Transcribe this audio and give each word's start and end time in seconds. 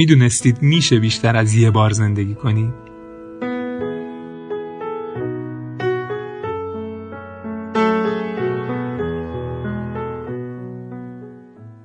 می‌دونستید 0.00 0.62
میشه 0.62 0.98
بیشتر 0.98 1.36
از 1.36 1.54
یه 1.54 1.70
بار 1.70 1.90
زندگی 1.90 2.34
کنید؟ 2.34 2.74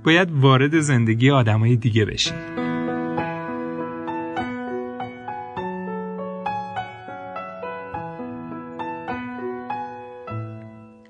باید 0.04 0.32
وارد 0.32 0.80
زندگی 0.80 1.32
آدمای 1.32 1.76
دیگه 1.76 2.06
بشین 2.06 2.36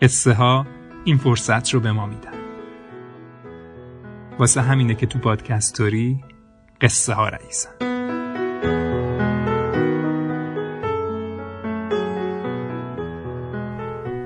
قصه 0.01 0.33
ها 0.33 0.67
این 1.03 1.17
فرصت 1.17 1.73
رو 1.73 1.79
به 1.79 1.91
ما 1.91 2.05
میدن 2.05 2.31
واسه 4.39 4.61
همینه 4.61 4.95
که 4.95 5.05
تو 5.05 5.19
پادکستوری 5.19 6.34
قصه 6.81 7.13
ها 7.13 7.29
رئیسن. 7.29 7.69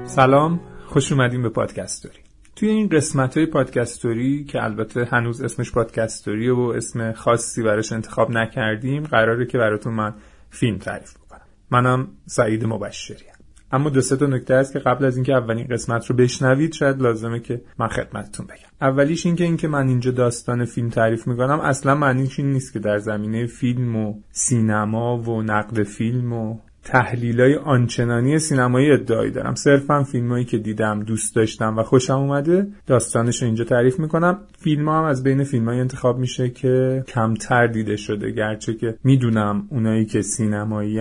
سلام 0.06 0.60
خوش 0.86 1.12
اومدیم 1.12 1.42
به 1.42 1.50
پادکستوری 1.50 2.20
توی 2.56 2.70
این 2.70 2.90
قسمت 2.90 3.38
های 3.38 3.46
پادکستوری 3.46 4.44
که 4.44 4.64
البته 4.64 5.06
هنوز 5.06 5.42
اسمش 5.42 5.72
پادکستوری 5.72 6.50
و 6.50 6.60
اسم 6.60 7.14
خاصی 7.14 7.64
براش 7.64 7.92
انتخاب 7.92 8.32
نکردیم 8.32 9.04
قراره 9.04 9.46
که 9.46 9.58
براتون 9.58 9.94
من 9.94 10.14
فیلم 10.50 10.78
تعریف 10.78 11.14
بکنم. 11.18 11.42
منم 11.72 12.08
سعید 12.26 12.66
مبشری 12.66 13.26
اما 13.72 13.90
دو 13.90 14.02
سه 14.02 14.18
تا 14.18 14.26
نکته 14.26 14.56
هست 14.56 14.74
که 14.74 14.80
قبل 14.80 15.06
از 15.06 15.16
اینکه 15.16 15.34
اولین 15.34 15.68
قسمت 15.68 16.06
رو 16.06 16.16
بشنوید 16.16 16.74
شاید 16.74 17.02
لازمه 17.02 17.40
که 17.40 17.62
من 17.80 17.88
خدمتتون 17.88 18.46
بگم. 18.46 18.90
اولیش 18.90 19.26
اینکه 19.26 19.44
اینکه 19.44 19.68
من 19.68 19.88
اینجا 19.88 20.12
داستان 20.12 20.66
فیلم 20.66 20.90
تعریف 20.90 21.28
می‌کنم 21.28 21.60
اصلا 21.60 21.96
معنیش 21.96 22.40
این 22.40 22.52
نیست 22.52 22.74
که 22.74 22.80
در 22.80 22.98
زمینه 22.98 23.46
فیلم 23.46 23.96
و 23.96 24.14
سینما 24.32 25.18
و 25.18 25.42
نقد 25.42 25.84
فیلم 25.84 26.34
و 26.34 26.58
تحلیل 26.84 27.42
های 27.42 27.56
آنچنانی 27.56 28.40
سینمایی 28.40 28.92
ادعایی 28.92 29.32
دارم. 29.32 29.56
صرفا 29.56 30.04
فیلمایی 30.04 30.46
که 30.46 30.58
دیدم 30.58 31.04
دوست 31.04 31.36
داشتم 31.36 31.78
و 31.78 31.84
خوشم 31.84 32.14
اومده 32.14 32.68
داستانش 32.88 33.42
رو 33.42 33.46
اینجا 33.46 33.64
تعریف 33.64 34.00
می‌کنم. 34.00 34.40
فیلم 34.60 34.90
هم 34.90 35.04
از 35.04 35.24
بین 35.24 35.44
فیلم 35.44 35.70
های 35.70 35.80
انتخاب 35.80 36.20
میشه 36.20 36.50
که 36.50 37.04
کمتر 37.08 37.68
دیده 37.68 37.96
شده 37.96 38.32
گرچه 38.32 38.74
که 38.74 38.96
می‌دونم 39.04 39.68
اونایی 39.70 40.06
که 40.06 40.22
سینمایی 40.22 41.00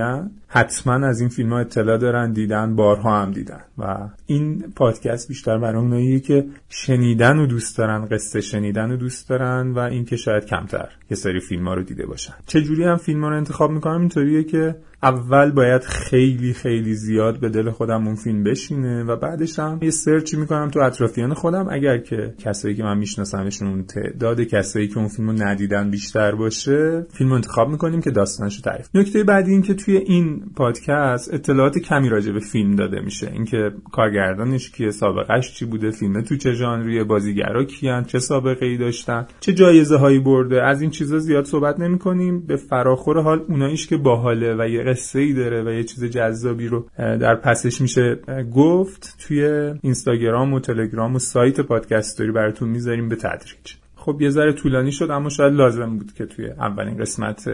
حتما 0.49 1.07
از 1.07 1.21
این 1.21 1.29
فیلم 1.29 1.53
ها 1.53 1.59
اطلاع 1.59 1.99
دارن 1.99 2.33
دیدن 2.33 2.77
بارها 2.77 3.23
هم 3.23 3.31
دیدن. 3.31 3.61
و 3.79 4.09
این 4.27 4.65
پادکست 4.77 5.29
بیشتر 5.29 5.59
برای 5.59 5.83
اونایی 5.83 6.21
که 6.21 6.47
شنیدن 6.69 7.39
و 7.39 7.47
دوست 7.47 7.79
دارن 7.79 8.07
قصه 8.11 8.41
شنیدن 8.41 8.91
و 8.91 8.97
دوست 8.97 9.29
دارن 9.29 9.73
و 9.73 9.79
اینکه 9.79 10.17
شاید 10.17 10.45
کمتر 10.45 10.89
یه 11.11 11.17
سری 11.17 11.41
فیلم 11.41 11.69
ها 11.69 11.75
رو 11.75 11.83
دیده 11.83 12.07
باشن. 12.07 12.35
چجوری 12.47 12.85
هم 12.85 12.97
فیلم 12.97 13.25
ها 13.25 13.31
رو 13.31 13.37
انتخاب 13.37 13.71
می‌کنم؟ 13.71 14.01
اینطوریه 14.01 14.45
که 14.45 14.77
اول 15.03 15.51
باید 15.51 15.83
خیلی 15.83 16.53
خیلی 16.53 16.95
زیاد 16.95 17.41
به 17.41 17.49
دل 17.49 17.71
خودم 17.71 18.07
اون 18.07 18.17
فیلم 18.17 18.45
بشینه 18.45 19.05
و 19.05 19.17
بعدش 19.17 19.59
هم 19.59 19.79
یه 19.83 19.91
سرچی 19.91 20.37
می‌کنم 20.37 20.71
تو 20.71 20.81
اطرافیان 20.81 21.35
خودم. 21.35 21.67
اگر 21.71 21.99
که 21.99 22.35
کسایی 22.39 22.75
که 22.75 22.83
من 22.83 22.99
میشناسمشون 22.99 23.85
تعداد 23.85 24.41
کسایی 24.41 24.89
که 24.89 24.99
اون 24.99 25.09
فیلمو 25.09 25.33
ندیدن 25.33 25.91
بیشتر 25.91 26.35
باشه 26.35 27.07
فیلم 27.13 27.33
انتخاب 27.33 27.69
می‌کنیم 27.69 28.01
که 28.01 28.11
داستانشو 28.11 28.63
تعریف 28.63 28.89
نکته 28.95 29.25
بعدی 29.25 29.51
این 29.51 29.63
که 29.63 29.75
توی 29.75 29.97
این 29.97 30.38
پادکست 30.57 31.35
اطلاعات 31.35 31.79
کمی 31.79 32.09
راجع 32.09 32.33
به 32.33 32.41
فیلم 32.41 32.77
داده 32.77 33.01
میشه. 33.01 33.31
اینکه 33.33 33.73
کارگردانش 33.93 34.71
کیه 34.71 34.91
سابقش 34.91 35.55
چی 35.55 35.65
بوده 35.65 35.91
فیلم 35.91 36.23
تو 36.23 36.37
چه 36.37 36.53
ژانریه 36.53 37.05
بازیگرا 37.05 37.65
کیان 37.65 38.05
چه 38.05 38.19
سابقه 38.19 38.67
ای 38.67 38.77
داشتن 38.77 39.27
چه 39.41 39.53
جایزه 39.53 39.97
هایی 39.97 40.19
برده. 40.19 40.63
از 40.63 40.83
این 40.83 40.91
چیزا 40.91 41.19
زیاد 41.19 41.45
صحبت 41.45 41.81
نمی‌کنیم. 41.81 42.41
به 42.47 42.57
فراخور 42.57 43.23
حال 43.23 43.45
اوناییش 43.49 43.87
که 43.87 43.97
باحاله 43.97 44.57
و 44.59 44.69
یه 44.69 44.83
قصه 44.83 45.19
ای 45.19 45.33
داره 45.33 45.63
و 45.63 45.71
یه 45.73 45.85
چیز 45.85 46.05
جذابی 46.05 46.69
رو 46.69 46.87
در 46.97 47.35
پسش 47.35 47.81
میشه 47.81 48.19
گفت 48.55 49.17
توی 49.21 49.45
اینستاگرام 49.83 50.53
و 50.53 50.61
تلگرام 50.61 51.15
و 51.15 51.19
سایت 51.19 51.61
پادکستری 51.61 52.33
براتون 52.33 52.69
می‌ذاریم 52.69 53.09
به 53.09 53.17
تدریج. 53.17 53.73
خب 54.09 54.23
یه 54.23 54.31
ذره 54.31 54.53
طولانی 54.53 54.93
شد 54.93 55.11
اما 55.11 55.29
شاید 55.29 55.53
لازم 55.53 55.99
بود 55.99 56.13
که 56.13 56.27
توی 56.27 56.51
اولین 56.51 56.97
قسمت 56.97 57.51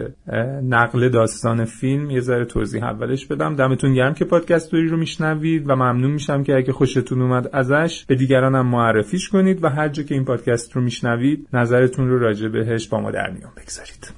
نقل 0.63 1.09
داستان 1.09 1.65
فیلم 1.65 2.09
یه 2.09 2.19
ذره 2.19 2.45
توضیح 2.45 2.83
اولش 2.83 3.25
بدم. 3.25 3.55
دمتون 3.55 3.93
گرم 3.93 4.13
که 4.13 4.25
پادکستوری 4.25 4.87
رو 4.87 4.97
میشنوید 4.97 5.69
و 5.69 5.75
ممنون 5.75 6.11
میشم 6.11 6.43
که 6.43 6.55
اگه 6.55 6.73
خوشتون 6.73 7.21
اومد 7.21 7.49
ازش 7.53 8.05
به 8.05 8.15
دیگرانم 8.15 8.67
معرفیش 8.67 9.29
کنید 9.29 9.63
و 9.63 9.69
هر 9.69 9.89
جا 9.89 10.03
که 10.03 10.15
این 10.15 10.25
پادکست 10.25 10.75
رو 10.75 10.81
میشنوید 10.81 11.47
نظرتون 11.53 12.09
رو 12.09 12.19
راجع 12.19 12.47
بهش 12.47 12.87
با 12.87 13.01
ما 13.01 13.11
در 13.11 13.31
میون 13.31 13.51
بگذارید. 13.57 14.13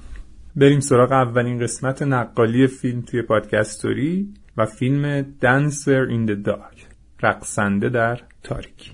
بریم 0.56 0.80
سراغ 0.80 1.12
اولین 1.12 1.60
قسمت 1.60 2.02
نقالی 2.02 2.66
فیلم 2.66 3.00
توی 3.00 3.22
پادکستوری 3.22 4.28
و 4.56 4.66
فیلم 4.66 5.22
دنسر 5.40 6.00
این 6.00 6.26
د 6.26 6.42
دارک 6.42 6.86
رقصنده 7.22 7.88
در 7.88 8.20
تاریکی 8.42 8.90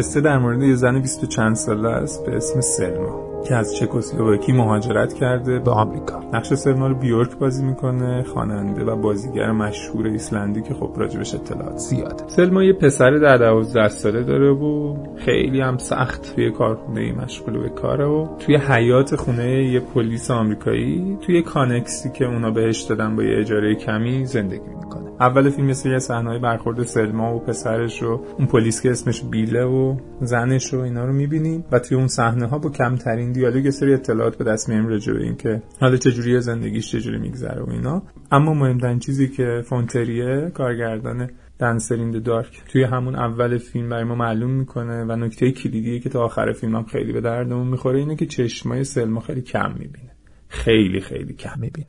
قصه 0.00 0.20
در 0.20 0.38
مورد 0.38 0.62
یه 0.62 0.74
زن 0.74 0.98
20 0.98 1.24
چند 1.24 1.56
ساله 1.56 1.88
است 1.88 2.26
به 2.26 2.36
اسم 2.36 2.60
سلما 2.60 3.42
که 3.44 3.54
از 3.54 3.76
چکسلواکی 3.76 4.52
مهاجرت 4.52 5.12
کرده 5.12 5.58
به 5.58 5.70
آمریکا. 5.70 6.22
نقش 6.32 6.54
سلما 6.54 6.86
رو 6.86 6.94
بیورک 6.94 7.36
بازی 7.38 7.64
می‌کنه 7.64 8.22
خواننده 8.22 8.84
و 8.84 8.96
بازیگر 8.96 9.52
مشهور 9.52 10.06
ایسلندی 10.06 10.62
که 10.62 10.74
خب 10.74 10.92
راجبش 10.96 11.34
اطلاعات 11.34 11.76
زیاده. 11.76 12.24
سلما 12.28 12.64
یه 12.64 12.72
پسر 12.72 13.10
در 13.10 13.36
12 13.36 13.88
ساله 13.88 14.22
داره 14.22 14.50
و 14.50 14.96
خیلی 15.16 15.60
هم 15.60 15.78
سخت 15.78 16.34
توی 16.34 16.50
کارخونه 16.50 17.12
مشغول 17.12 17.58
به 17.58 17.68
کاره 17.68 18.04
و 18.04 18.26
توی 18.38 18.56
حیات 18.56 19.16
خونه 19.16 19.64
یه 19.64 19.80
پلیس 19.80 20.30
آمریکایی 20.30 21.18
توی 21.20 21.42
کانکسی 21.42 22.10
که 22.10 22.24
اونا 22.24 22.50
بهش 22.50 22.80
دادن 22.80 23.16
با 23.16 23.22
یه 23.22 23.40
اجاره 23.40 23.74
کمی 23.74 24.26
زندگی 24.26 24.68
می‌کنه. 24.68 24.89
اول 25.20 25.50
فیلم 25.50 25.68
یه 25.68 25.74
سری 25.74 25.98
صحنه‌های 25.98 26.38
برخورد 26.38 26.82
سلما 26.82 27.36
و 27.36 27.40
پسرش 27.40 28.02
و 28.02 28.24
اون 28.38 28.46
پلیس 28.46 28.82
که 28.82 28.90
اسمش 28.90 29.22
بیله 29.24 29.64
و 29.64 29.96
زنش 30.20 30.74
و 30.74 30.78
اینا 30.78 31.04
رو 31.04 31.12
می‌بینیم 31.12 31.64
و 31.72 31.78
توی 31.78 31.96
اون 31.96 32.08
صحنه 32.08 32.46
ها 32.46 32.58
با 32.58 32.70
کمترین 32.70 33.32
دیالوگ 33.32 33.64
یه 33.64 33.70
سری 33.70 33.94
اطلاعات 33.94 34.36
به 34.36 34.44
دست 34.44 34.68
میاریم 34.68 34.88
راجع 34.88 35.12
به 35.12 35.22
اینکه 35.22 35.62
حالا 35.80 35.96
چجوری 35.96 36.40
زندگیش 36.40 36.92
چجوری 36.92 37.18
میگذره 37.18 37.62
و 37.62 37.70
اینا. 37.70 38.02
اما 38.30 38.54
مهمترین 38.54 38.98
چیزی 38.98 39.28
که 39.28 39.62
فونتریه 39.64 40.50
کارگردان 40.54 41.30
دنسرین 41.58 42.10
دارک 42.10 42.62
توی 42.68 42.82
همون 42.82 43.14
اول 43.16 43.58
فیلم 43.58 43.88
برای 43.88 44.04
ما 44.04 44.14
معلوم 44.14 44.50
می‌کنه 44.50 45.04
و 45.04 45.16
نکته 45.16 45.52
کلیدیه 45.52 46.00
که 46.00 46.08
تا 46.08 46.24
آخر 46.24 46.52
فیلم 46.52 46.76
هم 46.76 46.84
خیلی 46.84 47.12
به 47.12 47.20
دردمون 47.20 47.66
می‌خوره 47.66 47.98
اینه 47.98 48.16
که 48.16 48.26
چشمای 48.26 48.84
سلما 48.84 49.20
خیلی 49.20 49.42
کم 49.42 49.72
می‌بینه. 49.72 50.10
خیلی 50.48 51.00
خیلی 51.00 51.34
کم 51.34 51.60
می‌بینه. 51.60 51.86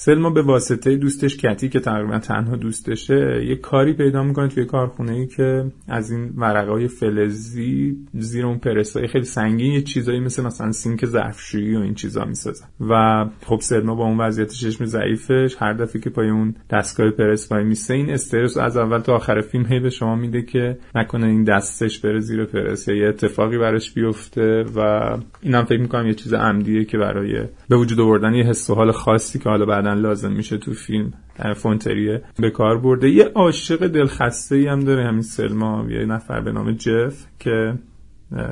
سلما 0.00 0.30
به 0.30 0.42
واسطه 0.42 0.96
دوستش 0.96 1.36
کتی 1.36 1.68
که 1.68 1.80
تقریبا 1.80 2.18
تنها 2.18 2.56
دوستشه 2.56 3.44
یه 3.48 3.56
کاری 3.56 3.92
پیدا 3.92 4.22
می‌کنه 4.22 4.48
توی 4.48 4.64
کارخونه 4.64 5.12
ای 5.12 5.26
که 5.26 5.64
از 5.88 6.10
این 6.10 6.32
ورقای 6.36 6.88
فلزی 6.88 7.96
زیر 8.12 8.46
اون 8.46 8.58
پرسای 8.58 9.06
خیلی 9.06 9.24
سنگین 9.24 9.72
یه 9.72 9.82
چیزایی 9.82 10.20
مثل 10.20 10.42
مثلا 10.42 10.72
سینک 10.72 11.06
ظرفشویی 11.06 11.76
و 11.76 11.80
این 11.80 11.94
چیزا 11.94 12.24
می‌سازن. 12.24 12.66
و 12.88 13.24
خب 13.46 13.60
سلما 13.60 13.94
با 13.94 14.04
اون 14.04 14.20
وضعیت 14.20 14.52
چشم 14.52 14.84
ضعیفش 14.84 15.56
هر 15.58 15.72
دفعه 15.72 16.02
که 16.02 16.10
پای 16.10 16.30
اون 16.30 16.54
دستگاه 16.70 17.10
پرس 17.10 17.52
وای 17.52 17.64
میسه 17.64 17.94
این 17.94 18.10
استرس 18.10 18.56
از 18.56 18.76
اول 18.76 18.98
تا 18.98 19.14
آخر 19.14 19.40
فیلم 19.40 19.66
هی 19.66 19.80
به 19.80 19.90
شما 19.90 20.14
میده 20.14 20.42
که 20.42 20.78
نکنه 20.94 21.26
این 21.26 21.44
دستش 21.44 21.98
بره 21.98 22.20
زیر 22.20 22.44
پرس 22.44 22.88
یه 22.88 23.06
اتفاقی 23.08 23.58
براش 23.58 23.92
بیفته 23.92 24.64
و 24.76 25.10
اینم 25.42 25.64
فکر 25.64 25.80
می‌کنم 25.80 26.06
یه 26.06 26.14
چیز 26.14 26.34
عمدیه 26.34 26.84
که 26.84 26.98
برای 26.98 27.42
به 27.68 27.76
وجود 27.76 28.00
آوردن 28.00 28.34
یه 28.34 28.44
حس 28.44 28.70
و 28.70 28.74
حال 28.74 28.92
خاصی 28.92 29.38
که 29.38 29.48
حالا 29.48 29.66
بعد 29.66 29.87
لازم 29.94 30.32
میشه 30.32 30.58
تو 30.58 30.72
فیلم 30.72 31.12
فونتریه. 31.56 32.22
به 32.38 32.50
کار 32.50 32.78
برده. 32.78 33.10
یه 33.10 33.24
عاشق 33.24 33.86
دلخسته 33.86 34.56
ای 34.56 34.66
هم 34.66 34.80
داره 34.80 35.04
همین 35.04 35.22
سلما. 35.22 35.86
یه 35.90 36.04
نفر 36.06 36.40
به 36.40 36.52
نام 36.52 36.72
جف 36.72 37.26
که 37.38 37.74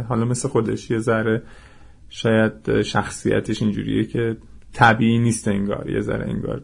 حالا 0.09 0.25
مثل 0.25 0.49
خودش 0.49 0.91
یه 0.91 0.99
ذره 0.99 1.43
شاید 2.09 2.83
شخصیتش 2.83 3.63
اینجوریه 3.63 4.05
که 4.05 4.37
طبیعی 4.73 5.19
نیست 5.19 5.49
انگار. 5.49 5.91
یه 5.91 6.01
ذره 6.01 6.31
انگار 6.31 6.63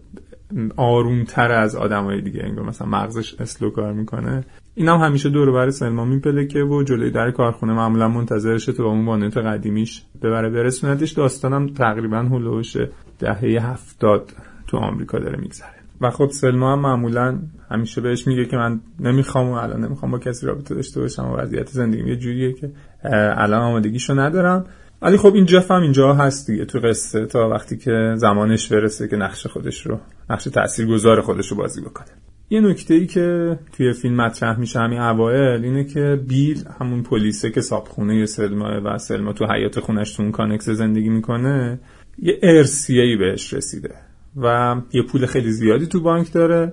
آرومتر 0.76 1.52
از 1.52 1.76
های 1.76 2.20
دیگه 2.20 2.42
انگار. 2.44 2.64
مثلا 2.64 2.88
مغزش 2.88 3.34
اسلو 3.40 3.70
کار 3.70 3.92
می‌کنه. 3.92 4.44
این 4.74 4.88
هم 4.88 4.98
همیشه 4.98 5.28
دور 5.28 5.52
بر 5.52 5.70
سلما 5.70 6.04
میپلکه 6.04 6.62
و 6.62 6.82
جلوی 6.82 7.10
در 7.10 7.30
کارخونه 7.30 7.72
معمولا 7.72 8.08
منتظرشه 8.08 8.72
تا 8.72 8.82
با 8.82 8.90
اون 8.90 9.06
وانت 9.06 9.36
قدیمیش 9.36 10.02
ببره. 10.22 10.50
برسونتش 10.50 11.12
داستانم 11.12 11.66
تقریبا 11.66 12.18
هلوش 12.18 12.76
دهه 13.18 13.70
هفتاد. 13.70 14.32
تو 14.72 14.78
آمریکا 14.78 15.18
داره 15.18 15.40
میگذره. 15.40 15.74
و 16.00 16.10
خب 16.10 16.30
سلما 16.30 16.72
هم 16.72 16.80
معمولا 16.80 17.38
همیشه 17.70 18.00
بهش 18.00 18.26
میگه 18.26 18.44
که 18.44 18.56
من 18.56 18.80
نمی‌خوام 19.00 19.48
و 19.48 19.52
الان 19.52 19.84
نمی‌خوام 19.84 20.10
با 20.10 20.18
کسی 20.18 20.46
رابطه 20.46 20.74
داشته 20.74 21.00
باشم 21.00 21.24
و 21.24 21.36
وضعیت 21.36 21.68
زندگی 21.68 22.10
یه 22.10 22.16
جوریه 22.16 22.52
که 22.52 22.70
الان 23.36 23.60
آمادگیشو 23.60 24.20
ندارم. 24.20 24.64
ولی 25.02 25.16
خب 25.16 25.34
این 25.34 25.46
جف 25.46 25.70
هم 25.70 25.82
اینجا 25.82 26.14
هست 26.14 26.50
دیگه 26.50 26.64
تو 26.64 26.78
قصه 26.78 27.26
تا 27.26 27.48
وقتی 27.48 27.76
که 27.76 28.14
زمانش 28.16 28.72
برسه 28.72 29.08
که 29.08 29.16
نقش 29.16 29.46
خودش 29.46 29.86
رو 29.86 29.98
نقش 30.30 30.44
تاثیرگذار 30.44 31.20
خودش 31.20 31.48
رو 31.48 31.56
بازی 31.56 31.80
بکنه. 31.80 32.08
یه 32.50 32.60
نکته 32.60 32.94
ای 32.94 33.06
که 33.06 33.58
توی 33.72 33.92
فیلم 33.92 34.16
مطرح 34.16 34.58
میشه 34.58 34.78
همین 34.78 35.00
اوایل 35.00 35.64
اینه 35.64 35.84
که 35.84 36.20
بیل 36.28 36.64
همون 36.80 37.02
پلیسه 37.02 37.50
که 37.50 37.60
صابخونه 37.60 38.26
سلما 38.26 38.80
و 38.84 38.98
سلما 38.98 39.32
تو 39.32 39.46
حیات 39.52 39.80
خونش 39.80 40.16
تو 40.16 40.22
اون 40.22 40.32
کانکس 40.32 40.68
زندگی 40.68 41.08
می‌کنه 41.08 41.80
یه 42.18 42.38
ارسیه 42.42 43.02
ای 43.02 43.16
بهش 43.16 43.54
رسیده. 43.54 43.94
و 44.36 44.76
یه 44.92 45.02
پول 45.02 45.26
خیلی 45.26 45.50
زیادی 45.50 45.86
تو 45.86 46.00
بانک 46.00 46.32
داره 46.32 46.72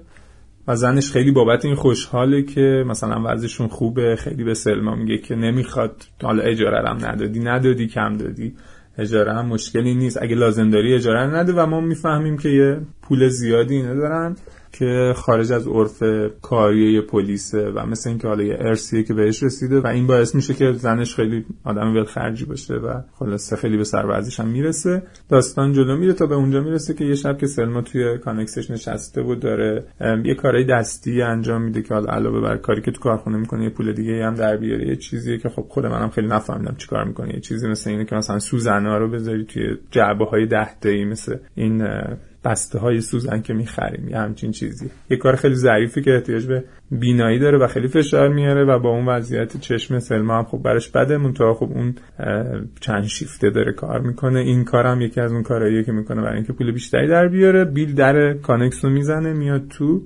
و 0.67 0.75
زنش 0.75 1.11
خیلی 1.11 1.31
بابت 1.31 1.65
این 1.65 1.75
خوشحاله 1.75 2.43
که 2.43 2.83
مثلا 2.87 3.21
وضعشون 3.25 3.67
خوبه 3.67 4.15
خیلی 4.15 4.43
به 4.43 4.53
سلما 4.53 4.95
میگه 4.95 5.17
که 5.17 5.35
نمی‌خواد 5.35 6.03
حالا 6.23 6.43
اجاره 6.43 6.89
هم 6.89 6.97
ندادی 7.05 7.39
ندادی 7.39 7.87
کم 7.87 8.17
دادی. 8.17 8.55
اجاره 8.97 9.33
هم 9.33 9.45
مشکلی 9.45 9.95
نیست. 9.95 10.21
اگه 10.21 10.35
لازم 10.35 10.69
داری 10.69 10.93
اجاره 10.93 11.35
نده 11.35 11.53
و 11.53 11.65
ما 11.65 11.81
می‌فهمیم 11.81 12.37
که 12.37 12.49
یه 12.49 12.81
پول 13.01 13.27
زیادی 13.27 13.75
اینه 13.75 13.95
دارن. 13.95 14.35
که 14.71 15.13
خارج 15.15 15.51
از 15.51 15.67
عرف 15.67 16.03
کاری 16.41 17.01
پلیسه 17.01 17.71
و 17.75 17.85
مثل 17.85 18.09
اینکه 18.09 18.27
حالا 18.27 18.43
یه 18.43 18.57
ارسیه 18.59 19.03
که 19.03 19.13
بهش 19.13 19.43
رسیده 19.43 19.79
و 19.79 19.87
این 19.87 20.07
باعث 20.07 20.35
میشه 20.35 20.53
که 20.53 20.71
زنش 20.71 21.15
خیلی 21.15 21.45
آدم 21.63 21.93
ول 21.95 22.03
خرجی 22.03 22.45
باشه 22.45 22.73
و 22.73 23.01
خلاصه 23.13 23.55
خیلی 23.55 23.77
به 23.77 23.83
سرورزش 23.83 24.39
هم 24.39 24.47
می‌رسه. 24.47 25.03
داستان 25.29 25.73
جلو 25.73 25.97
میره 25.97 26.13
تا 26.13 26.25
به 26.25 26.35
اونجا 26.35 26.61
می‌رسه 26.61 26.93
که 26.93 27.05
یه 27.05 27.15
شب 27.15 27.37
که 27.37 27.47
سلما 27.47 27.81
توی 27.81 28.17
کانکسش 28.17 28.71
نشسته 28.71 29.21
بود 29.21 29.39
داره 29.39 29.83
یه 30.25 30.35
کارهای 30.35 30.65
دستی 30.65 31.21
انجام 31.21 31.61
میده 31.61 31.81
که 31.81 31.93
حالا 31.93 32.13
علاوه 32.13 32.41
بر 32.41 32.57
کاری 32.57 32.81
که 32.81 32.91
تو 32.91 33.01
کارخونه 33.01 33.37
می‌کنه 33.37 33.63
یه 33.63 33.69
پول 33.69 33.93
دیگه 33.93 34.25
هم 34.25 34.35
در 34.35 34.57
بیاره. 34.57 34.87
یه 34.87 34.95
چیزیه 34.95 35.37
که 35.37 35.49
خب 35.49 35.65
خود 35.69 35.85
منم 35.85 36.09
خیلی 36.09 36.27
نفهمیدم 36.27 36.75
چیکار 36.77 37.03
می‌کنه. 37.03 37.33
یه 37.33 37.39
چیزی 37.39 37.67
مثل 37.67 37.89
اینه 37.89 38.05
که 38.05 38.15
مثلا 38.15 38.39
سوزنا 38.39 38.97
رو 38.97 39.09
بذاری 39.09 39.45
توی 39.45 39.77
جعبه 39.91 40.25
های 40.25 40.45
ده 40.45 40.69
مثل 41.05 41.37
این 41.55 41.87
بسته 42.43 42.79
های 42.79 43.01
سوزن 43.01 43.41
که 43.41 43.53
می‌خریم 43.53 44.09
یه 44.09 44.17
همچین 44.17 44.51
چیزی. 44.51 44.89
یه 45.09 45.17
کار 45.17 45.35
خیلی 45.35 45.55
ظریفی 45.55 46.01
که 46.01 46.13
احتیاج 46.13 46.45
به 46.45 46.63
بینایی 46.91 47.39
داره 47.39 47.57
و 47.57 47.67
خیلی 47.67 47.87
فشار 47.87 48.29
میاره 48.29 48.65
و 48.65 48.79
با 48.79 48.89
اون 48.89 49.05
وضعیت 49.05 49.57
چشم 49.57 49.99
سلما 49.99 50.37
هم 50.37 50.43
خب 50.43 50.57
برش 50.57 50.89
بده 50.89 51.17
منتها 51.17 51.53
خب 51.53 51.69
اون 51.71 51.95
چند 52.79 53.03
شیفته 53.03 53.49
داره 53.49 53.71
کار 53.71 53.99
می‌کنه. 53.99 54.39
این 54.39 54.63
کارم 54.63 55.01
یکی 55.01 55.21
از 55.21 55.31
اون 55.31 55.43
کارهاییه 55.43 55.83
که 55.83 55.91
می‌کنه 55.91 56.21
برای 56.21 56.35
اینکه 56.35 56.53
پول 56.53 56.71
بیشتری 56.71 57.07
در 57.07 57.27
بیاره. 57.27 57.65
بیل 57.65 57.95
در 57.95 58.33
کانکس 58.33 58.85
رو 58.85 58.91
می‌زنه 58.91 59.33
میاد 59.33 59.67
تو 59.67 60.01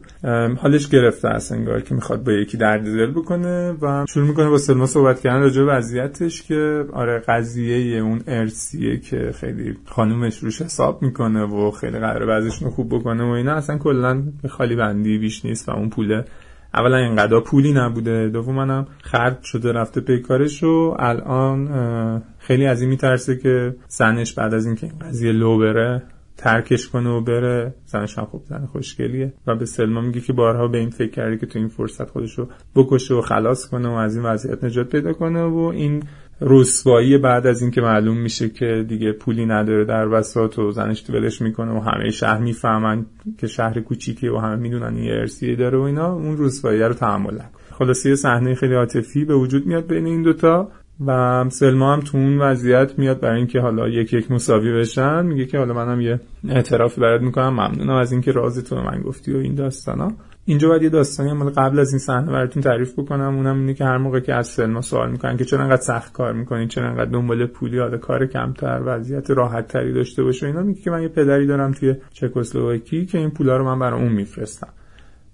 حالش 0.58 0.90
گرفته 0.90 1.28
است 1.28 1.52
انگار 1.52 1.82
که 1.82 1.96
می‌خواد 1.96 2.24
با 2.24 2.32
یکی 2.32 2.58
درد 2.58 2.84
دل 2.84 3.12
بکنه 3.12 3.72
و 3.82 4.06
شروع 4.10 4.28
می‌کنه 4.28 4.50
با 4.50 4.58
سلما 4.58 4.86
صحبت 4.86 5.20
کردن 5.20 5.42
راجع 5.42 5.64
به 5.64 5.72
وضعیتش 5.72 6.44
که 6.44 6.86
آره 6.94 7.20
قضیه 7.20 8.02
اون 8.02 8.22
ارسیه 8.28 8.98
که 8.98 9.32
خیلی 9.40 9.76
خانومش 9.86 10.38
روش 10.38 10.62
حساب 10.62 11.02
می‌کنه 11.02 11.44
و 11.44 11.72
خیلی 11.72 12.00
قراره 12.00 12.26
وضعش 12.26 12.64
خوب 12.64 12.96
بکنه 12.96 13.24
و 13.24 13.28
اینا. 13.28 13.54
اصلا 13.54 13.78
کلا 13.78 14.24
خالی 14.50 14.76
بندی 14.76 15.18
بیش 15.18 15.46
نیست 15.46 15.70
و 15.70 15.72
اون 15.72 15.90
پول 15.90 16.22
اولا 16.74 16.98
اینقدر 16.98 17.40
پولی 17.40 17.74
نبوده 17.74 18.30
دوم 18.30 18.88
خرد 19.02 19.44
شده 19.44 19.72
رفته 19.72 20.02
پیکارش 20.02 20.64
و 20.64 20.96
الان 21.00 22.24
خیلی 22.40 22.66
از 22.66 22.82
این 22.82 22.90
میترسه 22.90 23.38
که 23.38 23.76
زنش 23.88 24.34
بعد 24.34 24.54
از 24.54 24.66
اینکه 24.66 24.88
این 24.88 25.00
قضیه 25.00 25.32
لو 25.32 25.58
بره 25.58 26.04
ترکش 26.38 26.90
کنه 26.90 27.10
و 27.10 27.22
بره. 27.22 27.74
زنش 27.86 28.18
هم 28.18 28.26
خوب 28.26 28.44
زن 28.46 28.66
خوشگلیه. 28.66 29.34
و 29.48 29.56
به 29.56 29.66
سلما 29.66 30.02
میگه 30.02 30.22
که 30.22 30.34
بارها 30.34 30.68
به 30.68 30.78
این 30.78 30.90
فکر 30.90 31.12
کرده 31.12 31.38
که 31.38 31.46
تو 31.46 31.60
این 31.60 31.68
فرصت 31.68 32.10
خودشو 32.10 32.48
بکشه 32.76 33.14
و 33.14 33.22
خلاص 33.22 33.68
کنه 33.68 33.90
و 33.90 33.92
از 33.92 34.16
این 34.16 34.26
وضعیت 34.26 34.64
نجات 34.64 34.90
پیدا 34.90 35.14
کنه 35.14 35.44
و 35.44 35.58
این 35.58 36.04
رسوایی 36.46 37.18
بعد 37.18 37.48
از 37.48 37.62
اینکه 37.62 37.82
معلوم 37.82 38.18
میشه 38.18 38.50
که 38.50 38.86
دیگه 38.90 39.12
پولی 39.12 39.46
نداره 39.46 39.86
در 39.86 40.08
وسط 40.08 40.60
و 40.60 40.72
زنش 40.72 41.10
ولش 41.10 41.42
می‌کنه 41.42 41.72
و 41.72 41.80
همه 41.80 42.12
شهر 42.12 42.42
می‌فهمن 42.42 43.06
که 43.38 43.48
شهر 43.48 43.80
کوچیکه 43.80 44.32
و 44.32 44.38
همه 44.38 44.56
می‌دونن 44.56 44.96
این 44.96 45.12
ارسیه 45.12 45.56
داره 45.56 45.78
و 45.78 45.82
اینا 45.82 46.14
اون 46.14 46.36
رسوایی 46.40 46.80
رو 46.80 46.94
تحمل 46.94 47.34
نکنه 47.34 47.50
خلاصه 47.72 48.10
یه 48.10 48.16
صحنه 48.16 48.56
خیلی 48.56 48.74
عاطفی 48.74 49.26
به 49.26 49.36
وجود 49.36 49.66
میاد 49.66 49.88
بین 49.88 50.06
این 50.06 50.22
دوتا 50.22 50.72
و 51.08 51.46
سلما 51.50 51.94
هم 51.94 52.00
تو 52.00 52.18
اون 52.18 52.38
وضعیت 52.38 53.00
میاد 53.00 53.20
برای 53.20 53.38
اینکه 53.38 53.60
حالا 53.60 53.90
یک 53.90 54.14
یک 54.14 54.32
مساوی 54.32 54.74
بشن. 54.74 55.26
میگه 55.26 55.46
که 55.46 55.58
حالا 55.58 55.74
منم 55.74 56.02
یه 56.02 56.20
اعترافی 56.50 57.02
برات 57.02 57.22
می‌کنم. 57.22 57.50
ممنونم 57.50 57.96
از 57.96 58.12
اینکه 58.12 58.32
راز 58.32 58.64
تو 58.64 58.76
من 58.76 59.02
گفتی 59.02 59.34
و 59.34 59.38
این 59.38 59.56
داستانا. 59.56 60.12
اینجا 60.46 60.68
باید 60.68 60.84
یه 60.84 60.90
داستانی 60.90 61.30
هم 61.30 61.50
قبل 61.50 61.80
از 61.80 61.92
این 61.92 62.00
صحنه 62.00 62.32
براتون 62.32 62.64
تعریف 62.64 63.00
بکنم. 63.00 63.36
اونم 63.36 63.60
اینه 63.60 63.74
که 63.74 63.86
هر 63.86 63.98
موقع 63.98 64.20
که 64.20 64.34
از 64.34 64.48
سلما 64.48 64.82
سوال 64.82 65.12
می‌کنن 65.12 65.38
که 65.38 65.46
چرا 65.46 65.64
انقدر 65.64 65.82
سخت 65.82 66.14
کار 66.14 66.34
می‌کنین 66.34 66.68
چرا 66.68 66.90
انقدر 66.90 67.12
دنبال 67.12 67.46
پولی 67.46 67.80
حالا 67.80 67.98
کار 67.98 68.26
کمتر 68.26 68.82
وضعیت 68.86 69.32
راحت 69.32 69.68
تری 69.68 69.94
داشته 69.94 70.24
باشه 70.24 70.48
اینا 70.48 70.62
میگه 70.62 70.82
که 70.82 70.92
من 70.92 71.02
یه 71.02 71.08
پدری 71.08 71.48
دارم 71.48 71.72
توی 71.72 71.96
چکسلواکی 72.14 73.06
که 73.06 73.18
این 73.18 73.32
پولا 73.32 73.58
رو 73.58 73.66
من 73.66 73.80
برای 73.80 74.02
اون 74.02 74.12
میفرستم. 74.12 74.70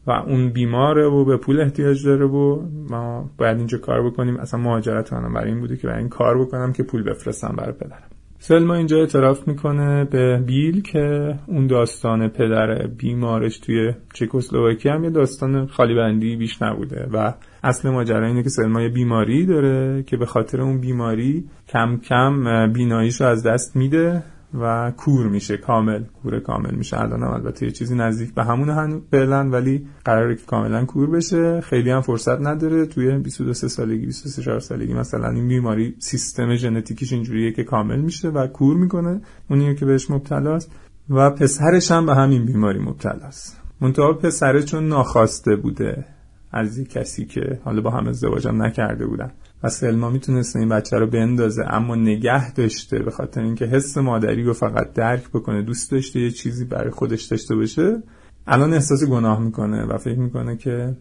و 0.07 0.11
اون 0.11 0.49
بیماره 0.49 1.05
و 1.05 1.25
به 1.25 1.37
پول 1.37 1.61
احتیاج 1.61 2.05
داره 2.05 2.25
و 2.25 2.61
ما 2.89 3.29
باید 3.37 3.57
اینجا 3.57 3.77
کار 3.77 4.09
بکنیم. 4.09 4.37
اصلا 4.37 4.59
مهاجرت 4.59 5.13
منم 5.13 5.33
برای 5.33 5.49
این 5.49 5.59
بوده 5.59 5.77
که 5.77 5.87
برای 5.87 5.99
این 5.99 6.09
کار 6.09 6.41
بکنم 6.41 6.73
که 6.73 6.83
پول 6.83 7.03
بفرستم 7.03 7.55
برای 7.57 7.71
پدرم. 7.71 8.18
سلما 8.41 8.75
اینجا 8.75 8.97
اعتراف 8.97 9.47
می‌کنه 9.47 10.05
به 10.05 10.37
بیل 10.45 10.81
که 10.81 11.35
اون 11.47 11.67
داستان 11.67 12.27
پدر 12.27 12.87
بیمارش 12.87 13.59
توی 13.59 13.93
چکسلواکی 14.13 14.89
هم 14.89 15.03
یه 15.03 15.09
داستان 15.09 15.67
خالی 15.67 15.95
بندی 15.95 16.35
بیش 16.35 16.61
نبوده 16.61 17.07
و 17.13 17.33
اصل 17.63 17.89
ماجرا 17.89 18.27
اینه 18.27 18.43
که 18.43 18.49
سلما 18.49 18.81
یه 18.81 18.89
بیماری 18.89 19.45
داره 19.45 20.03
که 20.03 20.17
به 20.17 20.25
خاطر 20.25 20.61
اون 20.61 20.81
بیماری 20.81 21.43
کم 21.67 21.97
کم 21.97 22.67
بیناییشو 22.73 23.25
از 23.25 23.45
دست 23.45 23.75
میده. 23.75 24.23
و 24.53 24.91
کور 24.97 25.27
میشه 25.27 25.57
کامل. 25.57 26.03
کور 26.23 26.39
کامل 26.39 26.75
میشه. 26.75 27.01
الان 27.01 27.23
هم 27.23 27.31
البته 27.31 27.65
یه 27.65 27.71
چیزی 27.71 27.95
نزدیک 27.95 28.33
به 28.33 28.43
همون 28.43 28.69
هنو 28.69 28.99
فعلا 29.11 29.49
ولی 29.49 29.87
قراره 30.05 30.35
که 30.35 30.45
کاملا 30.45 30.85
کور 30.85 31.09
بشه. 31.09 31.61
خیلی 31.61 31.91
هم 31.91 32.01
فرصت 32.01 32.41
نداره. 32.41 32.85
توی 32.85 33.17
22 33.17 33.53
سالگی 33.53 34.05
23 34.05 34.59
سالگی 34.59 34.93
مثلا 34.93 35.29
این 35.29 35.47
بیماری 35.47 35.95
سیستم 35.99 36.55
ژنتیکیش 36.55 37.13
اینجوریه 37.13 37.51
که 37.51 37.63
کامل 37.63 37.99
میشه 37.99 38.29
و 38.29 38.47
کور 38.47 38.77
می‌کنه. 38.77 39.21
اونیه 39.49 39.75
که 39.75 39.85
بهش 39.85 40.11
مبتلاست. 40.11 40.71
و 41.09 41.29
پسرش 41.29 41.91
هم 41.91 42.05
به 42.05 42.15
همین 42.15 42.45
بیماری 42.45 42.79
مبتلاست. 42.79 43.61
منتها 43.81 44.13
پسره 44.13 44.63
چون 44.63 44.87
ناخواسته 44.87 45.55
بوده. 45.55 46.05
از 46.51 46.83
کسی 46.83 47.25
که 47.25 47.59
حالا 47.63 47.81
با 47.81 47.89
هم 47.91 48.07
ازدواجم 48.07 48.63
نکرده 48.63 49.05
بودن. 49.05 49.31
و 49.63 49.69
سلما 49.69 50.09
می‌تونسته 50.09 50.59
این 50.59 50.69
بچه 50.69 50.97
رو 50.97 51.07
بندازه 51.07 51.63
اما 51.67 51.95
نگه 51.95 52.53
داشته 52.53 52.99
به 52.99 53.11
خاطر 53.11 53.41
اینکه 53.41 53.65
حس 53.65 53.97
مادری 53.97 54.43
رو 54.43 54.53
فقط 54.53 54.93
درک 54.93 55.29
بکنه 55.29 55.61
دوست 55.61 55.91
داشته 55.91 56.19
یه 56.19 56.31
چیزی 56.31 56.65
برای 56.65 56.91
خودش 56.91 57.23
داشته 57.23 57.55
باشه 57.55 58.03
الان 58.47 58.73
احساس 58.73 59.03
گناه 59.03 59.39
می‌کنه 59.39 59.85
و 59.85 59.97
فکر 59.97 60.19
می‌کنه 60.19 60.57
که 60.57 60.95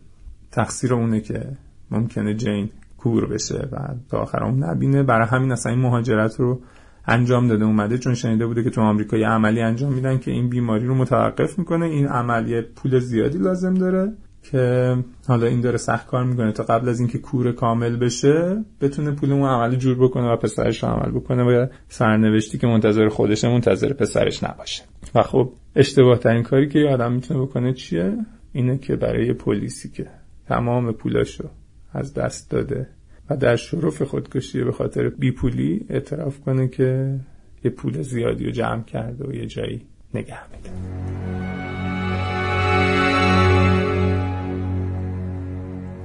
تقصیر 0.52 0.95
اونه 0.95 1.21
که 1.21 1.57
ممکنه 1.90 2.35
جین 2.35 2.71
کور 2.99 3.26
بشه 3.26 3.69
و 3.73 3.95
تا 4.11 4.19
آخر 4.19 4.45
اون 4.45 4.64
نبینه. 4.64 5.02
برای 5.02 5.26
همین 5.26 5.52
اصلا 5.52 5.73
این 5.73 5.81
مهاجرت 5.81 6.40
رو 6.40 6.61
انجام 7.07 7.49
داده 7.49 7.64
اومده 7.64 7.99
چون 7.99 8.14
شنیده 8.14 8.47
بوده 8.47 8.64
که 8.64 8.71
تو 8.71 8.81
آمریکا 8.81 9.17
یه 9.17 9.28
عملی 9.28 9.61
انجام 9.61 9.93
میدن 9.93 10.19
که 10.19 10.31
این 10.31 10.49
بیماری 10.49 10.87
رو 10.87 10.95
متوقف 10.95 11.59
می‌کنه. 11.59 11.87
این 11.87 12.07
عملیه 12.07 12.62
پول 12.62 12.99
زیادی 12.99 13.38
لازم 13.38 13.75
داره. 13.75 14.12
که 14.50 14.97
حالا 15.28 15.47
این 15.47 15.61
داره 15.61 15.76
سخت 15.76 16.07
کار 16.07 16.25
می‌کنه. 16.25 16.52
تا 16.52 16.62
قبل 16.62 16.88
از 16.88 17.00
اینکه 17.00 17.19
کور 17.19 17.52
کامل 17.52 17.97
بشه 17.97 18.64
بتونه 18.81 19.11
پول 19.11 19.33
اون 19.33 19.49
عمل 19.49 19.76
جور 19.76 19.99
بکنه 19.99 20.33
و 20.33 20.37
پسرش 20.37 20.83
رو 20.83 20.88
عمل 20.88 21.11
بکنه 21.11 21.43
و 21.43 21.67
سرنوشتی 21.88 22.59
که 22.59 22.67
منتظر 22.67 23.09
خودشه 23.09 23.49
منتظر 23.49 23.93
پسرش 23.93 24.45
نباشه. 24.45 24.83
و 25.14 25.23
خب 25.23 25.52
اشتباه 25.76 26.19
ترین 26.19 26.43
کاری 26.43 26.69
که 26.69 26.78
یه 26.78 26.90
آدم 26.90 27.12
می‌تونه 27.12 27.40
بکنه 27.40 27.73
چیه؟ 27.73 28.17
اینه 28.52 28.78
که 28.78 28.97
برای 28.97 29.33
پلیسی 29.33 29.88
که 29.90 30.07
تمام 30.47 30.93
پولاشو 30.93 31.49
از 31.93 32.14
دست 32.14 32.50
داده 32.50 32.88
و 33.31 33.37
در 33.37 33.57
شرف 33.57 34.02
خودکشی 34.02 34.64
به 34.64 34.73
خاطر 34.73 35.09
بیپولی 35.09 35.87
اعتراف 35.90 36.40
کنه 36.40 36.69
که 36.69 37.21
یه 37.64 37.71
پول 37.71 38.02
زیادی 38.02 38.45
رو 38.45 38.50
جمع 38.50 38.83
کرده 38.83 39.28
و 39.28 39.33
یه 39.33 39.47
جایی 39.47 39.83
نگه 40.14 40.38
میده 40.52 41.57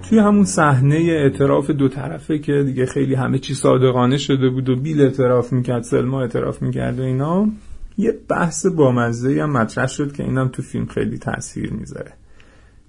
توی 0.10 0.20
همون 0.20 0.46
صحنه 0.46 0.96
اعتراف 0.96 1.70
دو 1.70 1.88
طرفه 1.88 2.40
که 2.40 2.64
دیگه 2.64 2.86
خیلی 2.86 3.16
همه 3.16 3.40
چی 3.40 3.54
صادقانه 3.54 4.18
شده 4.18 4.50
بود 4.50 4.70
و 4.70 4.76
بیل 4.76 5.02
اعتراف 5.02 5.54
می‌کرد 5.54 5.84
سلما 5.84 6.22
اعتراف 6.22 6.62
می‌کرد 6.62 7.00
و 7.00 7.04
اینا 7.04 7.48
یه 7.98 8.20
بحث 8.30 8.66
بامزه 8.66 9.42
هم 9.44 9.52
مطرح 9.52 9.88
شد 9.88 10.14
که 10.14 10.24
اینم 10.24 10.48
تو 10.48 10.62
فیلم 10.62 10.86
خیلی 10.86 11.18
تاثیر 11.18 11.74
می‌ذاره. 11.74 12.14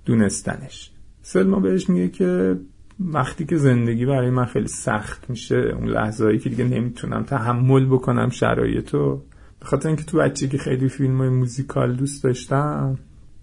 دونستنش. 0.05 0.91
سلما 1.23 1.61
بهش 1.61 1.89
میگه 1.89 2.09
که 2.09 2.57
وقتی 3.01 3.45
که 3.45 3.57
زندگی 3.57 4.07
برای 4.07 4.31
من 4.31 4.45
خیلی 4.45 4.69
سخت 4.69 5.31
میشه 5.31 5.57
اون 5.57 5.89
لحظه 5.89 6.39
که 6.39 6.49
دیگه 6.49 6.65
نمی‌تونم 6.65 7.23
تحمل 7.23 7.87
بکنم 7.87 8.29
شرایطو 8.29 9.21
به 9.61 9.67
خاطر 9.67 9.89
اینکه 9.89 10.05
تو 10.05 10.19
بچگی 10.19 10.59
خیلی 10.59 10.89
فیلم 10.89 11.19
های 11.19 11.29
موزیکال 11.29 11.97
دوست 11.97 12.25
داشتم 12.25 12.99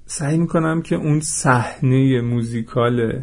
سعی 0.06 0.38
می‌کنم 0.38 0.82
که 0.82 0.96
اون 0.96 1.20
صحنه 1.20 2.22
موزیکال 2.22 3.22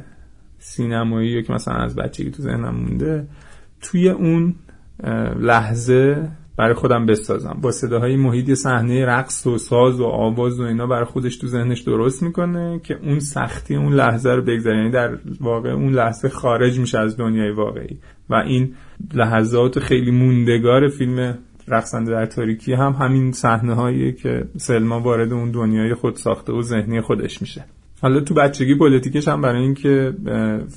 سینمایی 0.74 1.42
که 1.42 1.52
مثلا 1.52 1.74
از 1.74 1.96
بچگی 1.96 2.30
تو 2.30 2.42
ذهنم 2.42 2.74
مونده 2.74 3.26
توی 3.80 4.08
اون 4.08 4.54
لحظه 5.40 6.28
برای 6.56 6.74
خودم 6.74 7.06
بسازم. 7.06 7.58
با 7.62 7.70
صداهای 7.70 8.16
محیط 8.16 8.52
صحنه 8.52 9.06
رقص 9.06 9.46
و 9.46 9.58
ساز 9.58 10.00
و 10.00 10.04
آواز 10.04 10.60
و 10.60 10.62
اینا 10.62 10.86
برای 10.86 11.04
خودش 11.04 11.36
تو 11.36 11.46
ذهنش 11.46 11.80
درست 11.80 12.22
می‌کنه 12.22 12.80
که 12.84 12.98
اون 13.02 13.20
سختی 13.20 13.76
اون 13.76 13.92
لحظه 13.92 14.30
رو 14.30 14.42
بگذره. 14.42 14.76
یعنی 14.76 14.90
در 14.90 15.18
واقع 15.40 15.70
اون 15.70 15.92
لحظه 15.92 16.28
خارج 16.28 16.78
میشه 16.78 16.98
از 16.98 17.16
دنیای 17.16 17.50
واقعی. 17.50 17.98
و 18.30 18.34
این 18.34 18.74
لحظات 19.14 19.78
خیلی 19.78 20.10
موندگار 20.10 20.88
فیلم 20.88 21.38
رقصنده 21.68 22.10
در 22.10 22.26
تاریکی 22.26 22.72
هم 22.72 22.92
همین 22.92 23.32
صحنه 23.32 23.74
هایی 23.74 24.12
که 24.12 24.44
سلما 24.56 25.00
وارد 25.00 25.32
اون 25.32 25.50
دنیای 25.50 25.94
خود 25.94 26.16
ساخته 26.16 26.52
و 26.52 26.62
ذهنی 26.62 27.00
خودش 27.00 27.40
میشه. 27.40 27.64
حالا 28.00 28.20
تو 28.20 28.34
بچگی 28.34 28.74
پلیتیکش 28.74 29.28
هم 29.28 29.40
برای 29.40 29.62
اینکه 29.62 30.14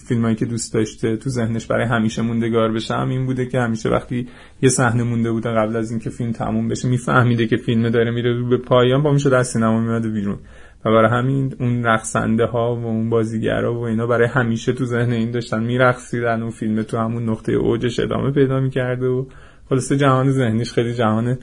فیلمایی 0.07 0.35
که 0.35 0.45
دوست 0.45 0.73
داشته 0.73 1.17
تو 1.17 1.29
ذهنش 1.29 1.65
برای 1.65 1.85
همیشه 1.85 2.21
موندگار 2.21 2.71
بشه 2.71 2.93
هم 2.93 3.09
این 3.09 3.25
بوده 3.25 3.45
که 3.45 3.59
همیشه 3.59 3.89
وقتی 3.89 4.27
یه 4.61 4.69
صحنه 4.69 5.03
مونده 5.03 5.31
بوده 5.31 5.49
قبل 5.49 5.75
از 5.75 5.91
اینکه 5.91 6.09
فیلم 6.09 6.31
تموم 6.31 6.67
بشه 6.67 6.87
میفهمیده 6.87 7.47
که 7.47 7.57
فیلم 7.57 7.89
داره 7.89 8.11
میره 8.11 8.43
به 8.43 8.57
پایان 8.57 9.03
پا 9.03 9.11
میشه 9.11 9.35
از 9.35 9.47
سینما 9.47 9.81
میاد 9.81 10.07
بیرون. 10.07 10.39
و 10.85 10.91
برای 10.91 11.09
همین 11.11 11.55
اون 11.59 11.83
رقصنده 11.83 12.45
ها 12.45 12.75
و 12.75 12.85
اون 12.85 13.09
بازیگرا 13.09 13.79
و 13.79 13.83
اینا 13.83 14.07
برای 14.07 14.27
همیشه 14.27 14.73
تو 14.73 14.85
ذهن 14.85 15.11
این 15.11 15.31
داشتن 15.31 15.63
میرقصیدن 15.63 16.41
و 16.41 16.49
فیلم 16.49 16.81
تو 16.81 16.97
همون 16.97 17.29
نقطه 17.29 17.51
اوجش 17.51 17.99
ادامه 17.99 18.31
پیدا 18.31 18.59
می‌کرده 18.59 19.07
و 19.07 19.25
خلاصه 19.69 19.97
جهان 19.97 20.31
ذهنیش 20.31 20.73
خیلی 20.73 20.93
جهان 20.93 21.37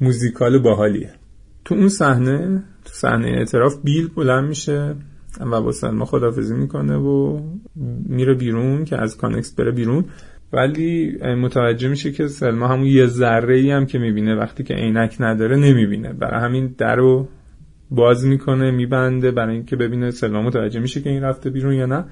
موزیکال 0.00 0.58
باحالیه. 0.58 1.10
تو 1.64 1.74
اون 1.74 1.88
صحنه 1.88 2.62
تو 2.84 2.92
صحنه 2.92 3.28
اعتراف 3.28 3.74
بیل 3.84 4.08
بلند 4.16 4.48
میشه. 4.48 4.94
و 5.40 5.62
با 5.62 5.72
سلما 5.72 6.04
خدافظی 6.04 6.54
می‌کنه 6.54 6.96
و 6.96 7.40
میره 8.06 8.34
بیرون 8.34 8.84
که 8.84 8.96
از 8.96 9.16
کانکس 9.16 9.54
بره 9.54 9.70
بیرون. 9.70 10.04
ولی 10.52 11.18
متوجه 11.22 11.88
میشه 11.88 12.12
که 12.12 12.28
سلما 12.28 12.68
همون 12.68 12.86
یه 12.86 13.06
ذره 13.06 13.56
ای 13.56 13.70
هم 13.70 13.86
که 13.86 13.98
می‌بینه 13.98 14.34
وقتی 14.34 14.64
که 14.64 14.74
عینک 14.74 15.16
نداره 15.20 15.56
نمی‌بینه. 15.56 16.12
برای 16.12 16.40
همین 16.40 16.74
در 16.78 16.96
رو 16.96 17.28
باز 17.90 18.26
می‌کنه 18.26 18.70
میبنده 18.70 19.30
برای 19.30 19.54
اینکه 19.54 19.76
ببینه 19.76 20.10
سلما 20.10 20.42
متوجه 20.42 20.80
میشه 20.80 21.00
که 21.00 21.10
این 21.10 21.22
رفته 21.22 21.50
بیرون 21.50 21.74
یا 21.74 21.86
نه. 21.86 22.04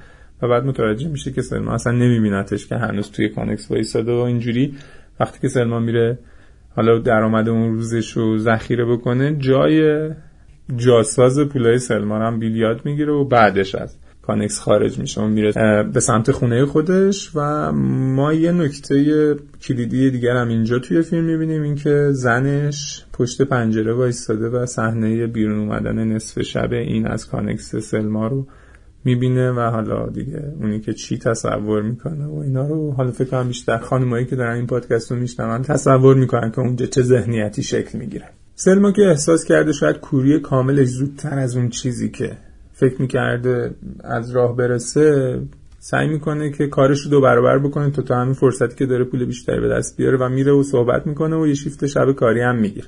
و 0.43 0.49
بعد 0.49 0.65
متوجه 0.65 1.09
میشه 1.09 1.33
که 1.33 1.43
سلما 1.43 1.73
اصلا 1.73 1.93
نمیبینتش 1.93 2.67
که 2.67 2.77
هنوز 2.77 3.11
توی 3.11 3.29
کانکس 3.29 3.71
وایساده 3.71 4.13
و 4.13 4.17
اینجوری. 4.17 4.75
وقتی 5.21 5.41
که 5.41 5.49
سلما 5.49 5.81
میره 5.81 6.19
حالا 6.77 6.99
درآمد 6.99 7.49
اون 7.49 7.73
روزش 7.73 8.11
رو 8.11 8.39
ذخیره 8.39 8.85
بکنه 8.85 9.37
جای 9.39 10.11
جاساز 10.77 11.41
پولای 11.41 11.79
سلما 11.79 12.23
هم 12.23 12.39
بیل 12.39 12.64
یاد 12.64 12.81
می‌گیره 12.85 13.13
و 13.13 13.25
بعدش 13.25 13.75
از 13.75 13.97
کانکس 14.23 14.59
خارج 14.59 14.99
میشه. 14.99 15.21
و 15.21 15.29
میره 15.29 15.53
به 15.93 16.01
سمت 16.01 16.31
خونه 16.31 16.67
خودش 16.67 17.31
و 17.35 17.73
ما 17.73 18.33
یه 18.33 18.53
نکته 18.53 19.35
کلیدی 19.63 20.11
دیگر 20.11 20.37
هم 20.37 20.49
اینجا 20.49 20.79
توی 20.79 21.03
فیلم 21.03 21.25
می‌بینیم 21.25 21.63
اینکه 21.63 22.09
زنش 22.13 23.05
پشت 23.13 23.43
پنجره 23.43 23.93
وایستاده 23.93 24.49
و 24.49 24.67
صحنه 24.67 25.27
بیرون 25.27 25.59
اومدن 25.59 26.05
نصف 26.05 26.43
شب 26.43 26.73
این 26.73 27.07
از 27.07 27.27
کانکس 27.27 27.77
سلما 27.77 28.29
رو 28.29 28.47
می‌بینه 29.05 29.51
و 29.51 29.61
حالا 29.61 30.07
دیگه 30.07 30.53
اونی 30.61 30.81
که 30.81 30.93
چی 30.93 31.19
تصور 31.19 31.83
می‌کنه 31.83 32.27
و 32.27 32.39
اینا 32.39 32.67
رو 32.67 32.93
حالا 32.93 33.11
فکر 33.11 33.29
کنم 33.29 33.49
بیشتر 33.49 33.79
خانمایی 33.79 34.27
که 34.27 34.37
دارن 34.37 34.57
این 34.57 34.67
پادکست 34.67 35.13
رو 35.13 35.19
میشنون 35.19 35.63
تصور 35.63 36.17
می‌کنن 36.17 36.51
که 36.51 36.61
اونجا 36.61 36.87
چه 36.87 37.03
ذهنیتی 37.03 37.63
شکل 37.63 37.99
می‌گیره. 37.99 38.29
سلما 38.65 38.93
که 38.93 39.03
احساس 39.03 39.45
کرده 39.45 39.73
شاید 39.73 39.99
کوری 39.99 40.41
کاملش 40.41 40.89
زودتر 40.89 41.39
از 41.39 41.57
اون 41.57 41.69
چیزی 41.69 42.11
که 42.11 42.37
فکر 42.73 43.03
می‌کرده 43.03 43.75
از 44.05 44.31
راه 44.31 44.57
برسه 44.57 45.39
سعی 45.79 46.09
می‌کنه 46.09 46.51
که 46.51 46.67
کارش 46.67 47.01
رو 47.01 47.11
دو 47.11 47.21
برابر 47.21 47.59
بکنه 47.59 47.91
تا 47.91 48.03
تا 48.03 48.17
همین 48.17 48.35
فرصتی 48.35 48.75
که 48.77 48.87
داره 48.87 49.05
پول 49.05 49.25
بیشتری 49.25 49.61
به 49.61 49.69
دست 49.69 49.97
بیاره 49.97 50.19
و 50.19 50.29
میره 50.29 50.53
و 50.53 50.63
صحبت 50.63 51.07
می‌کنه 51.07 51.37
و 51.37 51.47
یه 51.47 51.55
شیفت 51.55 51.87
شب 51.87 52.13
کاری 52.13 52.41
هم 52.41 52.57
می‌گیره. 52.57 52.87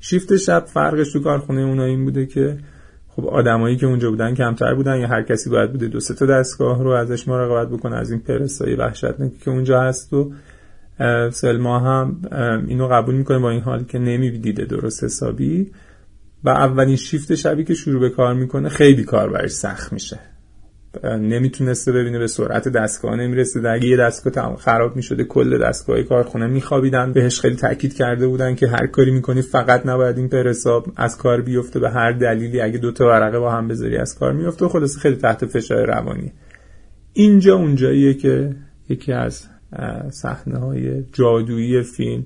شیفت 0.00 0.36
شب 0.36 0.64
فرقش 0.64 1.12
تو 1.12 1.20
کارخونه 1.20 1.60
اونا 1.60 1.84
این 1.84 2.04
بوده 2.04 2.26
که 2.26 2.58
خب 3.08 3.26
آدمایی 3.26 3.76
که 3.76 3.86
اونجا 3.86 4.10
بودن 4.10 4.34
کمتر 4.34 4.74
بودن 4.74 5.00
یا 5.00 5.08
هر 5.08 5.22
کسی 5.22 5.50
باید 5.50 5.72
بوده 5.72 5.86
دو 5.86 6.00
سه 6.00 6.14
تا 6.14 6.26
دستگاه 6.26 6.82
رو 6.82 6.90
ازش 6.90 7.28
مراقبت 7.28 7.68
بکنه 7.68 7.96
از 7.96 8.10
این 8.10 8.20
پرسای 8.20 8.74
وحشتناکی 8.74 9.38
که 9.44 9.50
اونجا 9.50 9.80
هست 9.80 10.12
و 10.12 10.32
سلما 11.32 11.78
هم 11.78 12.20
اینو 12.68 12.88
قبول 12.88 13.14
می‌کنه 13.14 13.38
با 13.38 13.50
این 13.50 13.60
حال 13.60 13.84
که 13.84 13.98
نمی‌دیده 13.98 14.64
درست 14.64 15.04
حسابی. 15.04 15.70
و 16.44 16.48
اولین 16.48 16.96
شیفت 16.96 17.34
شبی 17.34 17.64
که 17.64 17.74
شروع 17.74 18.00
به 18.00 18.10
کار 18.10 18.34
می‌کنه 18.34 18.68
خیلی 18.68 19.04
کار 19.04 19.30
برش 19.30 19.50
سخت 19.50 19.92
میشه. 19.92 20.18
نمی‌تونسته 21.04 21.92
ببینه 21.92 22.18
به 22.18 22.26
سرعت 22.26 22.68
دستگاه 22.68 23.16
نمی‌رسه. 23.16 23.68
اگه 23.68 23.88
یه 23.88 23.96
دستگاه 23.96 24.56
خراب 24.56 24.96
می‌شده 24.96 25.24
کل 25.24 25.58
دستگاه 25.58 26.02
کارخونه 26.02 26.46
میخوابیدن. 26.46 27.12
بهش 27.12 27.40
خیلی 27.40 27.56
تاکید 27.56 27.94
کرده 27.94 28.26
بودن 28.26 28.54
که 28.54 28.68
هر 28.68 28.86
کاری 28.86 29.10
می‌کنی 29.10 29.42
فقط 29.42 29.86
نباید 29.86 30.18
این 30.18 30.28
پرساب 30.28 30.86
از 30.96 31.18
کار 31.18 31.42
بیفته. 31.42 31.80
به 31.80 31.90
هر 31.90 32.12
دلیلی 32.12 32.60
اگه 32.60 32.78
دوتا 32.78 33.06
ورقه 33.06 33.38
با 33.38 33.52
هم 33.52 33.68
بذاری 33.68 33.96
از 33.96 34.18
کار 34.18 34.32
میفته 34.32 34.68
خلاص 34.68 34.96
خیلی 34.96 35.16
تحت 35.16 35.46
فشار 35.46 35.86
روانی. 35.86 36.32
اینجا 37.12 37.56
اونجاییه 37.56 38.14
که 38.14 38.56
یکی 38.88 39.12
از 39.12 39.48
صحنه 40.10 40.58
های 40.58 41.02
جادویی 41.12 41.82
فیلم 41.82 42.24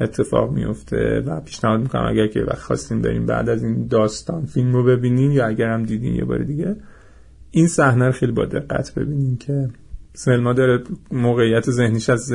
اتفاق 0.00 0.52
میفته 0.52 1.22
و 1.26 1.40
پیشنهاد 1.40 1.80
می‌کنم 1.80 2.06
اگر 2.08 2.26
که 2.26 2.40
وقت 2.40 2.58
خواستیم 2.58 3.02
بریم 3.02 3.26
بعد 3.26 3.48
از 3.48 3.62
این 3.62 3.86
داستان 3.86 4.46
فیلم 4.46 4.72
رو 4.72 4.84
ببینین 4.84 5.32
یا 5.32 5.46
اگر 5.46 5.68
هم 5.68 5.82
دیدین 5.82 6.14
یه 6.14 6.24
بار 6.24 6.42
دیگه 6.42 6.76
این 7.50 7.68
صحنه 7.68 8.06
رو 8.06 8.12
خیلی 8.12 8.32
با 8.32 8.44
دقت 8.44 8.94
ببینین 8.94 9.36
که 9.36 9.68
سلما 10.14 10.52
داره 10.52 10.82
موقعیت 11.12 11.70
ذهنیش 11.70 12.10
از 12.10 12.32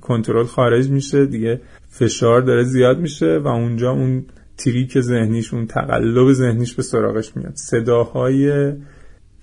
کنترل 0.00 0.44
خارج 0.44 0.88
میشه 0.90 1.26
دیگه 1.26 1.60
فشار 1.88 2.40
داره 2.40 2.62
زیاد 2.62 2.98
میشه 2.98 3.38
و 3.38 3.48
اونجا 3.48 3.90
اون 3.90 4.24
تریک 4.56 5.00
ذهنیش 5.00 5.54
اون 5.54 5.66
تقلب 5.66 6.32
ذهنیش 6.32 6.74
به 6.74 6.82
سراغش 6.82 7.36
میاد. 7.36 7.54
صداهای 7.54 8.72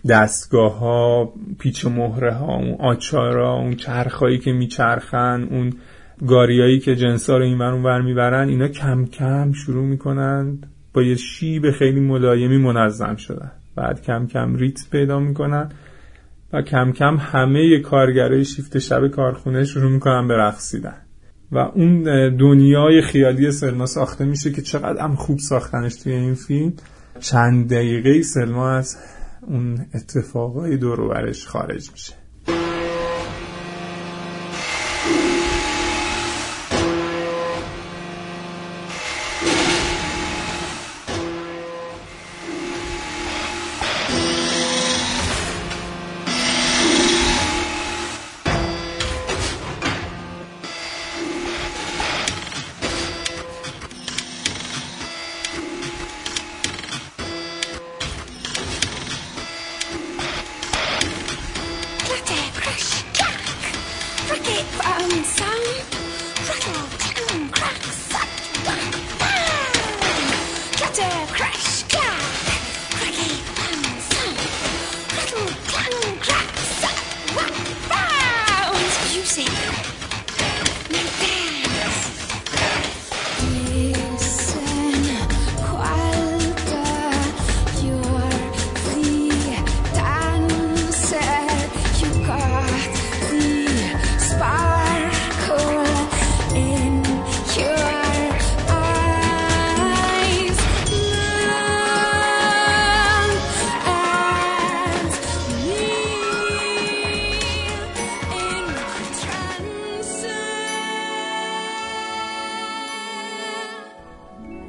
دستگاه 0.10 0.80
ها 0.80 1.34
پیچ 1.60 1.86
مهره 1.86 2.34
ها 2.34 2.56
اون 2.56 2.76
آچارا 2.80 3.54
اون 3.54 3.76
چرخایی 3.76 4.38
که 4.38 4.52
میچرخن 4.52 5.48
اون 5.52 5.74
گاریایی 6.28 6.80
که 6.80 6.96
جنسا 6.96 7.38
رو 7.38 7.44
این 7.44 7.58
ور 7.58 8.02
می‌برن 8.02 8.50
اینا 8.50 8.68
کم 8.68 9.06
کم 9.06 9.52
شروع 9.52 9.86
می‌کنن 9.86 10.58
با 10.94 11.02
یه 11.02 11.16
شیب 11.16 11.72
خیلی 11.72 12.00
ملایمی 12.00 12.58
منظم 12.58 13.16
شدن. 13.16 13.52
بعد 13.76 14.02
کم 14.02 14.28
کم 14.28 14.56
ریت 14.56 14.80
پیدا 14.92 15.20
می‌کنن 15.20 15.70
و 16.54 16.62
کم 16.62 16.92
کم 16.92 17.18
همه 17.20 17.80
کارگرای 17.80 18.46
شیفت 18.46 18.80
شب 18.80 19.08
کارخونه 19.08 19.64
شروع 19.64 19.92
می‌کنن 19.92 20.28
به 20.28 20.38
رقصیدن. 20.38 20.98
و 21.52 21.58
اون 21.58 22.04
دنیای 22.38 23.02
خیالی 23.02 23.52
سلما 23.52 23.86
ساخته 23.86 24.26
میشه 24.26 24.52
که 24.52 24.62
چقدر 24.62 25.04
هم 25.04 25.16
خوب 25.16 25.40
ساختنش 25.40 25.96
توی 25.96 26.14
این 26.14 26.34
فیلم. 26.34 26.74
چند 27.20 27.70
دقیقه 27.70 28.22
سلما 28.22 28.72
از 28.72 28.98
اون 29.42 29.86
اتفاقای 29.94 30.78
دور 30.78 31.00
خارج 31.48 31.92
میشه. 31.92 32.21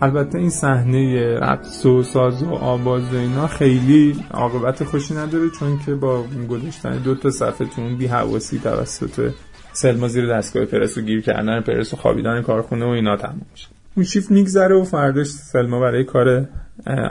البته 0.03 0.39
این 0.39 0.51
صحنه 0.51 1.35
رقص 1.39 1.87
و 1.87 2.03
ساز 2.03 2.43
و 2.43 2.51
آواز 2.53 3.15
و 3.15 3.17
اینا 3.17 3.47
خیلی 3.47 4.17
عاقبت 4.31 4.85
خوشی 4.85 5.15
نداره 5.15 5.51
چون 5.59 5.79
که 5.87 5.95
با 5.95 6.25
گذاشتن 6.49 6.99
دو 6.99 7.15
تا 7.15 7.31
صفحه 7.31 7.67
تو 7.67 7.83
اون 7.83 7.97
بی‌حواسی 7.97 8.59
توسط 8.59 9.31
سلما 9.73 10.09
زیر 10.09 10.27
دستگاه 10.27 10.65
پرس 10.65 10.99
و 10.99 11.01
گیر 11.01 11.21
کردن 11.21 11.61
پرس 11.61 11.95
و 11.95 11.97
خوابیدن 11.97 12.43
کارخونه 12.43 12.85
و 12.85 12.89
اینا 12.89 13.17
تموم 13.17 13.47
میشه. 13.53 13.69
اون 13.97 14.05
شیفت 14.05 14.31
میگذره 14.31 14.75
و 14.75 14.85
فرداش 14.85 15.27
سلما 15.27 15.81
برای 15.81 16.05
کار 16.05 16.49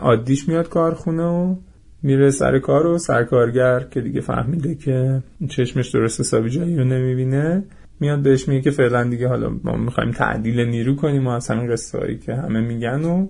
عادیش 0.01 0.47
میاد 0.47 0.69
کارخونه 0.69 1.23
و 1.23 1.55
میره 2.03 2.31
سر 2.31 2.59
کار 2.59 2.87
و 2.87 2.97
سرکارگر 2.97 3.79
که 3.79 4.01
دیگه 4.01 4.21
فهمیده 4.21 4.75
که 4.75 5.23
چشمش 5.49 5.89
درست 5.89 6.19
حسابی 6.19 6.49
جایی 6.49 6.77
رو 6.77 6.83
نمی‌بینه 6.83 7.63
میاد 8.01 8.19
بهش 8.19 8.47
میگه 8.47 8.61
که 8.61 8.71
فعلا 8.71 9.03
دیگه 9.03 9.27
حالا 9.27 9.49
ما 9.63 9.77
می‌خوایم 9.77 10.11
تعدیل 10.11 10.59
نیرو 10.59 10.95
کنیم 10.95 11.27
و 11.27 11.29
از 11.29 11.47
همین 11.47 11.71
قصه 11.71 11.97
هایی 11.97 12.17
که 12.17 12.35
همه 12.35 12.61
میگن 12.61 13.05
و 13.05 13.27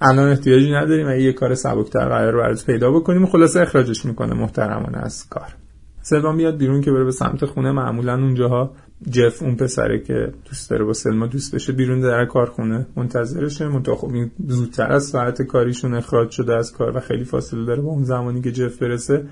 الان 0.00 0.28
احتیاجی 0.28 0.72
نداریم. 0.72 1.08
و 1.08 1.10
یه 1.10 1.32
کار 1.32 1.54
سبکتر 1.54 2.08
قرار 2.08 2.32
رو 2.32 2.38
برات 2.38 2.66
پیدا 2.66 2.90
بکنیم 2.90 3.22
و 3.22 3.26
خلاصه 3.26 3.60
اخراجش 3.60 4.04
می‌کنه 4.04 4.34
محترمانه 4.34 4.98
از 4.98 5.28
کار. 5.28 5.54
سلما 6.02 6.32
میاد 6.32 6.56
بیرون 6.56 6.80
که 6.80 6.92
بره 6.92 7.04
به 7.04 7.10
سمت 7.10 7.44
خونه. 7.44 7.72
معمولا 7.72 8.14
اونجاها 8.14 8.70
جف 9.10 9.42
اون 9.42 9.56
پسره 9.56 9.98
که 9.98 10.32
دوست 10.44 10.70
داره 10.70 10.84
با 10.84 10.92
سلما 10.92 11.26
دوست 11.26 11.54
بشه 11.54 11.72
بیرون 11.72 12.00
در 12.00 12.24
کارخونه 12.24 12.86
منتظرشه. 12.96 13.68
منتها 13.68 13.94
خب 13.94 14.14
این 14.14 14.30
زودتر 14.46 14.92
از 14.92 15.04
ساعت 15.04 15.42
کاریشون 15.42 15.94
اخراج 15.94 16.30
شده 16.30 16.56
از 16.56 16.72
کار 16.72 16.96
و 16.96 17.00
خیلی 17.00 17.24
فاصله 17.24 17.64
داره 17.64 17.82
با 17.82 17.90
اون 17.90 18.04
زمانی 18.04 18.40
که 18.40 18.52
جف 18.52 18.78
برسه. 18.78 19.24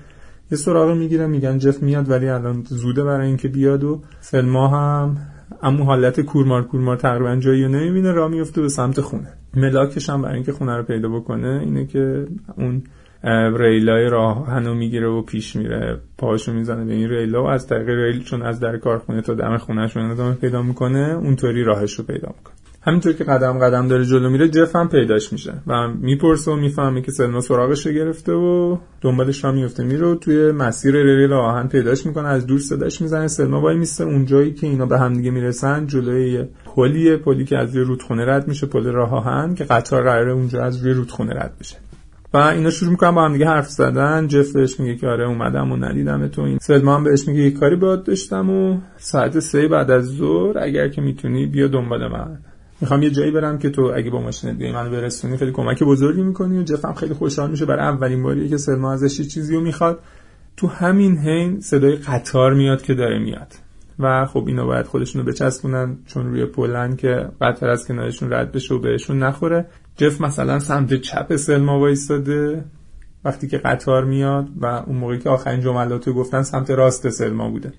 یه 0.51 0.57
سراغ 0.57 0.97
می‌گیرن 0.97 1.29
میگن 1.29 1.57
جف 1.57 1.83
میاد 1.83 2.09
ولی 2.09 2.29
الان 2.29 2.63
زوده 2.67 3.03
برای 3.03 3.27
اینکه 3.27 3.47
بیاد 3.47 3.83
و 3.83 4.01
سلما 4.21 4.67
هم 4.67 5.17
اما 5.61 5.85
حالت 5.85 6.21
کورمار 6.21 6.63
کورمار 6.63 6.97
تقریبا 6.97 7.35
جایی 7.35 7.63
رو 7.63 7.69
نمی‌بینه 7.69 8.11
را 8.11 8.27
میفته 8.27 8.61
به 8.61 8.69
سمت 8.69 9.01
خونه. 9.01 9.33
ملاکش 9.53 10.09
هم 10.09 10.21
برای 10.21 10.35
اینکه 10.35 10.51
خونه 10.51 10.77
رو 10.77 10.83
پیدا 10.83 11.09
بکنه 11.09 11.61
اینه 11.63 11.85
که 11.85 12.27
اون 12.57 12.83
ریلای 13.57 14.09
راهنو 14.09 14.73
می‌گیره 14.73 15.07
و 15.07 15.21
پیش 15.21 15.55
میره. 15.55 15.99
پاشو 16.17 16.53
می‌زنه 16.53 16.85
به 16.85 16.93
این 16.93 17.09
ریلا 17.09 17.43
و 17.43 17.47
از 17.47 17.67
طریق 17.67 17.89
ریل 17.89 18.23
چون 18.23 18.41
از 18.41 18.59
در 18.59 18.77
کارخونه 18.77 19.21
تا 19.21 19.33
دم 19.33 19.57
خونهشون 19.57 20.11
ادامه 20.11 20.35
پیدا 20.35 20.61
می‌کنه 20.61 21.17
اونطوری 21.21 21.63
راهش 21.63 21.93
رو 21.93 22.03
پیدا 22.03 22.27
می‌کنه. 22.27 22.55
همینطور 22.87 23.13
که 23.13 23.23
قدم 23.23 23.59
قدم 23.59 23.87
داره 23.87 24.05
جلو 24.05 24.29
میره 24.29 24.49
جف 24.49 24.75
هم 24.75 24.89
پیداش 24.89 25.33
میشه 25.33 25.53
و 25.67 25.87
می‌پرسه 25.87 26.51
و 26.51 26.55
می‌فهمه 26.55 27.01
که 27.01 27.11
سلما 27.11 27.41
سراغش 27.41 27.87
گرفته 27.87 28.33
و 28.33 28.77
دنبالش 29.01 29.43
را 29.43 29.51
میفته. 29.51 29.83
میره 29.83 30.15
توی 30.15 30.51
مسیر 30.51 30.95
ریل 30.95 31.33
آهن 31.33 31.67
پیداش 31.67 32.05
می‌کنه 32.05 32.27
از 32.27 32.47
دور 32.47 32.59
صداش 32.59 33.01
می‌زنه. 33.01 33.27
سلما 33.27 33.61
وای 33.61 33.77
میسته 33.77 34.03
اونجایی 34.03 34.53
که 34.53 34.67
اینا 34.67 34.85
به 34.85 34.99
همدیگه 34.99 35.31
می‌رسن 35.31 35.87
جلوی 35.87 36.43
پلیه 36.75 37.17
پلی 37.17 37.45
که 37.45 37.57
از 37.57 37.75
روی 37.75 37.85
رودخونه 37.85 38.25
رد 38.25 38.47
میشه 38.47 38.67
پل 38.67 38.83
راه 38.83 39.13
آهن 39.13 39.55
که 39.55 39.63
قطار 39.63 40.03
قراره 40.03 40.31
اونجا 40.31 40.63
از 40.63 40.83
روی 40.83 40.93
رودخونه 40.93 41.33
رد 41.33 41.53
بشه. 41.59 41.77
و 42.33 42.37
اینا 42.37 42.69
شروع 42.69 42.91
می‌کنن 42.91 43.11
با 43.11 43.25
هم 43.25 43.33
دیگه 43.33 43.45
حرف 43.45 43.69
زدن. 43.69 44.27
جف 44.27 44.51
بهش 44.53 44.79
میگه 44.79 44.95
که 44.95 45.07
آره 45.07 45.27
اومدم 45.27 45.71
و 45.71 45.77
ندیدم 45.77 46.27
تو 46.27 46.41
این 46.41 46.57
سلما 46.61 46.95
هم 46.95 47.03
بهش 47.03 47.27
میگه 47.27 47.41
یه 47.41 47.51
کاری 47.51 47.75
باید 47.75 48.03
داشتم 48.03 48.49
و 48.49 48.77
ساعت 48.97 49.39
سه 49.39 49.67
بعد 49.67 49.91
از 49.91 50.05
ظهر 50.05 50.57
اگر 50.59 50.87
که 50.87 51.01
می‌تونی 51.01 51.45
بیا 51.45 51.67
دنبال 51.67 52.07
من. 52.07 52.37
می‌خوام 52.85 53.03
یه 53.03 53.09
جایی 53.09 53.31
برم 53.31 53.57
که 53.57 53.69
تو 53.69 53.91
اگه 53.95 54.09
با 54.09 54.21
ماشین 54.21 54.53
بیای 54.53 54.71
منو 54.71 54.89
برسونی 54.89 55.37
خیلی 55.37 55.51
کمک 55.51 55.83
بزرگی 55.83 56.21
می‌کنی 56.21 56.59
و 56.59 56.63
جف 56.63 56.85
هم 56.85 56.93
خیلی 56.93 57.13
خوشحال 57.13 57.51
میشه. 57.51 57.65
برای 57.65 57.85
اولین 57.85 58.23
باری 58.23 58.49
که 58.49 58.57
سلما 58.57 58.93
ازش 58.93 59.21
چیزی 59.21 59.55
رو 59.55 59.61
می‌خواد. 59.61 59.99
تو 60.57 60.67
همین 60.67 61.17
حین 61.17 61.59
صدای 61.59 61.95
قطار 61.95 62.53
میاد 62.53 62.81
که 62.81 62.93
داره 62.93 63.19
میاد. 63.19 63.53
و 63.99 64.25
خب 64.25 64.43
اینا 64.47 64.65
باید 64.65 64.85
خودشونو 64.85 65.25
بچسبونن 65.25 65.97
چون 66.07 66.25
روی 66.25 66.45
پلن 66.45 66.95
که 66.95 67.29
قطار 67.41 67.69
از 67.69 67.87
کنارشون 67.87 68.33
رد 68.33 68.51
بشه 68.51 68.75
و 68.75 68.79
بهشون 68.79 69.23
نخوره. 69.23 69.65
جف 69.97 70.21
مثلا 70.21 70.59
سمت 70.59 70.93
چپ 70.93 71.35
سلما 71.35 71.79
وایستاده. 71.79 72.63
وقتی 73.25 73.47
که 73.47 73.57
قطار 73.57 74.05
میاد 74.05 74.47
و 74.61 74.65
اون 74.65 74.97
موقعی 74.97 75.19
که 75.19 75.29
آخرین 75.29 75.61
جملاتو 75.61 76.13
گفتن 76.13 76.41
سمت 76.41 76.71
راست 76.71 77.09
سلما 77.09 77.49
بوده. 77.49 77.73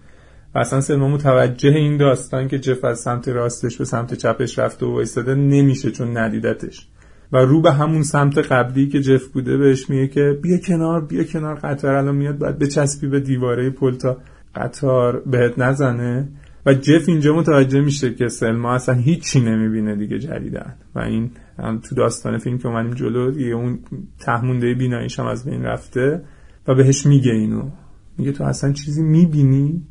اصلا 0.56 0.80
سلما 0.80 1.08
متوجه 1.08 1.70
این 1.70 1.96
داستان 1.96 2.48
که 2.48 2.58
جف 2.58 2.84
از 2.84 3.00
سمت 3.00 3.28
راستش 3.28 3.76
به 3.76 3.84
سمت 3.84 4.14
چپش 4.14 4.58
رفته 4.58 4.86
و 4.86 4.92
وایستاده 4.92 5.34
نمیشه 5.34 5.90
چون 5.90 6.18
ندیدتش. 6.18 6.88
و 7.32 7.36
رو 7.36 7.62
به 7.62 7.72
همون 7.72 8.02
سمت 8.02 8.38
قبلی 8.38 8.88
که 8.88 9.00
جف 9.00 9.26
بوده 9.26 9.56
بهش 9.56 9.90
میگه 9.90 10.08
که 10.08 10.38
بیا 10.42 10.58
کنار 10.58 11.04
بیا 11.04 11.24
کنار 11.24 11.54
قطار 11.54 11.94
الان 11.94 12.14
میاد 12.14 12.38
باید 12.38 12.58
بچسبی 12.58 13.06
به 13.06 13.20
دیواره 13.20 13.70
پل 13.70 13.94
تا 13.94 14.16
قطار 14.54 15.22
بهت 15.26 15.58
نزنه. 15.58 16.28
و 16.66 16.74
جف 16.74 17.08
اینجا 17.08 17.36
متوجه 17.36 17.80
میشه 17.80 18.14
که 18.14 18.28
سلما 18.28 18.74
اصلا 18.74 18.94
هیچی 18.94 19.40
نمی‌بینه 19.40 19.96
دیگه 19.96 20.18
جدیدن 20.18 20.74
و 20.94 20.98
این 20.98 21.30
هم 21.58 21.78
تو 21.78 21.94
داستان 21.94 22.38
فیلم 22.38 22.58
که 22.58 22.68
اومدیم 22.68 22.94
جلو 22.94 23.30
دیگه 23.30 23.54
اون 23.54 23.78
تهمونده 24.18 24.74
بیناییش 24.74 25.18
هم 25.18 25.26
از 25.26 25.44
بین 25.44 25.62
رفته 25.62 26.22
و 26.68 26.74
بهش 26.74 27.06
میگه 27.06 27.32
اینو. 27.32 27.70
میگه 28.18 28.32
تو 28.32 28.44
اصلا 28.44 28.72
چیزی 28.72 29.02
می‌بینی؟ 29.02 29.82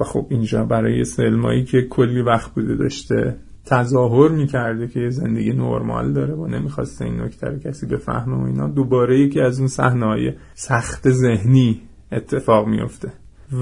و 0.00 0.04
خب 0.04 0.26
اینجا 0.30 0.64
برای 0.64 1.04
سلمایی 1.04 1.64
که 1.64 1.82
کلی 1.82 2.22
وقت 2.22 2.54
بوده 2.54 2.74
داشته 2.74 3.36
تظاهر 3.64 4.28
می‌کرده 4.28 4.88
که 4.88 5.00
یه 5.00 5.10
زندگی 5.10 5.52
نرمال 5.52 6.12
داره 6.12 6.34
و 6.34 6.46
نمی‌خواسته 6.46 7.04
این 7.04 7.20
نکته 7.20 7.46
رو 7.46 7.58
کسی 7.58 7.86
بفهمه 7.86 8.36
و 8.36 8.46
اینا 8.46 8.68
دوباره 8.68 9.20
یکی 9.20 9.40
از 9.40 9.58
اون 9.58 9.68
صحنه 9.68 10.36
سخت 10.54 11.10
ذهنی 11.10 11.80
اتفاق 12.12 12.66
میفته 12.66 13.12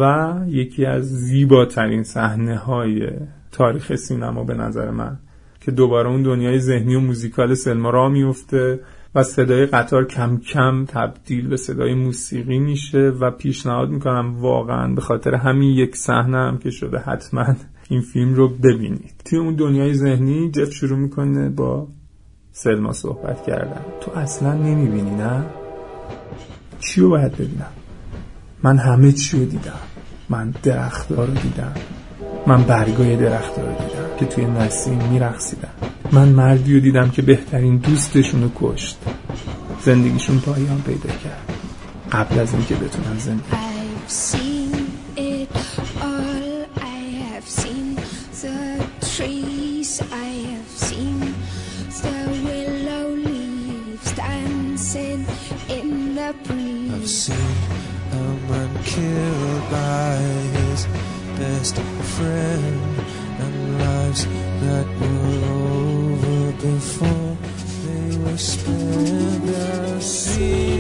و 0.01 0.35
یکی 0.49 0.87
از 0.87 1.05
زیباترین 1.05 2.03
صحنه 2.03 2.57
های 2.57 3.11
تاریخ 3.53 3.95
سینما 3.95 4.45
به 4.45 4.55
نظر 4.55 4.91
من 4.91 5.19
که 5.61 5.71
دوباره 5.71 6.09
اون 6.09 6.23
دنیای 6.23 6.59
ذهنی 6.59 6.95
و 6.95 7.01
موزیکال 7.01 7.55
سلما 7.55 7.91
را 7.91 8.09
میفته 8.09 8.81
و 9.15 9.23
صدای 9.23 9.67
قطار 9.67 10.07
کم 10.07 10.39
کم 10.39 10.85
تبدیل 10.85 11.49
به 11.49 11.57
صدای 11.57 11.95
موسیقی 11.95 12.59
میشه 12.59 12.99
و 12.99 13.31
پیشنهاد 13.31 13.91
می‌کنم 13.91 14.41
واقعا 14.41 14.95
به 14.95 15.01
خاطر 15.01 15.35
همین 15.35 15.71
یک 15.71 15.97
صحنه 15.97 16.39
هم 16.39 16.59
که 16.59 16.71
شده 16.71 16.99
حتما 16.99 17.55
این 17.89 18.01
فیلم 18.01 18.35
رو 18.35 18.49
ببینید. 18.49 19.23
توی 19.25 19.39
اون 19.39 19.55
دنیای 19.55 19.95
ذهنی 19.95 20.51
جف 20.51 20.73
شروع 20.73 20.99
می‌کنه 20.99 21.49
با 21.49 21.89
سلما 22.53 22.93
صحبت 22.93 23.43
کردن. 23.47 23.81
تو 24.01 24.11
اصلا 24.11 24.53
نمی‌بینی 24.53 25.11
نه؟ 25.11 25.45
چی 26.81 27.01
رو 27.01 27.11
باید 27.11 27.33
ببینم؟ 27.33 27.73
من 28.63 28.79
همه 28.79 29.13
چی 29.13 29.39
رو 29.39 29.45
دیدم. 29.45 29.79
من 30.29 30.55
درختها 30.63 31.25
رو 31.25 31.35
دیدم. 31.35 31.73
من 32.47 32.63
برگای 32.63 33.17
درخت 33.17 33.59
رو 33.59 33.67
دیدم 33.67 34.17
که 34.19 34.27
توی 34.27 34.45
نسیم 34.45 34.99
میرقصیدن 35.13 35.94
من 36.13 36.29
مردی 36.29 36.75
رو 36.75 36.81
دیدم 36.81 37.11
که 37.11 37.23
بهترین 37.23 37.77
دوستشون 37.77 38.43
رو 38.43 38.51
کشت. 38.61 38.99
زندگیشون 39.83 40.39
پایان 40.39 40.83
پیدا 40.87 41.11
کرد. 41.11 41.53
قبل 42.13 42.39
از 42.39 42.53
اینکه 42.53 42.75
بتونن 42.75 43.19
زندگی 43.19 43.57
killed 58.95 59.71
by 59.71 60.17
his 60.57 60.87
best 61.39 61.77
friend 62.15 62.95
and 63.41 63.79
lives 63.81 64.27
that 64.61 64.87
were 65.01 65.07
over 65.07 65.14
before 66.65 67.37
they 67.85 68.17
whispered 68.25 69.43
the 69.43 70.01
sea. 70.01 70.74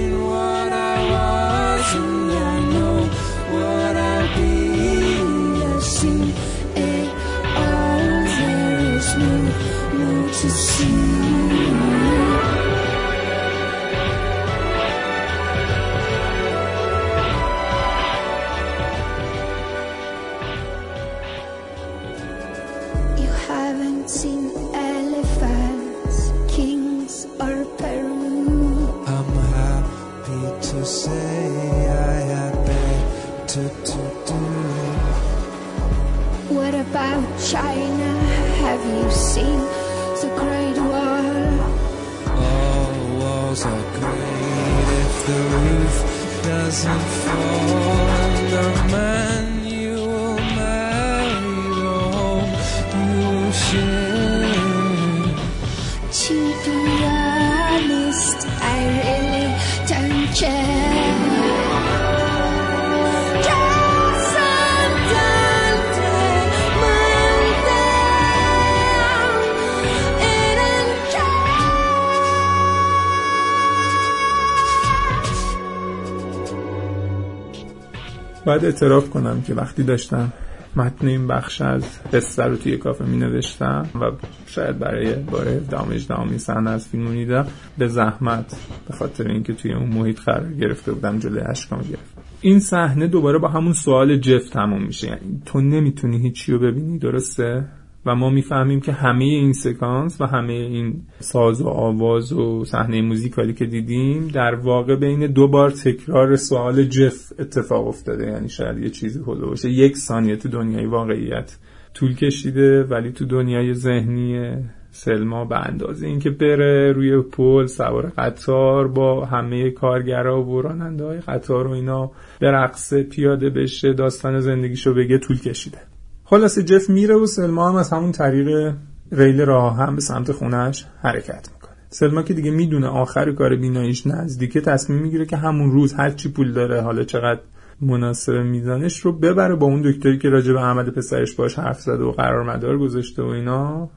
باید 78.55 78.65
اعتراف 78.65 79.11
کنم 79.11 79.43
که 79.43 79.55
وقتی 79.55 79.83
داشتم 79.83 80.33
متن 80.77 81.07
این 81.07 81.27
بخش 81.27 81.61
از 81.61 81.85
قصه 82.13 82.45
رو 82.45 82.57
توی 82.57 82.77
کافه 82.77 83.05
می 83.05 83.17
نوشتم 83.17 83.87
و 83.95 84.11
شاید 84.47 84.79
برای 84.79 85.15
باره 85.15 85.61
دامج 85.71 86.07
دامی 86.07 86.39
صحنه 86.39 86.71
از 86.71 86.89
فیلم 86.89 87.13
دیدم 87.13 87.47
به 87.79 87.89
زحمت 87.89 88.57
به 88.89 88.95
خاطر 88.95 89.29
اینکه 89.29 89.53
توی 89.53 89.73
اون 89.73 89.89
محیط 89.89 90.21
قرار 90.21 90.53
گرفته 90.53 90.93
بودم 90.93 91.19
جلوی 91.19 91.41
اشکام 91.41 91.81
گرفت 91.81 92.15
این 92.41 92.61
صحنه 92.61 93.07
دوباره 93.07 93.39
با 93.39 93.49
همون 93.49 93.73
سوال 93.73 94.17
جف 94.17 94.49
تموم 94.49 94.83
میشه. 94.83 95.07
یعنی 95.07 95.43
تو 95.47 95.61
نمی‌تونی 95.61 96.19
هیچی 96.19 96.53
رو 96.53 96.59
ببینی 96.59 96.99
درسته؟ 96.99 97.65
و 98.07 98.15
ما 98.15 98.31
می‌فهمیم 98.31 98.81
که 98.81 98.93
همه 98.93 99.25
این 99.25 99.53
سکانس 99.53 100.21
و 100.21 100.27
همه 100.27 100.53
این 100.53 101.03
ساز 101.19 101.63
و 101.63 101.69
آواز 101.69 102.33
و 102.33 102.65
صحنه 102.65 103.03
موزیکالی 103.03 103.55
که 103.55 103.67
دیدیم 103.67 104.29
در 104.29 104.55
واقع 104.55 104.97
بین 104.97 105.27
دو 105.27 105.49
بار 105.49 105.71
تکرار 105.71 106.37
سوال 106.37 106.85
جف 106.85 107.33
اتفاق 107.39 107.87
افتاده. 107.89 108.27
یعنی 108.27 108.49
شاید 108.49 108.79
یه 108.79 108.91
چیزی 108.91 109.21
هلو 109.27 109.47
باشه. 109.47 109.71
یک 109.71 109.97
ثانیه 109.97 110.37
تو 110.37 110.49
دنیای 110.49 110.87
واقعیت 110.87 111.59
طول 111.95 112.15
کشیده 112.15 112.85
ولی 112.85 113.13
تو 113.13 113.25
دنیای 113.25 113.75
ذهنی 113.75 114.57
سلما 114.91 115.45
به 115.45 115.69
اندازه 115.69 116.07
اینکه 116.07 116.31
بره 116.31 116.93
روی 116.93 117.23
پل 117.23 117.67
سوار 117.67 118.13
قطار 118.19 118.89
با 118.89 119.25
همه 119.25 119.71
کارگرا 119.71 120.43
و 120.43 120.63
راننده 120.63 121.05
های 121.05 121.21
قطار 121.21 121.67
و 121.67 121.71
اینا 121.71 122.11
برقصه 122.41 123.03
پیاده 123.03 123.51
بشه 123.51 123.93
داستان 123.93 124.41
زندگیشو 124.41 124.95
بگه 124.95 125.19
طول 125.19 125.41
کشیده. 125.41 125.94
خلاصه 126.25 126.63
جف 126.63 126.91
میره 126.91 127.15
و 127.15 127.27
سلما 127.27 127.69
هم 127.69 127.77
از 127.77 127.91
همون 127.91 128.13
طریق 128.13 128.75
ریل 129.13 129.41
راه 129.41 129.77
هم 129.77 129.95
به 129.95 130.01
سمت 130.01 130.33
خونش 130.33 130.87
حرکت 131.03 131.49
می‌کنه. 131.55 131.75
سلما 131.89 132.23
که 132.23 132.35
دیگه 132.35 132.51
می‌دونه 132.51 132.87
آخر 132.87 133.33
کار 133.33 133.57
بیناییش 133.57 134.07
نزدیکه 134.07 134.61
تصمیم 134.61 135.03
می‌گیره 135.03 135.27
که 135.27 135.37
همون 135.37 135.71
روز 135.71 135.93
هر 135.93 136.11
چی 136.11 136.33
پول 136.33 136.53
داره 136.53 136.81
حالا 136.81 137.05
چقدر 137.05 137.41
مناسب 137.81 138.33
میزانش 138.33 139.01
رو 139.01 139.13
ببره 139.13 139.55
با 139.55 139.67
اون 139.67 139.83
دکتری 139.83 140.19
که 140.19 140.29
راجع 140.29 140.53
به 140.53 140.61
عمل 140.61 140.91
پسرش 140.91 141.35
باش 141.35 141.59
حرف 141.59 141.81
زده 141.81 142.05
و 142.05 142.13
قرار 142.13 142.57
مدار 142.57 142.79
گذاشته 142.79 143.23
و 143.23 143.27
اینا 143.27 143.91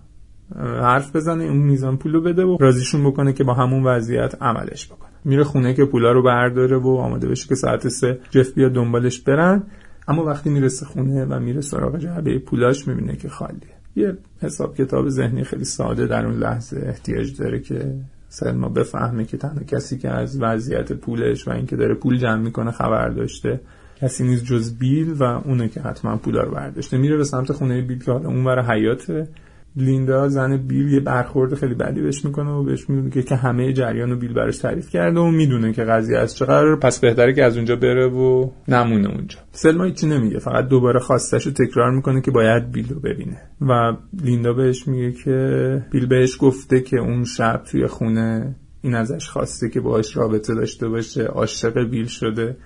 حرف 0.82 1.16
بزنه 1.16 1.44
اون 1.44 1.58
میزان 1.58 1.98
پول 1.98 2.14
رو 2.14 2.22
بده 2.22 2.44
و 2.44 2.58
رازیشون 2.60 3.04
بکنه 3.04 3.34
که 3.34 3.44
با 3.44 3.54
همون 3.54 3.84
وضعیت 3.84 4.36
عملش 4.42 4.88
بکنه. 4.88 5.10
میره 5.26 5.44
خونه 5.44 5.74
که 5.74 5.86
پولا 5.86 6.12
رو 6.12 6.24
برداره 6.24 6.78
و 6.78 6.88
آماده 6.88 7.28
بشه 7.28 7.48
که 7.48 7.56
ساعت 7.56 7.88
سه 7.88 8.20
جف 8.30 8.54
بیاد 8.54 8.72
دنبالش 8.72 9.20
برن. 9.20 9.64
اما 10.08 10.24
وقتی 10.24 10.50
می‌رسه 10.50 10.86
خونه 10.86 11.26
و 11.26 11.40
میره 11.40 11.62
سراغ 11.62 11.98
جعبه 11.98 12.40
پولاش 12.40 12.88
می‌بینه 12.88 13.16
که 13.16 13.30
خالیه. 13.30 13.78
یه 13.96 14.18
حساب 14.42 14.76
کتاب 14.76 15.10
ذهنی 15.10 15.44
خیلی 15.44 15.66
ساده 15.66 16.08
در 16.08 16.26
اون 16.26 16.36
لحظه 16.36 16.84
احتیاج 16.86 17.38
داره 17.38 17.60
که 17.60 17.94
سلما 18.30 18.70
بفهمه 18.70 19.26
که 19.26 19.38
تنها 19.38 19.64
کسی 19.64 19.98
که 19.98 20.10
از 20.10 20.42
وضعیت 20.42 20.94
پولش 20.94 21.48
و 21.48 21.52
اینکه 21.52 21.76
داره 21.76 21.96
پول 21.96 22.18
جمع 22.18 22.42
می‌کنه 22.42 22.72
خبر 22.72 23.10
داشته 23.10 23.60
کسی 24.02 24.24
نیست 24.24 24.46
جز 24.46 24.78
بیل 24.78 25.12
و 25.12 25.24
اونه 25.24 25.70
که 25.70 25.82
حتما 25.82 26.18
پولا 26.18 26.42
رو 26.42 26.52
برداشته. 26.52 26.98
میره 26.98 27.18
به 27.18 27.24
سمت 27.24 27.52
خونه 27.52 27.82
بیل 27.82 28.04
که 28.04 28.12
حالا 28.12 28.30
اون 28.30 28.60
حیاته. 28.60 29.28
لیندا 29.78 30.30
زن 30.30 30.58
بیل 30.58 30.94
یه 30.94 31.00
برخورد 31.00 31.56
خیلی 31.56 31.74
بدی 31.76 32.02
بهش 32.02 32.26
می‌کنه 32.26 32.50
و 32.50 32.64
بهش 32.64 32.90
میگه 32.90 33.22
که 33.22 33.36
همه 33.36 33.74
جریان 33.74 34.12
و 34.12 34.16
بیل 34.16 34.34
براش 34.34 34.58
تعریف 34.58 34.90
کرده 34.90 35.20
و 35.20 35.32
می‌دونه 35.32 35.74
که 35.74 35.84
قضیه 35.84 36.18
از 36.18 36.36
چقدر 36.36 36.76
پس 36.76 37.00
بهتره 37.00 37.34
که 37.34 37.44
از 37.44 37.58
اونجا 37.58 37.76
بره 37.76 38.08
و 38.08 38.50
نمونه 38.68 39.10
اونجا. 39.10 39.38
سلما 39.52 39.84
هیچی 39.84 40.08
نمیگه. 40.08 40.40
فقط 40.40 40.68
دوباره 40.68 41.00
خواستش 41.00 41.48
رو 41.48 41.52
تکرار 41.52 41.92
می‌کنه 41.92 42.22
که 42.22 42.32
باید 42.32 42.72
بیل 42.72 42.90
رو 42.94 43.00
ببینه. 43.00 43.42
و 43.62 43.94
لیندا 44.24 44.54
بهش 44.54 44.88
میگه 44.88 45.12
که 45.12 45.82
بیل 45.92 46.06
بهش 46.06 46.38
گفته 46.40 46.82
که 46.82 46.98
اون 46.98 47.24
شب 47.24 47.62
توی 47.72 47.88
خونه 47.88 48.56
این 48.82 48.96
ازش 48.96 49.30
خواسته 49.30 49.70
که 49.70 49.82
باهاش 49.82 50.18
رابطه 50.18 50.56
داشته 50.56 50.88
باشه. 50.88 51.24
عاشق 51.24 51.90
بیل 51.90 52.06
شده 52.06 52.58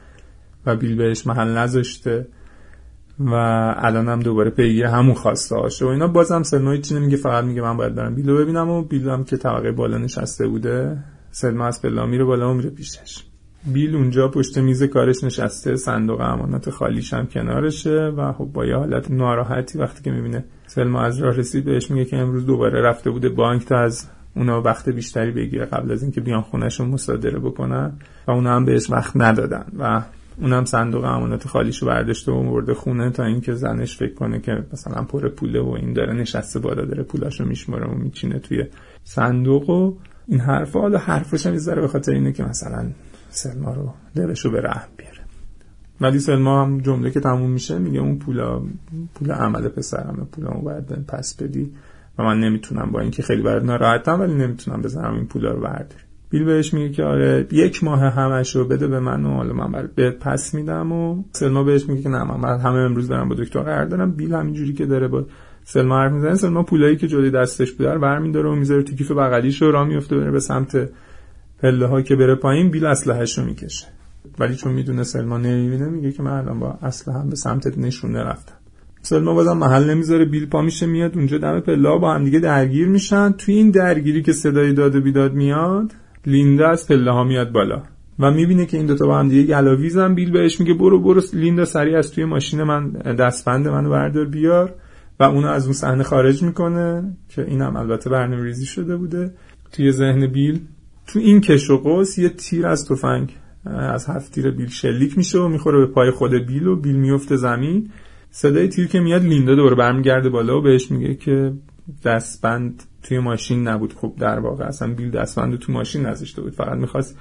و 0.66 0.76
بیل 0.76 0.96
بهش 0.96 1.28
محل 1.28 1.58
نذاشته. 1.58 2.28
و 3.26 3.34
الان 3.78 4.10
هم 4.10 4.20
دوباره 4.20 4.50
پیگیر 4.50 4.86
همون 4.86 5.14
خواسته 5.14 5.56
هاشه. 5.56 5.86
و 5.86 5.88
اینا 5.88 6.08
بازم 6.08 6.44
سلما 6.44 6.78
چی 6.78 6.96
نمیگه 6.96 7.18
فقط 7.18 7.44
میگه 7.44 7.62
من 7.62 7.78
باید 7.78 7.96
برم 7.96 8.16
بیلو 8.16 8.38
ببینم 8.38 8.70
و 8.70 8.82
بیل 8.82 9.10
هم 9.10 9.24
که 9.24 9.38
طبقه 9.38 9.72
بالا 9.72 9.98
نشسته 9.98 10.48
بوده 10.48 10.98
سلما 11.32 11.68
از 11.68 11.82
پلا 11.82 12.06
میره 12.06 12.24
بالا 12.24 12.52
و 12.52 12.54
میره 12.54 12.70
پیشش. 12.70 13.24
بیل 13.66 13.96
اونجا 13.96 14.28
پشت 14.28 14.58
میز 14.58 14.84
کارش 14.84 15.24
نشسته 15.24 15.76
صندوق 15.76 16.22
امانات 16.22 16.70
خالیش 16.70 17.14
هم 17.14 17.28
کنارشه 17.28 18.14
و 18.18 18.34
خب 18.34 18.46
با 18.46 18.66
یه 18.66 18.76
حالت 18.76 19.12
ناراحتی 19.12 19.78
وقتی 19.78 20.04
که 20.04 20.12
می‌بینه 20.12 20.44
سلما 20.68 21.02
از 21.02 21.20
راه 21.20 21.36
رسید 21.36 21.66
بهش 21.66 21.92
میگه 21.92 22.06
که 22.06 22.18
امروز 22.18 22.46
دوباره 22.46 22.82
رفته 22.82 23.10
بوده 23.10 23.30
بانک 23.30 23.66
تا 23.66 23.80
از 23.80 24.10
اونا 24.36 24.62
وقت 24.62 24.90
بیشتری 24.90 25.32
بگیره 25.32 25.66
قبل 25.66 25.92
از 25.92 26.04
اینکه 26.04 26.22
بیان 26.22 26.42
خونهشون 26.42 26.88
مصادره 26.88 27.40
بکنن 27.40 27.92
و 28.28 28.32
اونا 28.32 28.56
هم 28.56 28.66
بهش 28.66 28.90
وقت 28.90 29.12
ندادن. 29.16 29.66
و 29.80 30.02
اونم 30.42 30.66
صندوق 30.66 31.04
امانات 31.04 31.48
خالیشو 31.48 31.86
برداشته 31.86 32.32
و 32.32 32.52
برده 32.52 32.74
خونه 32.74 33.10
تا 33.10 33.24
اینکه 33.24 33.54
زنش 33.54 33.98
فکر 33.98 34.14
کنه 34.14 34.40
که 34.40 34.66
مثلا 34.74 35.04
پر 35.04 35.30
پوله 35.30 35.62
و 35.62 35.70
این 35.70 35.94
داره 35.94 36.14
نشسته 36.14 36.60
بالا 36.60 36.86
داره 36.86 37.04
پولاشو 37.04 37.46
میشماره 37.46 37.88
و 37.88 37.96
میچینه 37.96 38.40
توی 38.40 38.66
صندوق 39.04 39.70
و 39.70 39.94
این 40.28 40.40
حرفا. 40.40 40.82
حالا 40.82 40.98
حرفش 40.98 41.46
هم 41.46 41.82
به 41.82 41.88
خاطر 41.88 42.12
اینه 42.12 42.32
که 42.32 42.44
مثلا 42.44 42.86
سلما 43.30 43.74
رو 43.74 43.94
دلشو 44.16 44.52
به 44.52 44.62
رحم 44.62 44.90
بیاره. 44.98 45.20
ولی 46.02 46.20
سلما 46.20 46.62
هم 46.62 46.82
جمله 46.82 47.12
که 47.12 47.20
تموم 47.20 47.50
میشه 47.50 47.80
میگه 47.80 48.00
اون 48.00 48.20
پولا 48.20 48.62
پول 49.16 49.32
عمل 49.32 49.68
پسرمه 49.68 50.24
پولامو 50.32 50.62
باید 50.62 51.06
پس 51.08 51.36
بدی 51.36 51.74
و 52.18 52.24
من 52.24 52.40
نمی‌تونم 52.40 52.92
با 52.92 53.00
اینکه 53.00 53.24
خیلی 53.24 53.42
برات 53.42 53.64
ناراحتم 53.64 54.20
ولی 54.20 54.34
نمی‌تونم 54.34 54.82
بزنم 54.82 55.14
این 55.14 55.26
پولا 55.26 55.52
رو 55.52 55.62
برداری. 55.62 56.11
بیل 56.32 56.44
بهش 56.44 56.74
میگه 56.74 56.90
که 56.90 57.04
آره 57.04 57.48
یک 57.52 57.84
ماه 57.84 58.00
همش 58.00 58.56
رو 58.56 58.66
بده 58.66 58.88
به 58.88 59.00
من 59.00 59.26
و 59.26 59.34
حالا 59.34 59.54
من 59.54 59.90
بهت 59.96 60.20
پس 60.20 60.54
میدم 60.54 60.92
و 60.92 61.24
سلما 61.32 61.64
بهش 61.64 61.90
میگه 61.90 62.02
که 62.02 62.10
نه 62.10 62.24
من 62.24 62.60
همه 62.60 62.80
امروز 62.80 63.08
دارم 63.08 63.30
با 63.30 63.36
دکتر 63.36 63.60
قرار 63.60 63.86
دارم. 63.86 64.12
بیل 64.12 64.34
همینجوری 64.34 64.74
که 64.74 64.86
داره 64.86 65.08
با 65.08 65.26
سلما 65.64 66.00
حرف 66.00 66.12
می‌زنه 66.12 66.36
سلما 66.36 66.64
پولایی 66.64 66.96
که 66.96 67.08
جلوی 67.08 67.32
دستش 67.32 67.72
بوده 67.72 67.94
رو 67.94 68.00
برمیداره 68.00 68.50
و 68.50 68.56
می‌ذاره 68.56 68.84
تو 68.84 68.96
کیف 68.96 69.12
بغلیش 69.12 69.62
و 69.62 69.72
راه 69.72 69.88
میفته 69.88 70.18
بره 70.18 70.32
به 70.32 70.40
سمت 70.40 70.90
پله 71.62 71.86
ها 71.86 72.02
که 72.02 72.16
بره 72.16 72.36
پایین. 72.36 72.72
بیل 72.72 72.86
اسلحه‌ش 72.86 73.38
رو 73.38 73.46
می‌کشه. 73.46 73.88
ولی 74.40 74.56
چون 74.56 74.74
می‌دونه 74.74 75.04
سلما 75.04 75.38
نمی‌بینه 75.38 75.90
میگه 75.90 76.12
که 76.12 76.24
من 76.24 76.32
الان 76.32 76.60
با 76.60 76.78
اسلحه 76.82 77.30
به 77.30 77.36
سمت 77.36 77.78
نشونه 77.78 78.24
رفتم. 78.24 78.54
سلما 79.02 79.34
بازم 79.34 79.58
محل 79.58 79.90
نمی‌ذاره 79.90 80.26
بیل 80.26 80.46
پا 80.46 80.62
میشه 80.62 80.86
میاد 80.86 81.16
اونجا 81.16 81.38
دم 81.38 81.60
پله 81.60 82.00
با 82.00 82.14
هم 82.14 82.24
دیگه 82.24 82.40
درگیر 82.40 82.88
میشن. 82.88 83.32
توی 83.32 83.56
این 83.56 83.72
درگیری 83.72 84.22
که 84.22 84.34
صدای 84.34 84.74
داد 84.74 84.96
و 84.96 85.02
بیداد 85.02 85.34
میاد 85.34 85.92
لیندا 86.26 86.70
از 86.70 86.88
پله 86.88 87.12
ها 87.12 87.24
میاد 87.24 87.52
بالا. 87.52 87.84
و 88.20 88.32
می‌بینه 88.32 88.66
که 88.66 88.78
این 88.78 88.86
دوتا 88.86 89.06
با 89.08 89.20
هم 89.20 89.30
دیگه 89.30 89.44
گلاویزن. 89.44 90.16
بیل 90.16 90.32
بهش 90.32 90.60
میگه 90.60 90.74
برو 90.74 91.00
برو 91.00 91.22
لیندا 91.34 91.66
سریع 91.66 91.98
از 91.98 92.12
توی 92.12 92.26
ماشین 92.26 92.64
من 92.64 92.92
دستبند 92.92 93.68
منو 93.68 93.90
بردار 93.90 94.26
بیار. 94.26 94.74
و 95.20 95.24
اونو 95.24 95.48
از 95.48 95.64
اون 95.64 95.74
صحنه 95.74 96.04
خارج 96.04 96.44
می‌کنه 96.44 97.04
که 97.30 97.46
اینم 97.46 97.76
البته 97.76 98.10
برنامه 98.10 98.44
ریزی 98.44 98.66
شده 98.66 98.96
بوده. 98.96 99.34
توی 99.72 99.92
ذهن 99.92 100.28
بیل 100.28 100.60
تو 101.08 101.20
این 101.20 101.42
کش 101.42 101.70
و 101.70 101.78
قوس 101.78 102.18
یه 102.18 102.30
تیر 102.30 102.68
از 102.68 102.88
تفنگ 102.88 103.36
از 103.66 104.06
هفت 104.08 104.32
تیر 104.32 104.52
بیل 104.52 104.68
شلیک 104.68 105.18
میشه 105.18 105.40
و 105.40 105.48
می‌خوره 105.48 105.78
به 105.78 105.86
پای 105.86 106.12
خود 106.12 106.34
بیل 106.34 106.68
و 106.68 106.76
بیل 106.76 106.96
میفته 106.96 107.36
زمین. 107.36 107.90
صدای 108.32 108.68
تیر 108.68 108.88
که 108.88 109.00
میاد 109.00 109.24
لیندا 109.24 109.56
دوباره 109.56 109.76
برمیگرده 109.76 110.30
بالا 110.30 110.58
و 110.58 110.62
بهش 110.62 110.92
میگه 110.92 111.16
که 111.16 111.54
دستبند 112.06 112.84
توی 113.04 113.20
ماشین 113.20 113.68
نبود. 113.68 113.94
خب 113.94 114.14
در 114.20 114.40
واقع 114.40 114.66
اصلا 114.66 114.94
بیل 114.94 115.12
دستبند 115.12 115.60
تو 115.60 115.72
ماشین 115.72 116.06
نذاشته 116.06 116.42
بود. 116.42 116.54
فقط 116.54 116.78
می‌خواست 116.78 117.20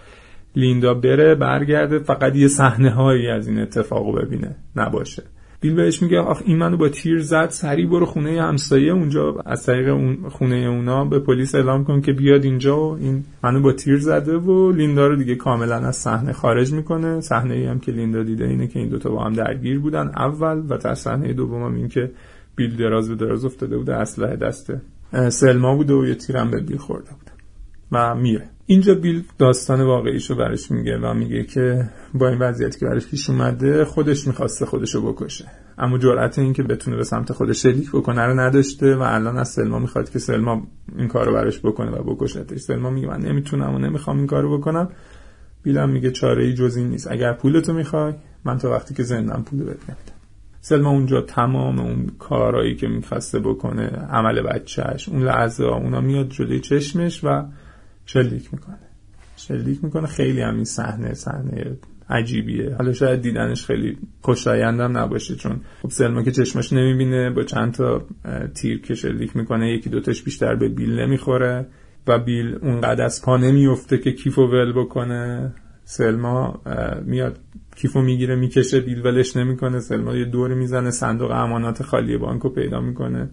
لیندا 0.57 0.95
بره 0.95 1.35
برگرده 1.35 1.99
فقط 1.99 2.37
یه 2.37 2.49
صحنه 2.49 2.91
هایی 2.91 3.29
از 3.29 3.49
این 3.49 3.59
اتفاقو 3.59 4.13
ببینه. 4.13 4.57
نباشه. 4.77 5.23
بیل 5.61 5.75
بهش 5.75 6.03
میگه 6.03 6.19
آخ 6.19 6.43
این 6.45 6.59
منو 6.59 6.77
با 6.77 6.89
تیر 6.89 7.21
زد 7.21 7.49
سریع 7.51 7.87
برو 7.87 8.07
خونه 8.07 8.43
همسایه 8.43 8.93
اونجا. 8.93 9.35
از 9.47 9.67
طریق 9.67 9.89
اون 9.89 10.29
خونه 10.29 10.57
اونا 10.57 11.05
به 11.05 11.19
پلیس 11.19 11.55
اعلام 11.55 11.85
کن 11.85 12.01
که 12.01 12.13
بیاد 12.13 12.45
اینجا 12.45 12.81
و 12.81 12.97
این 12.97 13.25
منو 13.45 13.61
با 13.61 13.73
تیر 13.73 13.99
زده 13.99 14.37
و 14.37 14.73
لیندا 14.73 15.07
رو 15.07 15.17
دیگه 15.17 15.35
کاملا 15.35 15.77
از 15.77 15.97
صحنه 15.97 16.33
خارج 16.33 16.73
می‌کنه. 16.73 17.21
صحنه 17.21 17.55
ای 17.55 17.67
هم 17.67 17.79
که 17.79 17.93
لیندا 17.93 18.23
دیده 18.23 18.45
اینه 18.45 18.67
که 18.67 18.79
این 18.79 18.89
دوتا 18.89 19.11
با 19.11 19.25
هم 19.25 19.33
درگیر 19.33 19.79
بودن 19.79 20.11
اول 20.17 20.63
و 20.69 20.77
تا 20.77 20.95
صحنه 20.95 21.33
دوم 21.33 21.63
هم 21.63 21.75
این 21.75 21.89
که 21.89 22.11
بیل 22.57 22.77
دراز 22.77 23.09
به 23.09 23.15
دراز 23.15 23.45
افتاده 23.45 23.79
بوده 23.79 23.97
اسلحه 23.97 24.37
دسته. 24.37 24.81
سلما 25.13 25.77
بوده 25.77 25.95
و 25.95 26.07
یه 26.07 26.15
تیرم 26.15 26.51
به 26.51 26.61
بیل 26.61 26.77
خورده 26.77 27.11
بوده 27.11 27.33
و 27.93 28.15
میره. 28.15 28.49
اینجا 28.67 28.95
بیل 28.95 29.23
داستان 29.39 29.83
واقعیشو 29.83 30.35
برش 30.35 30.71
میگه 30.71 30.99
و 30.99 31.15
میگه 31.15 31.45
که 31.45 31.91
با 32.15 32.29
این 32.29 32.39
وضعیتی 32.39 32.81
که 32.81 32.87
برش 32.87 33.07
پیش 33.07 33.31
اومده 33.31 33.85
خودش 33.85 34.27
می‌خواسته 34.27 34.67
خودشو 34.67 35.13
بکشه. 35.13 35.45
اما 35.79 35.99
جرأت 35.99 36.39
این 36.39 36.53
که 36.53 36.63
بتونه 36.63 36.97
به 36.97 37.05
سمت 37.05 37.33
خودش 37.33 37.63
شلیک 37.63 37.91
بکنه 37.91 38.23
رو 38.23 38.41
نداشته 38.41 38.97
و 38.97 39.01
الان 39.03 39.39
از 39.39 39.49
سلما 39.49 39.79
می‌خواد 39.79 40.11
که 40.11 40.19
سلما 40.19 40.67
این 40.99 41.09
کارو 41.09 41.33
براش 41.33 41.59
بکنه 41.59 41.91
و 41.91 42.15
بکشتش. 42.15 42.61
سلما 42.61 42.91
میگه 42.91 43.09
من 43.09 43.21
نمی‌تونم 43.21 43.75
و 43.75 43.79
نمی‌خوام 43.79 44.17
این 44.17 44.27
کارو 44.27 44.59
بکنم. 44.59 44.89
بیلم 45.63 45.91
میگه 45.91 46.11
چاره 46.11 46.45
ای 46.45 46.55
جز 46.55 46.77
این 46.77 46.89
نیست. 46.89 47.11
اگر 47.11 47.33
پولتو 47.33 47.73
می‌خوای 47.73 48.15
من 48.45 48.59
تا 48.59 48.71
وقتی 48.71 48.95
که 48.95 49.03
زندم 49.03 49.43
پول 49.47 49.59
بهت 49.59 49.79
نمیدم. 49.89 50.20
سلما 50.61 50.91
اونجا 50.91 51.21
تمام 51.21 51.79
اون 51.79 52.07
کارهایی 52.19 52.75
که 52.75 52.89
می‌خواسته 52.89 53.39
بکنه 53.39 53.87
عمل 53.89 54.43
بچهش 54.43 55.09
اون 55.09 55.23
لحظه 55.23 55.65
اونا 55.65 56.01
میاد 56.01 56.29
جلوی 56.29 56.61
چشمش 56.61 57.25
و 57.25 57.45
شلیک 58.07 58.55
می‌کنه. 58.55 58.79
شلیک 59.37 59.85
می‌کنه. 59.85 60.07
خیلی 60.07 60.41
هم 60.41 60.55
این 60.55 60.65
صحنه 60.65 61.15
صحنه 61.15 61.77
عجیبیه. 62.09 62.75
حالا 62.75 62.93
شاید 62.93 63.23
دیدنش 63.23 63.67
خیلی 63.67 63.99
خوشایندم 64.21 64.99
نباشه 64.99 65.35
چون 65.35 65.61
خب 65.83 65.91
سلما 65.91 66.23
که 66.23 66.31
چشمش 66.31 66.73
نمی‌بینه 66.73 67.31
با 67.31 67.43
چند 67.43 67.75
تا 67.75 68.07
تیر 68.55 68.81
که 68.81 68.95
شلیک 68.95 69.37
می‌کنه 69.37 69.71
یکی 69.71 69.91
دوتاش 69.91 70.23
بیشتر 70.23 70.55
به 70.55 70.69
بیل 70.69 71.01
نمی‌خوره 71.01 71.67
و 72.07 72.19
بیل 72.19 72.59
اونقدر 72.63 73.05
از 73.05 73.23
پا 73.23 73.37
نمیفته 73.37 73.99
که 73.99 74.13
کیفو 74.13 74.43
ول 74.43 74.73
بکنه. 74.73 75.55
سلما 75.85 76.63
میاد 77.05 77.39
کیفو 77.77 78.01
می‌گیره 78.01 78.35
می‌کشه 78.37 78.81
بیل 78.81 79.07
ولش 79.07 79.37
نمی‌کنه. 79.37 79.81
سلما 79.81 80.17
یه 80.17 80.25
دور 80.25 80.55
می‌زنه 80.55 80.91
صندوق 80.91 81.31
امانات 81.31 81.83
خالی 81.83 82.17
بانکو 82.17 82.49
پیدا 82.49 82.81
می‌کنه. 82.81 83.31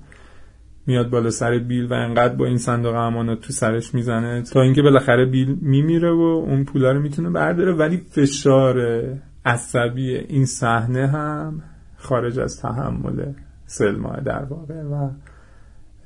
میاد 0.88 1.10
بالا 1.10 1.30
سر 1.30 1.58
بیل 1.58 1.86
و 1.86 1.94
انقدر 1.94 2.36
با 2.36 2.46
این 2.46 2.58
صندوق 2.58 2.96
امانات 2.96 3.42
تو 3.42 3.54
سرش 3.54 3.94
می‌زنه 3.94 4.42
تا 4.42 4.62
اینکه 4.62 4.82
بالاخره 4.82 5.26
بیل 5.26 5.58
میمیره 5.62 6.12
و 6.12 6.44
اون 6.48 6.64
پولا 6.66 6.92
رو 6.92 7.02
می‌تونه 7.02 7.30
برداره. 7.30 7.74
ولی 7.74 7.98
فشار 7.98 9.04
عصبی 9.46 10.16
این 10.16 10.46
صحنه 10.46 11.08
هم 11.08 11.64
خارج 11.98 12.40
از 12.40 12.62
تحمل 12.62 13.34
سلما 13.66 14.16
در 14.26 14.44
واقع 14.44 14.82
و 14.84 15.10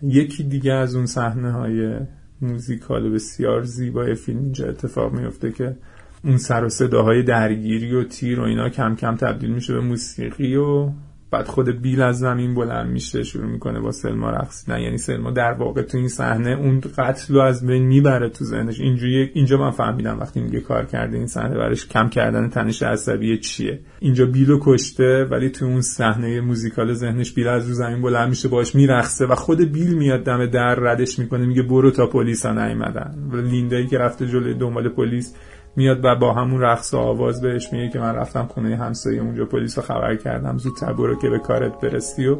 یکی 0.03 0.43
دیگه 0.43 0.73
از 0.73 0.95
اون 0.95 1.05
صحنه 1.05 1.51
های 1.51 1.99
موزیکال 2.41 3.09
بسیار 3.09 3.63
زیبای 3.63 4.15
فیلم 4.15 4.39
اینجا 4.39 4.67
اتفاق 4.67 5.13
میفته 5.13 5.51
که 5.51 5.77
اون 6.23 6.37
سر 6.37 6.63
و 6.63 6.69
صداهای 6.69 7.23
درگیری 7.23 7.95
و 7.95 8.03
تیر 8.03 8.39
و 8.39 8.43
اینا 8.43 8.69
کم 8.69 8.95
کم 8.95 9.15
تبدیل 9.15 9.49
میشه 9.49 9.73
به 9.73 9.79
موسیقی 9.79 10.55
و 10.55 10.91
بعد 11.31 11.47
خود 11.47 11.81
بیل 11.81 12.01
از 12.01 12.19
زمین 12.19 12.55
بلند 12.55 12.91
میشه 12.91 13.23
شروع 13.23 13.45
می‌کنه 13.45 13.79
با 13.79 13.91
سلما 13.91 14.29
رقصیدن. 14.29 14.79
یعنی 14.79 14.97
سلما 14.97 15.31
در 15.31 15.53
واقع 15.53 15.81
تو 15.81 15.97
این 15.97 16.07
صحنه 16.07 16.49
اون 16.49 16.81
قتل 16.97 17.33
رو 17.33 17.41
از 17.41 17.67
بین 17.67 17.83
می‌بره 17.83 18.29
تو 18.29 18.45
ذهنش. 18.45 18.79
اینجوری 18.79 19.31
اینجا 19.33 19.57
من 19.57 19.71
فهمیدم 19.71 20.19
وقتی 20.19 20.39
میگه 20.39 20.59
کار 20.59 20.85
کرده 20.85 21.17
این 21.17 21.27
صحنه 21.27 21.55
برش 21.55 21.87
کم 21.87 22.09
کردن 22.09 22.49
تنش 22.49 22.83
عصبی 22.83 23.37
چیه. 23.37 23.79
اینجا 23.99 24.25
بیلو 24.25 24.59
کشته 24.61 25.27
ولی 25.31 25.49
تو 25.49 25.65
اون 25.65 25.81
صحنه 25.81 26.41
موزیکال 26.41 26.93
ذهنش 26.93 27.33
بیل 27.33 27.47
از 27.47 27.67
رو 27.67 27.73
زمین 27.73 28.01
بلند 28.01 28.29
میشه 28.29 28.47
باش 28.47 28.75
میرقصه 28.75 29.25
و 29.25 29.35
خود 29.35 29.71
بیل 29.71 29.93
میاد 29.93 30.23
دم 30.23 30.45
در 30.45 30.75
ردش 30.75 31.19
می‌کنه 31.19 31.45
میگه 31.45 31.61
برو 31.61 31.91
تا 31.91 32.07
پلیس 32.07 32.45
ها 32.45 32.67
نیومدن 32.67 33.15
لیندایی 33.51 33.87
که 33.87 33.97
رفته 33.97 34.27
جلوی 34.27 34.53
دنبال 34.53 34.89
پلیس 34.89 35.35
میاد 35.75 36.05
و 36.05 36.15
با 36.15 36.33
همون 36.33 36.61
رقص 36.61 36.93
و 36.93 36.97
آواز 36.97 37.41
بهش 37.41 37.73
میگه 37.73 37.89
که 37.89 37.99
من 37.99 38.15
رفتم 38.15 38.45
خونه 38.45 38.75
همسایه 38.75 39.21
اونجا 39.21 39.45
پلیس 39.45 39.77
رو 39.77 39.83
خبر 39.83 40.15
کردم. 40.15 40.57
زودتر 40.57 40.93
برو 40.93 41.15
که 41.15 41.29
به 41.29 41.39
کارت 41.39 41.81
برستی 41.81 42.27
و 42.27 42.37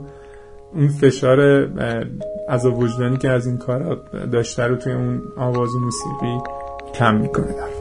اون 0.74 0.88
فشار 0.88 1.40
از 2.50 2.66
وجدانی 2.66 3.18
که 3.18 3.30
از 3.30 3.48
این 3.48 3.58
کارا 3.58 3.96
داشته 4.32 4.68
رو 4.68 4.76
توی 4.76 4.94
اون 4.94 5.22
آواز 5.38 5.76
و 5.76 5.80
موسیقی 5.80 6.38
کم 6.94 7.16
می‌کنه. 7.16 7.48
در 7.48 7.81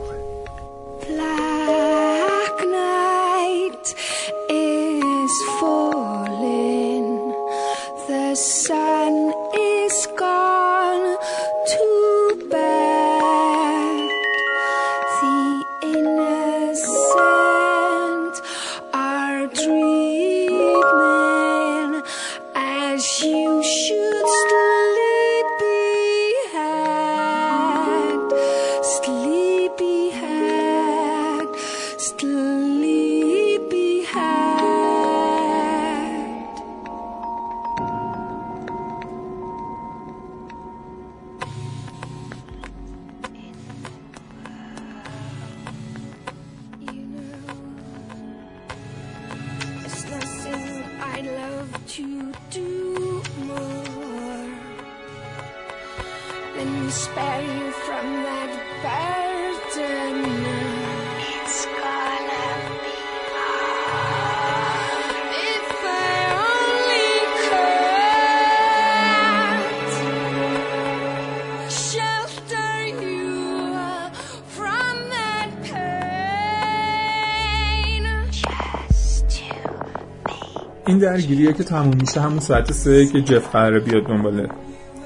درگیریه 81.00 81.52
که 81.52 81.64
تموم 81.64 81.96
میشه. 82.00 82.20
همون 82.20 82.40
ساعت 82.40 82.72
سه 82.72 83.06
که 83.06 83.20
جف 83.20 83.52
قراره 83.52 83.80
بیاد 83.80 84.06
دنبال 84.06 84.48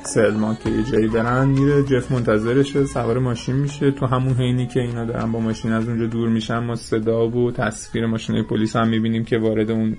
سلما 0.02 0.54
که 0.54 0.70
یه 0.70 0.83
جایی 0.83 1.09
برن 1.09 1.48
میره 1.48 1.83
جف 1.83 2.12
منتظرشه 2.12 2.85
سوار 2.85 3.18
ماشین 3.18 3.57
میشه. 3.57 3.90
تو 3.90 4.07
همون 4.07 4.35
حینی 4.35 4.66
که 4.66 4.80
اینا 4.80 5.04
دارن 5.04 5.33
با 5.33 5.40
ماشین 5.40 5.72
از 5.72 5.88
اونجا 5.88 6.07
دور 6.07 6.28
میشن 6.28 6.59
ما 6.59 6.74
صدا 6.74 7.28
و 7.28 7.50
تصویر 7.50 8.07
ماشین 8.07 8.42
پلیس 8.42 8.76
هم 8.76 8.88
می‌بینیم 8.88 9.24
که 9.24 9.38
وارد 9.38 9.70
اون 9.70 9.96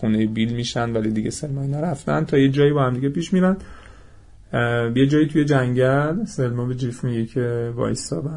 خونه 0.00 0.26
بیل 0.26 0.54
میشن 0.54 0.92
ولی 0.92 1.10
دیگه 1.10 1.30
سلما 1.30 1.62
اینا 1.62 1.80
رفتن. 1.80 2.24
تا 2.24 2.38
یه 2.38 2.48
جایی 2.48 2.72
با 2.72 2.82
هم 2.82 2.94
دیگه 2.94 3.08
پیش 3.08 3.32
میرن. 3.32 3.56
یه 4.96 5.06
جایی 5.06 5.26
توی 5.26 5.44
جنگل 5.44 6.24
سلما 6.24 6.64
به 6.64 6.74
جف 6.74 7.04
میگه 7.04 7.26
که 7.26 7.72
وایسا 7.76 8.22
و 8.22 8.28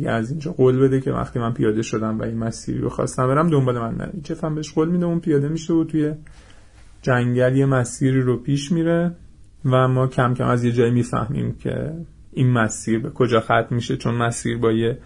دیگه 0.00 0.12
از 0.12 0.30
اینجا 0.30 0.52
قول 0.52 0.78
بده 0.78 1.00
که 1.00 1.12
وقتی 1.12 1.38
من 1.38 1.52
پیاده 1.52 1.82
شدم 1.82 2.18
و 2.18 2.22
این 2.22 2.38
مسیری 2.38 2.78
رو 2.78 2.88
خواستم 2.88 3.26
برم 3.26 3.50
دنبال 3.50 3.78
من 3.78 3.94
نره. 3.94 4.12
جف 4.22 4.44
هم 4.44 4.54
بهش 4.54 4.72
قول 4.72 4.88
میده 4.88 5.04
اون 5.04 5.20
پیاده 5.20 5.48
میشه 5.48 5.72
و 5.72 5.84
توی 5.84 6.14
جنگل 7.02 7.56
یه 7.56 7.66
مسیری 7.66 8.20
رو 8.20 8.36
پیش 8.36 8.72
میره 8.72 9.12
و 9.64 9.88
ما 9.88 10.06
کم 10.06 10.34
کم 10.34 10.46
از 10.46 10.64
یه 10.64 10.72
جایی 10.72 10.90
می‌فهمیم 10.90 11.54
که 11.54 11.92
این 12.32 12.50
مسیر 12.50 12.98
به 12.98 13.10
کجا 13.10 13.40
ختم 13.40 13.66
میشه 13.70 13.96
چون 13.96 14.14
مسیر 14.14 14.58
با 14.58 14.72
یه 14.72 14.98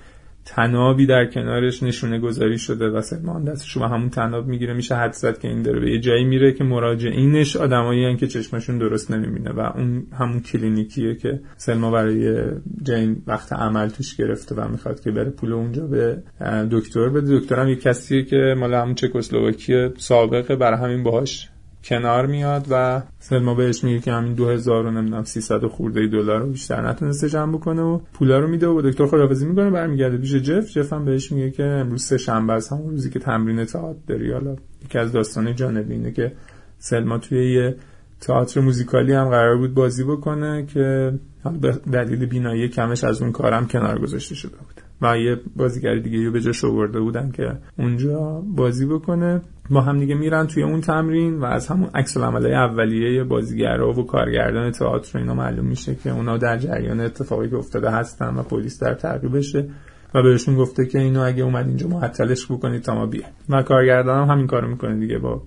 تنابی 0.44 1.06
در 1.06 1.26
کنارش 1.26 1.82
نشونه 1.82 2.18
گذاری 2.18 2.58
شده 2.58 2.88
و 2.88 3.00
سلمان 3.00 3.44
دستشو 3.44 3.80
به 3.80 3.88
همون 3.88 4.10
تناب 4.10 4.46
می‌گیره 4.46 4.74
میشه 4.74 4.94
حد 4.94 5.12
زد 5.12 5.38
که 5.38 5.48
این 5.48 5.62
داره 5.62 5.80
به 5.80 5.90
یه 5.90 6.00
جایی 6.00 6.24
میره 6.24 6.52
که 6.52 6.64
مراجعینش 6.64 7.56
آدمایی 7.56 8.16
که 8.16 8.26
چشمشون 8.26 8.78
درست 8.78 9.10
نمی‌بینه 9.10 9.50
و 9.50 9.60
اون 9.60 10.06
همون 10.18 10.40
کلینیکیه 10.40 11.14
که 11.14 11.40
سلما 11.56 11.90
برای 11.90 12.50
جین 12.82 13.22
وقت 13.26 13.52
عمل 13.52 13.88
توش 13.88 14.16
گرفته 14.16 14.54
و 14.54 14.68
می‌خواد 14.68 15.00
که 15.00 15.10
بره 15.10 15.30
پول 15.30 15.52
اونجا 15.52 15.86
به 15.86 16.22
دکتر 16.70 17.08
بده. 17.08 17.38
دکترم 17.38 17.68
یه 17.68 17.76
کسیه 17.76 18.22
که 18.22 18.54
مال 18.58 18.74
همون 18.74 18.94
چکسلواکی 18.94 19.88
سابقه 19.96 20.56
برای 20.56 20.78
همین 20.78 21.02
باهاش 21.02 21.48
کنار 21.84 22.26
میاد 22.26 22.66
و 22.70 23.02
سلما 23.18 23.54
بهش 23.54 23.84
میگه 23.84 24.00
که 24.00 24.12
همین 24.12 24.34
2000 24.34 24.86
و 24.86 24.90
نمی‌دونم 24.90 25.24
300 25.24 25.66
خورده 25.66 26.06
دلار 26.06 26.40
رو 26.40 26.46
بیشتر 26.46 26.88
نتونسته 26.88 27.28
جمع 27.28 27.52
بکنه 27.52 27.82
و 27.82 27.98
پولا 28.12 28.38
رو 28.38 28.48
میده 28.48 28.66
و 28.66 28.82
دکتر 28.82 29.06
خداحافظی 29.06 29.46
می‌کنه 29.46 29.70
برمیگرده 29.70 30.16
پیش 30.16 30.34
جف. 30.34 30.70
جف 30.70 30.92
هم 30.92 31.04
بهش 31.04 31.32
میگه 31.32 31.50
که 31.50 31.64
امروز 31.64 32.02
سه 32.02 32.18
شنبه 32.18 32.52
است 32.52 32.72
همون 32.72 32.90
روزی 32.90 33.10
که 33.10 33.18
تمرین 33.18 33.64
تئاتر 33.64 33.98
داری 34.06 34.32
حالا 34.32 34.56
یکی 34.84 34.98
از 34.98 35.12
داستان 35.12 35.54
جانبی 35.54 35.94
اینه 35.94 36.10
که 36.10 36.32
سلما 36.78 37.18
توی 37.18 37.52
یه 37.52 37.76
تئاتر 38.20 38.60
موزیکالی 38.60 39.12
هم 39.12 39.28
قرار 39.28 39.56
بود 39.56 39.74
بازی 39.74 40.04
بکنه 40.04 40.66
که 40.66 41.12
به 41.60 41.72
دلیل 41.92 42.26
بینایی 42.26 42.68
کمش 42.68 43.04
از 43.04 43.22
اون 43.22 43.32
کارم 43.32 43.66
کنار 43.66 43.98
گذاشته 43.98 44.34
شده 44.34 44.56
بود. 44.56 44.80
و 45.02 45.18
یه 45.18 45.40
بازیگر 45.56 45.96
دیگه 45.96 46.24
رو 46.24 46.32
به 46.32 46.40
جاش 46.40 46.64
آورده 46.64 47.00
بودن 47.00 47.30
که 47.30 47.52
اونجا 47.78 48.42
بازی 48.56 48.86
بکنه. 48.86 49.40
با 49.70 49.80
هم 49.80 49.98
دیگه 49.98 50.14
میرن 50.14 50.46
توی 50.46 50.62
اون 50.62 50.80
تمرین 50.80 51.38
و 51.38 51.44
از 51.44 51.68
همون 51.68 51.90
عکس 51.94 52.16
العملای 52.16 52.54
اولیه 52.54 53.24
بازیگرا 53.24 53.92
و 53.92 54.06
کارگردان 54.06 54.70
تئاتر 54.70 55.18
اینا 55.18 55.34
معلوم 55.34 55.66
میشه 55.66 55.94
که 55.94 56.10
اونا 56.10 56.36
در 56.36 56.58
جریان 56.58 57.00
اتفاقی 57.00 57.50
که 57.50 57.56
افتاده 57.56 57.90
هستن 57.90 58.34
و 58.34 58.42
پلیس 58.42 58.82
در 58.82 58.94
تعقیبشه 58.94 59.68
و 60.14 60.22
بهشون 60.22 60.56
گفته 60.56 60.86
که 60.86 60.98
اینو 60.98 61.20
اگه 61.20 61.42
اومد 61.42 61.66
اینجا 61.66 61.88
معطلش 61.88 62.46
بکنید 62.46 62.82
تا 62.82 62.94
ما 62.94 63.06
بیایم. 63.06 63.32
و 63.48 63.62
کارگردان 63.62 64.22
هم 64.22 64.34
همین 64.34 64.46
کارو 64.46 64.68
می‌کنه 64.68 65.00
دیگه 65.00 65.18
با 65.18 65.42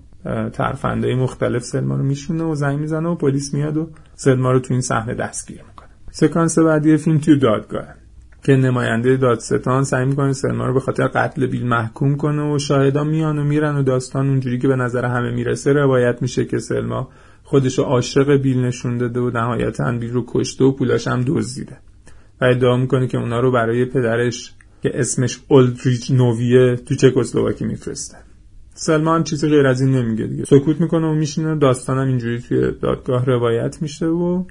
ترفنده 0.52 1.14
مختلف 1.14 1.62
سلما 1.62 1.96
رو 1.96 2.02
میشونه 2.02 2.44
و 2.44 2.54
زنگ 2.54 2.78
می‌زنه 2.78 3.08
و 3.08 3.14
پلیس 3.14 3.54
میاد 3.54 3.76
و 3.76 3.90
سلما 4.14 4.52
رو 4.52 4.60
تو 4.60 4.74
این 4.74 4.80
صحنه 4.80 5.14
دستگیر 5.14 5.60
می‌کنه. 5.68 5.88
سکانس 6.10 6.58
بعدی 6.58 6.96
فیلم 6.96 7.18
توی 7.18 7.38
دادگاه 7.38 7.84
که 8.42 8.56
نماینده 8.56 9.16
دادستان 9.16 9.84
سعی 9.84 10.04
می‌کنه 10.04 10.32
سلما 10.32 10.66
رو 10.66 10.74
به 10.74 10.80
خاطر 10.80 11.08
قتل 11.08 11.46
بیل 11.46 11.66
محکوم 11.66 12.16
کنه 12.16 12.54
و 12.54 12.58
شاهدان 12.58 13.06
میان 13.08 13.38
و 13.38 13.44
میرن 13.44 13.76
و 13.76 13.82
داستان 13.82 14.28
اونجوری 14.28 14.58
که 14.58 14.68
به 14.68 14.76
نظر 14.76 15.04
همه 15.04 15.30
می‌رسه 15.30 15.72
روایت 15.72 16.22
میشه 16.22 16.44
که 16.44 16.58
سلما 16.58 17.08
خودشو 17.42 17.82
عاشق 17.82 18.36
بیل 18.36 18.58
نشون 18.58 18.98
داده 18.98 19.20
و 19.20 19.30
نهایتا 19.30 19.92
بیل 19.92 20.12
رو 20.12 20.24
کشته 20.28 20.64
و 20.64 20.72
پولاش 20.72 21.08
هم 21.08 21.24
دزدیده. 21.26 21.76
و 22.40 22.44
ادعا 22.44 22.76
می‌کنه 22.76 23.06
که 23.06 23.18
اونا 23.18 23.40
رو 23.40 23.52
برای 23.52 23.84
پدرش 23.84 24.52
که 24.82 24.90
اسمش 24.94 25.40
اولدریچ 25.48 26.10
نوویه 26.10 26.76
تو 26.76 26.94
چکسلواکی 26.94 27.64
میفرسته. 27.64 28.16
سلما 28.74 29.14
هم 29.14 29.24
چیزی 29.24 29.48
غیر 29.48 29.66
از 29.66 29.80
این 29.80 29.90
نمیگه 29.90 30.26
دیگه. 30.26 30.44
سکوت 30.44 30.80
می‌کنه 30.80 31.06
و 31.06 31.14
میشینه. 31.14 31.54
داستانم 31.54 32.08
اینجوری 32.08 32.40
توی 32.40 32.72
دادگاه 32.82 33.24
روایت 33.24 33.82
میشه 33.82 34.06
و 34.06 34.44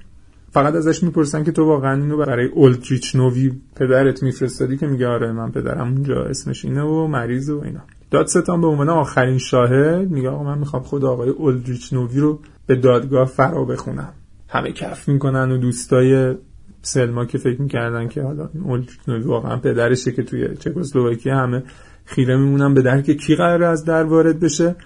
فقط 0.50 0.74
ازش 0.74 1.02
می‌پرسن 1.02 1.44
که 1.44 1.52
تو 1.52 1.64
واقعا 1.64 2.02
اینو 2.02 2.16
برای 2.16 2.46
اولدریچ 2.46 3.16
نووی 3.16 3.52
پدرت 3.76 4.22
میفرستادی 4.22 4.76
که 4.76 4.86
میگه 4.86 5.06
آره 5.06 5.32
من 5.32 5.52
پدرم 5.52 5.92
اونجا 5.92 6.24
اسمش 6.24 6.64
اینه 6.64 6.82
و 6.82 7.06
مریض 7.06 7.50
و 7.50 7.60
اینا. 7.64 7.80
دادستان 8.10 8.60
به 8.60 8.66
عنوان 8.66 8.88
آخرین 8.88 9.38
شاهد 9.38 10.10
میگه 10.10 10.28
آقا 10.28 10.44
من 10.44 10.58
می‌خوام 10.58 10.82
خود 10.82 11.04
آقای 11.04 11.30
اولدریچ 11.30 11.92
نووی 11.92 12.20
رو 12.20 12.40
به 12.66 12.76
دادگاه 12.76 13.26
فرا 13.26 13.64
بخونم. 13.64 14.12
همه 14.48 14.72
کف 14.72 15.08
می‌کنن 15.08 15.52
و 15.52 15.58
دوستای 15.58 16.34
سلما 16.82 17.24
که 17.24 17.38
فکر 17.38 17.62
می‌کردن 17.62 18.08
که 18.08 18.22
حالا 18.22 18.48
اولدریچ 18.64 18.98
نووی 19.08 19.24
واقعا 19.24 19.56
پدرشه 19.56 20.12
که 20.12 20.22
توی 20.22 20.56
چکسلواکی 20.56 21.30
همه 21.30 21.62
خیره 22.04 22.36
میمونن 22.36 22.74
به 22.74 22.82
درک 22.82 23.10
کی 23.10 23.36
قراره 23.36 23.66
از 23.66 23.84
در 23.84 24.04
وارد 24.04 24.40
بشه. 24.40 24.76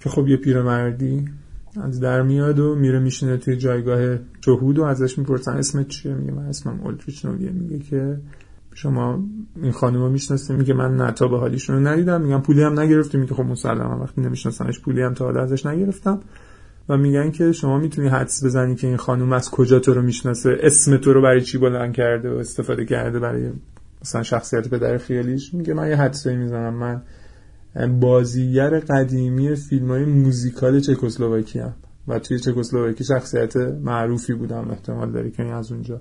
که 0.00 0.08
خب 0.08 0.28
یه 0.28 0.36
پیرمردی. 0.36 1.24
از 1.80 2.00
در 2.00 2.22
میاد 2.22 2.58
و 2.58 2.74
میره 2.74 2.98
میشینه 2.98 3.36
توی 3.36 3.56
جایگاه 3.56 4.18
شهود 4.44 4.78
و 4.78 4.82
ازش 4.82 5.18
می‌پرسن 5.18 5.52
اسمت 5.56 5.88
چیه؟ 5.88 6.14
میگه 6.14 6.32
من 6.32 6.46
اسمم 6.46 6.80
اولدریچ 6.80 7.24
نویه 7.24 7.50
میگه 7.50 7.78
که 7.78 8.18
شما 8.74 9.24
این 9.62 9.72
خانم 9.72 10.02
رو 10.02 10.10
می‌شناسید 10.10 10.56
میگه 10.56 10.74
من 10.74 11.00
نتا 11.00 11.28
به 11.28 11.38
حالیشون 11.38 11.76
رو 11.76 11.88
ندیدم. 11.88 12.20
میگم 12.20 12.40
پولی 12.40 12.62
هم 12.62 12.80
نگرفتیم 12.80 13.20
میگه 13.20 13.34
خب 13.34 13.42
مسلما 13.42 14.00
وقتی 14.02 14.20
نمیشناسمش 14.20 14.80
پولی 14.80 15.02
هم 15.02 15.14
تا 15.14 15.24
حالا 15.24 15.42
ازش 15.42 15.66
نگرفتم. 15.66 16.20
و 16.88 16.96
میگن 16.96 17.30
که 17.30 17.52
شما 17.52 17.78
می‌تونی 17.78 18.08
حدس 18.08 18.44
بزنی 18.44 18.74
که 18.74 18.86
این 18.86 18.96
خانم 18.96 19.32
از 19.32 19.50
کجا 19.50 19.78
تو 19.78 19.94
رو 19.94 20.02
می‌شناسه؟ 20.02 20.58
اسم 20.60 20.96
تو 20.96 21.12
رو 21.12 21.22
برای 21.22 21.40
چی 21.40 21.58
بلند 21.58 21.94
کرده 21.94 22.30
و 22.30 22.36
استفاده 22.36 22.84
کرده 22.84 23.18
برای 23.18 23.50
مثلا 24.02 24.22
شخصیت 24.22 24.68
پدر 24.68 24.98
خیالیش؟ 24.98 25.54
میگه 25.54 25.74
من 25.74 25.88
یه 25.88 25.96
حدسی 25.96 26.36
می‌زنم. 26.36 26.74
من 26.74 27.02
بازیگر 28.00 28.80
قدیمی 28.80 29.54
فیلم 29.54 29.88
های 29.88 30.04
موزیکال 30.04 30.80
چکسلواکی 30.80 31.58
هم 31.58 31.74
و 32.08 32.18
توی 32.18 32.38
چکسلواکی 32.38 33.04
شخصیت 33.04 33.56
معروفی 33.56 34.34
بودم 34.34 34.70
احتمال 34.70 35.12
داره 35.12 35.30
که 35.30 35.42
از 35.42 35.72
اونجا. 35.72 36.00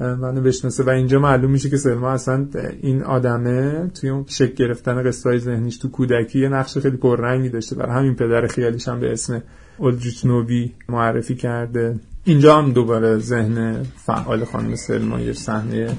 منو 0.00 0.40
بشناسه 0.40 0.84
و 0.84 0.90
اینجا 0.90 1.18
معلوم 1.18 1.50
میشه 1.50 1.70
که 1.70 1.76
سلما 1.76 2.10
اصلا 2.10 2.48
این 2.80 3.02
آدمه 3.02 3.90
توی 3.94 4.10
اون 4.10 4.24
شک 4.28 4.54
گرفتن 4.54 5.02
قصه 5.02 5.28
های 5.28 5.38
ذهنیش 5.38 5.78
تو 5.78 5.88
کودکی 5.88 6.40
یه 6.40 6.48
نقش 6.48 6.78
خیلی 6.78 6.96
پررنگی 6.96 7.48
داشته. 7.48 7.76
برای 7.76 7.96
همین 7.96 8.14
پدر 8.14 8.46
خیالیش 8.46 8.88
هم 8.88 9.00
به 9.00 9.12
اسم 9.12 9.42
اولدریچ 9.78 10.26
نوبی 10.26 10.74
معرفی 10.88 11.34
کرده. 11.34 12.00
اینجا 12.24 12.58
هم 12.58 12.72
دوباره 12.72 13.18
ذهن 13.18 13.86
فعال 14.06 14.44
خانم 14.44 14.74
سلما 14.74 15.20
یه 15.20 15.32
صحنه 15.32 15.96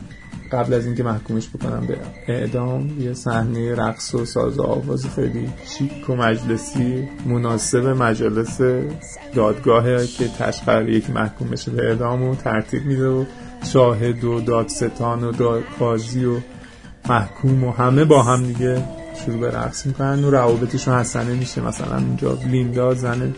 قبل 0.52 0.74
از 0.74 0.86
اینکه 0.86 1.04
محکومش 1.04 1.50
بکنم 1.50 1.88
به 1.88 1.98
اعدام 2.28 3.02
یه 3.02 3.14
صحنه 3.14 3.76
رقص 3.76 4.16
و 4.16 4.26
ساز 4.26 4.60
و 4.60 4.64
آواز 4.64 5.06
خیلی 5.16 5.50
شیک 5.78 6.10
و 6.10 6.16
مجلسی 6.16 7.08
مناسب 7.26 7.86
مجلس 7.88 8.62
دادگاهه 9.36 10.08
که 10.08 10.28
تشقر 10.28 10.90
یکی 10.90 11.12
محکوم 11.12 11.48
بشه 11.48 11.72
به 11.72 11.88
اعدام 11.88 12.24
و 12.24 12.36
ترتیب 12.36 12.86
میده 12.86 13.08
و 13.08 13.26
شاهد 13.64 14.24
و 14.24 14.42
دادستان 14.42 15.24
و 15.24 15.62
قاضی 15.80 16.26
و 16.26 16.38
محکوم 17.10 17.64
و 17.64 17.72
همه 17.72 18.06
با 18.06 18.24
هم 18.24 18.44
دیگه 18.44 18.84
شروع 19.26 19.40
به 19.40 19.52
رقص 19.52 19.86
می‌کنن 19.86 20.24
و 20.24 20.32
روابطشون 20.32 20.94
حسنه 20.94 21.34
میشه. 21.34 21.62
مثلا 21.62 21.98
اونجا 21.98 22.38
لیندا 22.52 22.94
زن 22.94 23.34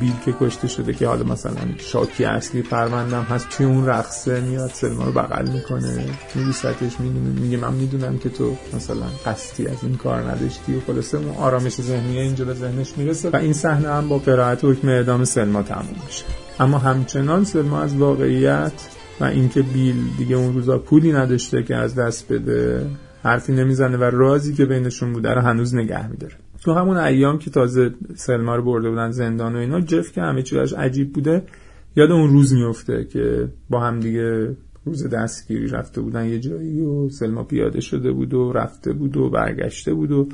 بیل 0.00 0.12
که 0.24 0.34
کشته 0.40 0.68
شده 0.68 0.92
که 0.92 1.06
حالا 1.06 1.24
مثلا 1.24 1.62
شاکی 1.78 2.24
اصلی 2.24 2.62
پروندم 2.62 3.22
هست 3.22 3.48
توی 3.48 3.66
اون 3.66 3.86
رقصه 3.86 4.40
میاد 4.40 4.70
سلما 4.70 5.04
رو 5.04 5.12
بغل 5.12 5.48
می‌کنه 5.48 6.04
می‌دونه 6.34 7.40
میگه 7.40 7.56
من 7.56 7.72
می‌دونم 7.72 8.18
که 8.18 8.28
تو 8.28 8.56
مثلا 8.76 9.06
قصدی 9.26 9.66
از 9.66 9.76
این 9.82 9.96
کار 9.96 10.30
نداشتی 10.30 10.76
و 10.76 10.80
خلاصه 10.86 11.18
اون 11.18 11.36
آرامش 11.36 11.72
ذهنی 11.72 12.18
اینجا 12.18 12.44
به 12.44 12.54
ذهنش 12.54 12.98
می‌رسه 12.98 13.30
و 13.30 13.36
این 13.36 13.52
صحنه 13.52 13.88
هم 13.88 14.08
با 14.08 14.18
قرائت 14.18 14.64
حکم 14.64 14.88
اعدام 14.88 15.24
سلما 15.24 15.62
تموم 15.62 15.96
میشه. 16.06 16.24
اما 16.60 16.78
همچنان 16.78 17.44
سلما 17.44 17.80
از 17.80 17.96
واقعیت 17.96 18.72
و 19.20 19.24
اینکه 19.24 19.62
بیل 19.62 19.96
دیگه 20.18 20.36
اون 20.36 20.54
روزا 20.54 20.78
پولی 20.78 21.12
نداشته 21.12 21.62
که 21.62 21.76
از 21.76 21.94
دست 21.94 22.32
بده 22.32 22.86
حرفی 23.22 23.52
نمی‌زنه 23.52 23.96
و 23.96 24.04
رازی 24.04 24.54
که 24.54 24.64
بینشون 24.64 25.12
بوده 25.12 25.30
رو 25.30 25.40
هنوز 25.40 25.74
نگه 25.74 26.08
میداره. 26.08 26.34
تو 26.66 26.72
همون 26.72 26.96
ایام 26.96 27.38
که 27.38 27.50
تازه 27.50 27.94
سلما 28.14 28.56
رو 28.56 28.62
برده 28.62 28.90
بودن 28.90 29.10
زندان 29.10 29.56
و 29.56 29.58
اینا 29.58 29.80
جف 29.80 30.12
که 30.12 30.20
همه 30.20 30.42
چیزش 30.42 30.72
عجیب 30.72 31.12
بوده 31.12 31.42
یاد 31.96 32.10
اون 32.10 32.30
روز 32.30 32.52
میفته 32.52 33.04
که 33.04 33.48
با 33.70 33.80
هم 33.80 34.00
دیگه 34.00 34.56
روز 34.84 35.08
دستگیری 35.08 35.68
رفته 35.68 36.00
بودن 36.00 36.24
یه 36.24 36.38
جایی 36.38 36.80
و 36.80 37.08
سلما 37.08 37.44
پیاده 37.44 37.80
شده 37.80 38.12
بود 38.12 38.34
و 38.34 38.52
رفته 38.52 38.92
بود 38.92 39.16
و 39.16 39.30
برگشته 39.30 39.94
بود 39.94 40.12
و 40.12 40.28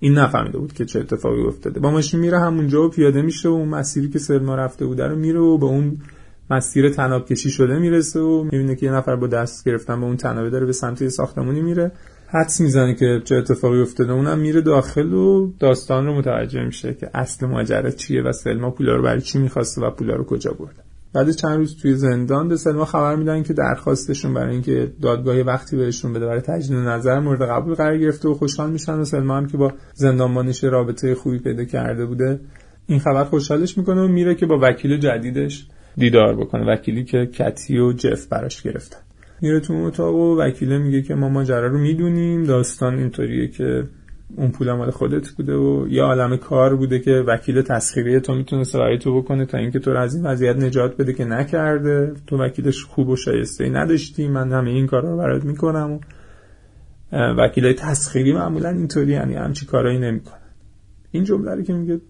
این 0.00 0.18
نفهمیده 0.18 0.58
بود 0.58 0.72
که 0.72 0.84
چه 0.84 1.00
اتفاقی 1.00 1.42
افتاده. 1.42 1.80
با 1.80 1.90
ماشین 1.90 2.20
میره 2.20 2.40
همونجا 2.40 2.86
و 2.86 2.88
پیاده 2.88 3.22
میشه 3.22 3.48
و 3.48 3.52
اون 3.52 3.68
مسیری 3.68 4.08
که 4.08 4.18
سلما 4.18 4.54
رفته 4.54 4.86
بوده 4.86 5.06
رو 5.06 5.16
میره 5.16 5.40
و 5.40 5.58
به 5.58 5.66
اون 5.66 5.98
مسیر 6.50 6.90
تناب 6.90 7.26
کشی 7.26 7.50
شده 7.50 7.78
می‌رسه 7.78 8.20
و 8.20 8.44
می‌بینه 8.44 8.74
که 8.74 8.86
یه 8.86 8.92
نفر 8.92 9.16
با 9.16 9.26
دست 9.26 9.64
گرفتن 9.64 10.00
به 10.00 10.06
اون 10.06 10.16
تنابه 10.16 10.50
داره 10.50 10.66
به 10.66 10.72
سمت 10.72 11.08
ساختمونی 11.08 11.60
میره. 11.60 11.92
حدس 12.28 12.60
می‌زنه 12.60 12.94
که 12.94 13.22
چه 13.24 13.34
اتفاقی 13.34 13.80
افتاده. 13.80 14.12
اونم 14.12 14.38
میره 14.38 14.60
داخل 14.60 15.12
و 15.12 15.52
داستان 15.58 16.06
رو 16.06 16.18
متوجه 16.18 16.64
میشه 16.64 16.94
که 16.94 17.10
اصل 17.14 17.46
ماجرا 17.46 17.90
چیه 17.90 18.22
و 18.22 18.32
سلما 18.32 18.70
پولا 18.70 18.96
رو 18.96 19.02
برای 19.02 19.20
چی 19.20 19.38
می‌خواسته 19.38 19.80
و 19.80 19.90
پولا 19.90 20.14
رو 20.14 20.24
کجا 20.24 20.52
برده. 20.52 20.82
بعد 21.12 21.30
چند 21.30 21.58
روز 21.58 21.76
توی 21.76 21.94
زندان 21.94 22.48
به 22.48 22.56
سلما 22.56 22.84
خبر 22.84 23.16
میدن 23.16 23.42
که 23.42 23.52
درخواستشون 23.52 24.34
برای 24.34 24.52
اینکه 24.52 24.92
دادگاه 25.02 25.40
وقتی 25.40 25.76
بهشون 25.76 26.12
بده 26.12 26.26
برای 26.26 26.40
تجدید 26.40 26.76
نظر 26.76 27.20
مورد 27.20 27.42
قبول 27.42 27.74
قرار 27.74 27.98
گرفته 27.98 28.28
و 28.28 28.34
خوشحال 28.34 28.70
میشن 28.70 28.98
و 28.98 29.04
سلما 29.04 29.36
هم 29.36 29.46
که 29.46 29.56
با 29.56 29.72
زندانبانیش 29.94 30.64
رابطه 30.64 31.14
خوبی 31.14 31.38
پیدا 31.38 31.64
کرده 31.64 32.06
بوده 32.06 32.40
این 32.86 32.98
خبر 32.98 33.24
خوشحالش 33.24 33.78
می‌کنه 33.78 34.00
و 34.00 34.08
میره 34.08 34.34
که 34.34 34.46
با 34.46 34.58
وکیل 34.62 34.98
جدیدش 34.98 35.66
دیدار 35.96 36.36
بکنه. 36.36 36.72
وکیلی 36.72 37.04
که 37.04 37.26
کتی 37.26 37.78
و 37.78 37.92
جف 37.92 38.26
براش 38.26 38.62
گرفتن. 38.62 39.05
میره 39.40 39.60
تو 39.60 39.74
اتاق 39.74 40.14
و 40.14 40.40
وکیله 40.40 40.78
میگه 40.78 41.02
که 41.02 41.14
ما 41.14 41.28
ماجرا 41.28 41.66
رو 41.66 41.78
می‌دونیم 41.78 42.44
داستان 42.44 42.98
اینطوریه 42.98 43.48
که 43.48 43.88
اون 44.36 44.50
پول 44.50 44.72
مال 44.72 44.90
خودت 44.90 45.30
بوده 45.30 45.54
و 45.54 45.86
یه 45.88 46.02
عالم 46.02 46.36
کار 46.36 46.76
بوده 46.76 46.98
که 46.98 47.10
وکیل 47.10 47.62
تسخیری 47.62 48.20
تو 48.20 48.34
می‌تونه 48.34 48.64
برای 48.74 48.98
تو 48.98 49.22
بکنه 49.22 49.46
تا 49.46 49.58
اینکه 49.58 49.78
تو 49.78 49.92
رو 49.92 49.98
از 49.98 50.14
این 50.14 50.26
وضعیت 50.26 50.56
نجات 50.56 50.96
بده 50.96 51.12
که 51.12 51.24
نکرده. 51.24 52.14
تو 52.26 52.38
وکیلش 52.38 52.84
خوب 52.84 53.08
و 53.08 53.16
شایسته 53.16 53.64
ای 53.64 53.70
نداشتی. 53.70 54.28
من 54.28 54.52
همه 54.52 54.70
این 54.70 54.86
کارا 54.86 55.10
رو 55.10 55.16
برات 55.16 55.44
می‌کنم 55.44 56.00
و 57.12 57.34
وکیلای 57.38 57.74
تسخیری 57.74 58.32
معمولا 58.32 58.68
اینطوری 58.68 59.12
یعنی 59.12 59.34
همچی 59.34 59.66
کارایی 59.66 59.98
نمی‌کنن. 59.98 60.50
این 61.10 61.24
جمله 61.24 61.54
رو 61.54 61.62
که 61.62 61.72
میگه 61.72 62.00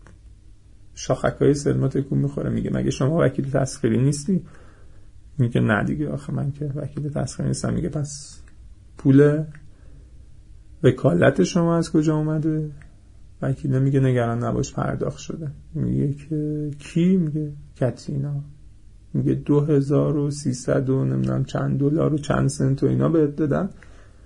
شاخک 0.95 1.37
های 1.41 1.55
سلما 1.55 1.89
تکون 1.89 2.19
می‌خوره. 2.19 2.51
میگه 2.51 2.71
مگه 2.75 2.91
شما 2.91 3.19
وکیل 3.21 3.51
تسخیری 3.51 3.99
نیستی؟ 3.99 4.43
میگه 5.39 5.61
نه 5.61 5.85
دیگه 5.85 6.11
آخه 6.11 6.35
من 6.35 6.53
که 6.53 6.65
وکیل 6.65 7.09
تسخیر 7.09 7.47
نیستم. 7.47 7.75
میگه 7.75 7.89
پس 7.89 8.41
پول 8.99 9.45
وکالت 10.83 11.43
شما 11.43 11.77
از 11.77 11.93
کجا 11.93 12.17
اومده؟ 12.17 12.71
وکیل 13.43 13.79
میگه 13.79 14.01
نگران 14.01 14.45
نباش 14.45 14.75
پرداخت 14.75 15.19
شده. 15.19 15.51
میگه 15.75 16.13
که 16.13 16.71
کی؟ 16.79 17.17
میگه 17.17 17.53
کتینا 17.77 18.45
میگه 19.15 19.35
دو 19.35 19.61
هزار 19.61 20.17
و 20.17 20.31
سیصد 20.31 20.91
و 20.91 21.05
نمی‌دونم 21.05 21.45
چند 21.45 21.79
دلار 21.79 22.15
و 22.15 22.19
چند 22.19 22.49
سنت 22.49 22.83
و 22.83 22.87
اینا 22.87 23.09
بهت 23.09 23.37
دادن. 23.37 23.71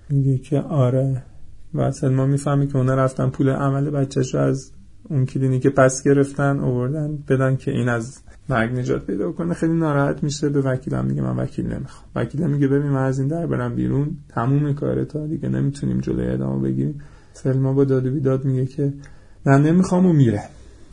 میگه 0.09 0.37
که 0.37 0.59
آره. 0.61 1.23
و 1.73 1.91
ما 2.03 2.25
می‌فهمی 2.25 2.67
که 2.67 2.77
اونا 2.77 2.95
رفتن 2.95 3.29
پول 3.29 3.49
عمل 3.49 3.89
بچهش 3.89 4.35
رو 4.35 4.41
از 4.41 4.71
اون 5.11 5.25
کلینیک 5.25 5.67
پس 5.67 6.03
گرفتن 6.03 6.59
اووردن 6.59 7.19
بدن 7.29 7.55
که 7.55 7.71
این 7.71 7.89
از 7.89 8.19
مرگ 8.49 8.79
نجات 8.79 9.05
پیدا 9.05 9.31
کنه 9.31 9.53
خیلی 9.53 9.73
ناراحت 9.73 10.23
میشه. 10.23 10.49
به 10.49 10.61
وکیلم 10.61 11.05
میگه 11.05 11.21
من 11.21 11.35
وکیل 11.35 11.65
نمی‌خوام. 11.65 12.05
وکیلم 12.15 12.49
میگه 12.49 12.67
ببین 12.67 12.91
من 12.91 13.03
از 13.03 13.19
این 13.19 13.27
در 13.27 13.47
برم 13.47 13.75
بیرون. 13.75 14.17
تموم 14.29 14.73
کاره 14.73 15.05
تا 15.05 15.27
دیگه 15.27 15.49
نمی‌تونیم 15.49 15.99
جلوی 15.99 16.27
ادامه 16.27 16.69
بگیریم. 16.69 17.01
سلما 17.33 17.73
با 17.73 17.83
داد 17.83 18.07
بیداد 18.07 18.45
میگه 18.45 18.65
که 18.65 18.93
نه 19.45 19.57
نمی‌خوام 19.57 20.05
و 20.05 20.13
میره. 20.13 20.41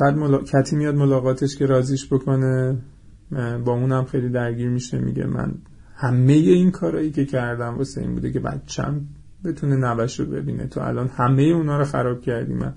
بعد 0.01 0.17
ملا... 0.17 0.39
کتی 0.39 0.77
میاد 0.77 0.95
ملاقاتش 0.95 1.57
که 1.57 1.67
رازیش 1.67 2.13
بکنه. 2.13 2.77
با 3.65 3.73
اونم 3.73 4.05
خیلی 4.05 4.29
درگیر 4.29 4.69
میشه. 4.69 4.99
میگه 4.99 5.27
من 5.27 5.55
همه 5.95 6.33
این 6.33 6.71
کارایی 6.71 7.11
که 7.11 7.25
کردم 7.25 7.79
واسه 7.79 8.01
این 8.01 8.15
بوده 8.15 8.33
که 8.33 8.41
بچم 8.41 9.01
بتونه 9.45 9.77
نوش 9.77 10.21
رو 10.21 10.27
ببینه. 10.27 10.67
تو 10.67 10.81
الان 10.81 11.09
همه 11.09 11.43
اونا 11.43 11.79
رو 11.79 11.85
خراب 11.85 12.21
کردی 12.21 12.55
من 12.55 12.75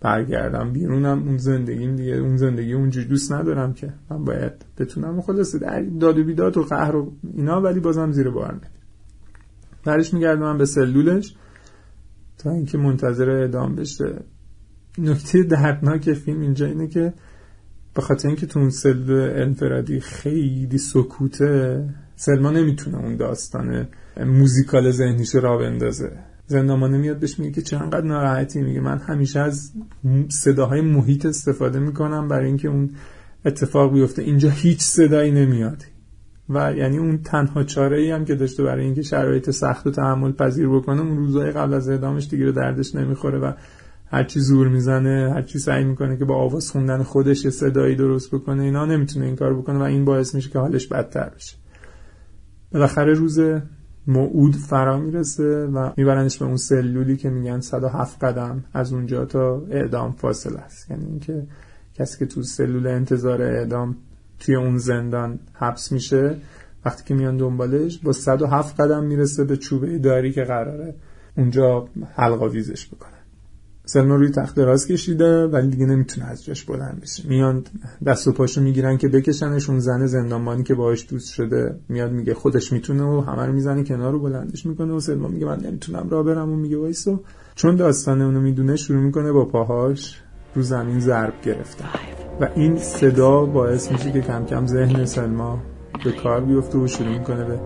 برگردم 0.00 0.72
بیرونم 0.72 1.22
اون 1.28 1.36
زندگیم 1.36 1.96
دیگه 1.96 2.12
اون 2.12 2.36
زندگی 2.36 2.72
اونجوری 2.72 3.06
دوست 3.06 3.32
ندارم 3.32 3.74
که. 3.74 3.92
من 4.10 4.24
باید 4.24 4.52
بتونم. 4.78 5.20
خلاصه 5.20 5.58
در 5.58 5.82
داد 5.82 6.18
و 6.18 6.24
بیداد 6.24 6.56
و 6.56 6.62
قهر 6.62 6.96
و 6.96 7.12
اینا 7.34 7.60
ولی 7.60 7.80
بازم 7.80 8.12
زیر 8.12 8.30
بار 8.30 8.52
میاد. 8.52 8.78
بعدش 9.84 10.14
میگردم 10.14 10.58
به 10.58 10.66
سلولش 10.66 11.34
تا 12.38 12.50
اینکه 12.50 12.78
منتظر 12.78 13.30
اعدام 13.30 13.74
بشه. 13.74 14.22
نکته 14.98 15.42
دردناک 15.42 16.12
فیلم 16.12 16.40
اینجا 16.40 16.66
اینه 16.66 16.88
که 16.88 17.12
به 17.94 18.02
خاطر 18.02 18.28
اینکه 18.28 18.46
تو 18.46 18.60
اون 18.60 18.70
سلول 18.70 19.30
انفرادی 19.34 20.00
خیلی 20.00 20.78
سکوته 20.78 21.84
سلما 22.16 22.50
نمی‌تونه 22.50 22.98
اون 22.98 23.16
داستان 23.16 23.88
موزیکال 24.26 24.90
ذهنیش 24.90 25.34
را 25.34 25.58
بندازه. 25.58 26.27
زندانبانه 26.48 26.98
میاد 26.98 27.18
بهش 27.18 27.38
میگه 27.38 27.52
که 27.52 27.62
چقدر 27.62 28.00
ناراحتی؟ 28.00 28.60
میگه 28.60 28.80
من 28.80 28.98
همیشه 28.98 29.40
از 29.40 29.72
صداهای 30.28 30.80
محیط 30.80 31.26
استفاده 31.26 31.78
می‌کنم 31.78 32.28
برای 32.28 32.46
اینکه 32.46 32.68
اون 32.68 32.90
اتفاق 33.44 33.92
بیفته. 33.92 34.22
اینجا 34.22 34.50
هیچ 34.50 34.80
صدایی 34.80 35.30
نمیاد. 35.30 35.84
و 36.48 36.74
یعنی 36.76 36.98
اون 36.98 37.18
تنها 37.18 37.64
چاره 37.64 37.98
ای 38.00 38.10
هم 38.10 38.24
که 38.24 38.34
داشته 38.34 38.62
برای 38.62 38.84
اینکه 38.84 39.02
شرایط 39.02 39.50
سخت 39.50 39.86
و 39.86 39.90
تحمل 39.90 40.32
پذیر 40.32 40.68
بکنه 40.68 41.00
اون 41.00 41.16
روزهای 41.16 41.50
قبل 41.50 41.74
از 41.74 41.88
اعدامش 41.88 42.28
دیگه 42.28 42.50
دردش 42.50 42.94
نمی‌خوره 42.94 43.38
و 43.38 43.52
هرچی 44.06 44.40
زور 44.40 44.68
می‌زنه 44.68 45.32
هرچی 45.34 45.58
سعی 45.58 45.84
می‌کنه 45.84 46.16
که 46.16 46.24
با 46.24 46.36
آواز 46.36 46.70
خوندن 46.70 47.02
خودش 47.02 47.44
یه 47.44 47.50
صدایی 47.50 47.96
درست 47.96 48.34
بکنه 48.34 48.62
اینا 48.62 48.86
نمی‌تونه 48.86 49.26
این 49.26 49.36
کار 49.36 49.54
بکنه 49.54 49.78
و 49.78 49.82
این 49.82 50.04
باعث 50.04 50.34
میشه 50.34 50.50
که 50.50 50.58
حالش 50.58 50.86
بدتر 50.86 51.30
بشه. 51.36 51.56
بالاخره 52.72 53.12
روز 53.12 53.40
موعود 54.08 54.56
فرا 54.56 54.98
می‌رسه 54.98 55.66
و 55.66 55.90
میبرنش 55.96 56.38
به 56.38 56.44
اون 56.44 56.56
سلولی 56.56 57.16
که 57.16 57.30
میگن 57.30 57.60
107 57.60 58.24
قدم. 58.24 58.64
از 58.72 58.92
اونجا 58.92 59.24
تا 59.24 59.62
اعدام 59.70 60.12
فاصله 60.12 60.58
است. 60.58 60.90
یعنی 60.90 61.06
اینکه 61.06 61.42
کسی 61.94 62.18
که 62.18 62.26
تو 62.26 62.42
سلول 62.42 62.86
انتظار 62.86 63.42
اعدام 63.42 63.96
توی 64.40 64.54
اون 64.54 64.78
زندان 64.78 65.38
حبس 65.52 65.92
میشه 65.92 66.36
وقتی 66.84 67.04
که 67.04 67.14
میان 67.14 67.36
دنبالش 67.36 67.98
با 67.98 68.12
107 68.12 68.80
قدم 68.80 69.04
می‌رسه 69.04 69.44
به 69.44 69.56
چوبه 69.56 69.98
داری 69.98 70.32
که 70.32 70.44
قراره. 70.44 70.94
اونجا 71.36 71.88
حلقا 72.14 72.48
ویزش 72.48 72.86
بکنه 72.86 73.17
سلما 73.88 74.16
روی 74.16 74.30
تخت 74.30 74.56
دراز 74.56 74.86
کشیده 74.86 75.46
ولی 75.46 75.68
دیگه 75.68 75.86
نمی‌تونه 75.86 76.26
از 76.26 76.44
جاش 76.44 76.64
بلند 76.64 77.00
بشه. 77.02 77.28
میان 77.28 77.64
دست 78.06 78.28
و 78.28 78.32
پاشو 78.32 78.60
می‌گیرن 78.60 78.96
که 78.96 79.08
بکشنش 79.08 79.70
اون 79.70 79.78
زن 79.78 80.06
زندانبانی 80.06 80.62
که 80.62 80.74
باهاش 80.74 81.06
دوست 81.10 81.32
شده 81.32 81.78
میاد 81.88 82.12
میگه 82.12 82.34
خودش 82.34 82.72
می‌تونه 82.72 83.02
و 83.02 83.20
همه 83.20 83.46
رو 83.46 83.52
می‌زنه 83.52 83.84
کنار 83.84 84.12
رو 84.12 84.20
بلندش 84.20 84.66
می‌کنه 84.66 84.92
و 84.92 85.00
سلما 85.00 85.28
میگه 85.28 85.46
من 85.46 85.60
نمی‌تونم 85.60 86.08
راه 86.10 86.22
برم 86.22 86.52
و 86.52 86.56
میگه 86.56 86.78
وایسو 86.78 87.20
چون 87.54 87.76
داستان 87.76 88.22
اونو 88.22 88.40
می‌دونه 88.40 88.76
شروع 88.76 89.00
می‌کنه 89.00 89.32
با 89.32 89.44
پاهاش 89.44 90.22
رو 90.54 90.62
زمین 90.62 91.00
ضرب 91.00 91.34
گرفتن. 91.44 91.88
و 92.40 92.48
این 92.54 92.78
صدا 92.78 93.44
باعث 93.44 93.92
میشه 93.92 94.12
که 94.12 94.20
کم 94.20 94.44
کم 94.44 94.66
ذهن 94.66 95.04
سلما 95.04 95.62
به 96.04 96.12
کار 96.12 96.40
بیفته 96.40 96.78
و 96.78 96.86
شروع 96.86 97.18
می‌کنه 97.18 97.44
به 97.44 97.60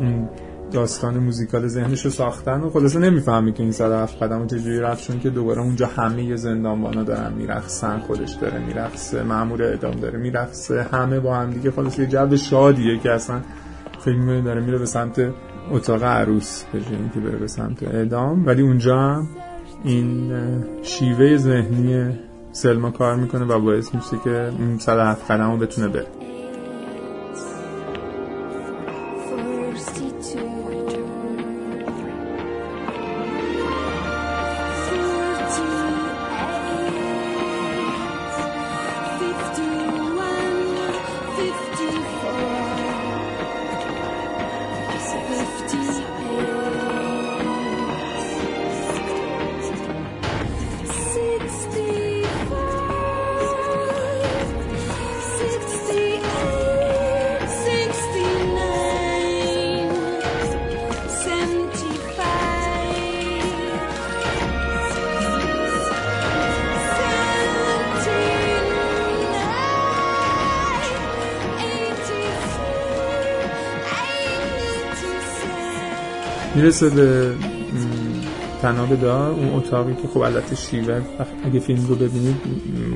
اون 0.00 0.28
داستان 0.72 1.18
موزیکال 1.18 1.66
ذهنش 1.66 2.04
رو 2.04 2.10
ساختن 2.10 2.60
و 2.60 2.70
خلاصه 2.70 2.98
نمی‌فهمی 2.98 3.52
که 3.52 3.62
این 3.62 3.72
107 3.72 4.22
قدم 4.22 4.46
چجوری 4.46 4.80
رفت 4.80 5.06
چون 5.06 5.20
که 5.20 5.30
دوباره 5.30 5.62
اونجا 5.62 5.86
همه 5.86 6.36
زندانبانا 6.36 7.02
دارن 7.02 7.32
میرقصن 7.32 7.98
خودش 7.98 8.32
داره 8.32 8.58
میرقصه 8.58 9.22
مامور 9.22 9.62
اعدام 9.62 9.94
داره 9.94 10.18
میرقصه 10.18 10.82
همه 10.82 11.20
با 11.20 11.36
هم 11.36 11.50
دیگه 11.50 11.70
خلاصه 11.70 12.02
یه 12.02 12.08
جو 12.08 12.36
شادیه 12.36 12.98
که 12.98 13.12
اصلا 13.12 13.40
فیلم 14.04 14.40
داره 14.44 14.60
میره 14.60 14.78
به 14.78 14.86
سمت 14.86 15.32
اتاق 15.70 16.04
عروس 16.04 16.62
به 16.72 16.80
که 17.14 17.20
بره 17.20 17.36
به 17.36 17.46
سمت 17.46 17.82
اعدام. 17.82 18.46
ولی 18.46 18.62
اونجا 18.62 18.98
هم 18.98 19.28
این 19.84 20.32
شیوه 20.82 21.36
ذهنی 21.36 22.18
سلما 22.52 22.90
کار 22.90 23.16
می‌کنه 23.16 23.44
و 23.44 23.60
باعث 23.60 23.94
میشه 23.94 24.18
که 24.24 24.50
این 24.58 24.78
107 24.78 25.30
قدم 25.30 25.50
رو 25.50 25.56
بتونه 25.56 25.88
بره. 25.88 26.17
می‌رسه 76.58 76.90
به 76.90 77.32
تناب 78.62 79.00
دار 79.00 79.30
اون 79.30 79.48
اتاقی 79.48 79.94
که 79.94 80.08
خب 80.08 80.18
البته 80.18 80.56
شیوه 80.56 81.02
اگه 81.44 81.60
فیلم 81.60 81.86
رو 81.86 81.94
ببینید 81.94 82.36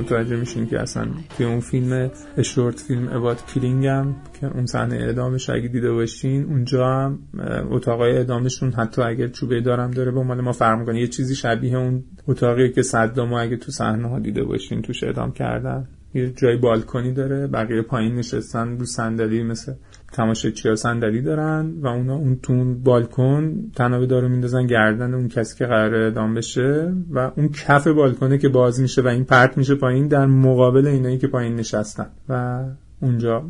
متوجه 0.01 0.37
میشین 0.37 0.67
که 0.67 0.81
اصلا 0.81 1.07
توی 1.37 1.47
اون 1.47 1.61
فیلم 1.61 2.11
شورت 2.43 2.81
فیلم 2.81 3.09
اباد 3.09 3.47
کلینگ 3.55 3.87
هم 3.87 4.17
که 4.41 4.47
اون 4.47 4.67
صحنه 4.67 4.95
اعدامش 4.95 5.51
اگه 5.51 5.69
دیده 5.69 5.93
باشین 5.93 6.45
اونجا 6.45 6.87
هم 6.87 7.19
اتاقای 7.71 8.17
اعدامشون 8.17 8.73
حتی 8.73 9.03
اگر 9.03 9.29
چوبه 9.29 9.61
دارم 9.61 9.91
داره 9.91 10.11
با 10.11 10.23
مال 10.23 10.41
ما 10.41 10.53
فرق 10.53 10.79
می‌کنه. 10.79 11.01
یه 11.01 11.09
چیزی 11.09 11.35
شبیه 11.35 11.77
اون 11.77 12.05
اتاقی 12.29 12.73
که 12.73 12.83
صدام 12.83 13.33
اگه 13.33 13.57
تو 13.57 13.73
صحنه 13.73 14.09
ها 14.09 14.19
دیده 14.19 14.45
باشین 14.45 14.83
توش 14.83 15.05
اعدام 15.05 15.33
کردن. 15.33 15.89
یه 16.15 16.31
جای 16.31 16.57
بالکنی 16.57 17.13
داره 17.13 17.47
بقیه 17.47 17.83
پایین 17.83 18.15
نشستن 18.15 18.79
رو 18.79 18.85
صندلی 18.85 19.43
مثل 19.43 19.73
تماشاچی 20.13 20.69
ها 20.69 20.75
صندلی 20.75 21.23
دارن 21.23 21.73
و 21.81 21.87
اونا 21.87 22.15
اون 22.15 22.39
تون 22.43 22.83
بالکن 22.83 23.71
تنابه 23.77 24.07
دارو 24.07 24.29
میندازن 24.29 24.67
گردن 24.67 25.15
اون 25.15 25.29
کسی 25.29 25.59
که 25.59 25.67
قراره 25.67 25.99
اعدام 25.99 26.35
بشه 26.35 26.95
و 27.11 27.31
اون 27.37 27.49
کف 27.49 27.87
بالکنه 27.87 28.39
که 28.39 28.49
باز 28.49 28.81
میشه 28.81 29.03
و 29.03 29.07
این 29.07 29.25
پرت 29.25 29.59
میشه 29.59 29.75
پایین 29.75 30.09
در 30.09 30.27
مقابل 30.27 30.87
اینایی 30.87 31.19
که 31.19 31.27
پایین 31.27 31.57
نشستن 31.57 32.07
و 32.29 32.65
اونجا 33.01 33.45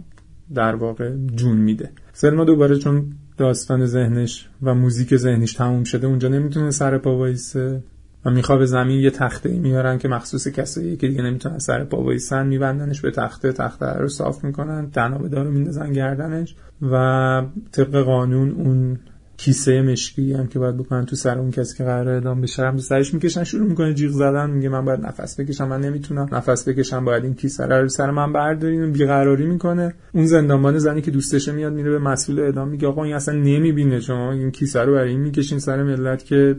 در 0.55 0.75
واقع 0.75 1.17
جون 1.35 1.57
میده. 1.57 1.91
سلما 2.13 2.45
دوباره 2.45 2.79
چون 2.79 3.13
داستان 3.37 3.87
ذهنش 3.87 4.49
و 4.63 4.75
موزیک 4.75 5.17
ذهنش 5.17 5.53
تموم 5.53 5.85
شده 5.85 6.07
اونجا 6.07 6.29
نمی‌تونه 6.29 6.71
سر 6.71 6.99
پا 6.99 7.17
وایسه. 7.17 7.83
و 8.25 8.31
میخوابه 8.31 8.67
زمین 8.67 9.01
یه 9.01 9.11
تخته 9.11 9.59
میارن 9.59 9.99
که 9.99 10.09
مخصوص 10.09 10.49
کسایی 10.49 10.97
که 10.97 11.09
دیگه 11.09 11.23
نمی‌تونن 11.23 11.59
سر 11.59 11.85
پا 11.85 12.03
وایسن 12.03 12.47
میبندنش 12.47 13.01
به 13.01 13.11
تخته 13.11 13.53
تخته 13.53 13.87
رو 13.87 14.09
صاف 14.09 14.45
می‌کنن 14.45 14.91
تنابه 14.91 15.29
دارو 15.29 15.51
میندازن 15.51 15.93
گردنش 15.93 16.55
و 16.83 17.43
طبق 17.73 18.03
قانون 18.03 18.51
اون 18.51 18.99
کیسه 19.37 19.83
مشکی 19.83 20.33
هم 20.33 20.47
که 20.47 20.59
باید 20.59 20.77
بکنن 20.77 21.05
تو 21.05 21.17
سر 21.17 21.39
اون 21.39 21.51
کسی 21.51 21.79
که 21.79 21.85
قرار 21.85 22.09
اعدام 22.09 22.41
بشه 22.41 22.63
هم 22.63 22.79
سرش 22.79 23.15
می‌کشن 23.15 23.45
شروع 23.45 23.69
می‌کنه 23.69 23.95
جیغ 23.95 24.11
زدن 24.11 24.51
میگه 24.51 24.69
من 24.69 24.85
باید 24.85 25.01
نفس 25.01 25.41
بکشم 25.41 25.69
من 25.69 25.81
نمی‌تونم 25.81 26.29
نفس 26.33 26.69
بکشم 26.69 27.05
باید 27.05 27.25
این 27.25 27.35
کیسه 27.35 27.67
رو 27.67 27.89
سر 27.89 28.11
من 28.11 28.33
بردارین 28.33 28.93
بیقراری 28.93 29.47
می‌کنه. 29.47 29.95
اون 30.13 30.27
زندانبان 30.27 30.79
زنی 30.79 31.03
که 31.03 31.11
دوستشه 31.11 31.53
میاد 31.53 31.73
میره 31.73 31.91
به 31.91 31.99
مسئول 31.99 32.41
اعدام 32.41 32.69
میگه 32.69 32.89
آقا 32.89 33.05
این 33.05 33.15
اصلا 33.15 33.35
نمی‌بینه 33.35 34.01
شما 34.01 34.33
این 34.33 34.51
کیسه 34.51 34.81
رو 34.81 34.93
برای 34.93 35.11
این 35.11 35.21
می‌کشین 35.21 35.59
سر 35.59 35.83
ملت 35.83 36.25
که 36.25 36.57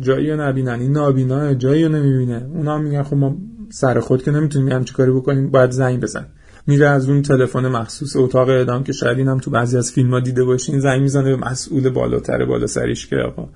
جایی 0.00 0.30
رو 0.30 0.40
نبینن. 0.40 0.80
این 0.80 0.92
نابینا 0.92 1.54
جایی 1.54 1.84
رو 1.84 1.92
نمی‌بینه. 1.92 2.46
اونا 2.54 2.78
میگن 2.78 3.02
خب 3.02 3.16
ما 3.16 3.36
سر 3.70 4.00
خود 4.00 4.22
که 4.22 4.30
نمی‌تونیم 4.30 4.68
همچی 4.68 4.94
کاری 4.94 5.10
بکنیم 5.10 5.50
باید 5.50 5.70
زنگ 5.70 6.00
بزن. 6.00 6.26
میره 6.66 6.88
از 6.88 7.08
اون 7.08 7.22
تلفن 7.22 7.68
مخصوص 7.68 8.16
اتاق 8.16 8.48
اعدام 8.48 8.84
که 8.84 8.92
شاید 8.92 9.18
اینم 9.18 9.38
تو 9.38 9.50
بعضی 9.50 9.78
از 9.78 9.92
فیلم 9.92 10.10
ها 10.10 10.20
دیده 10.20 10.44
باشین 10.44 10.80
زنگ 10.80 11.00
می‌زنه 11.00 11.36
به 11.36 11.36
مسئول 11.36 11.90
بالاتر 11.90 12.44
بالا 12.44 12.66
سریش 12.66 13.06
که 13.06 13.16
آقا 13.16 13.48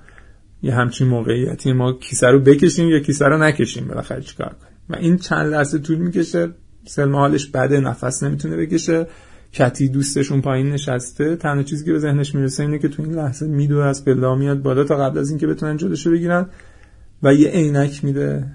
یه 0.61 0.75
همچین 0.75 1.07
موقعیتی. 1.07 1.73
ما 1.73 1.93
کیسه 1.93 2.27
رو 2.27 2.39
بکشیم 2.39 2.89
یا 2.89 2.99
کیسه 2.99 3.25
رو 3.25 3.37
نکشیم 3.37 3.87
بالاخره 3.87 4.21
چیکار 4.21 4.47
کنیم؟ 4.47 4.77
و 4.89 4.95
این 4.95 5.17
چند 5.17 5.51
لحظه 5.51 5.79
طول 5.79 5.97
می‌کشه 5.97 6.49
سلما 6.85 7.19
حالش 7.19 7.47
بده 7.47 7.79
نفس 7.79 8.23
نمی‌تونه 8.23 8.57
بکشه. 8.57 9.07
کتی 9.55 9.89
دوستشون 9.89 10.41
پایین 10.41 10.69
نشسته 10.69 11.35
تنها 11.35 11.63
چیزی 11.63 11.85
که 11.85 11.91
به 11.91 11.99
ذهنش 11.99 12.35
می‌رسه 12.35 12.63
اینه 12.63 12.79
که 12.79 12.87
تو 12.87 13.03
این 13.03 13.13
لحظه 13.13 13.47
میدو 13.47 13.77
از 13.77 14.05
پلا 14.05 14.35
میاد 14.35 14.61
بالا 14.61 14.83
تا 14.83 14.97
قبل 14.97 15.17
از 15.17 15.29
اینکه 15.29 15.47
بتونن 15.47 15.77
جلوشو 15.77 16.11
بگیرن 16.11 16.45
و 17.23 17.33
یه 17.33 17.49
عینک 17.49 18.05
میده 18.05 18.45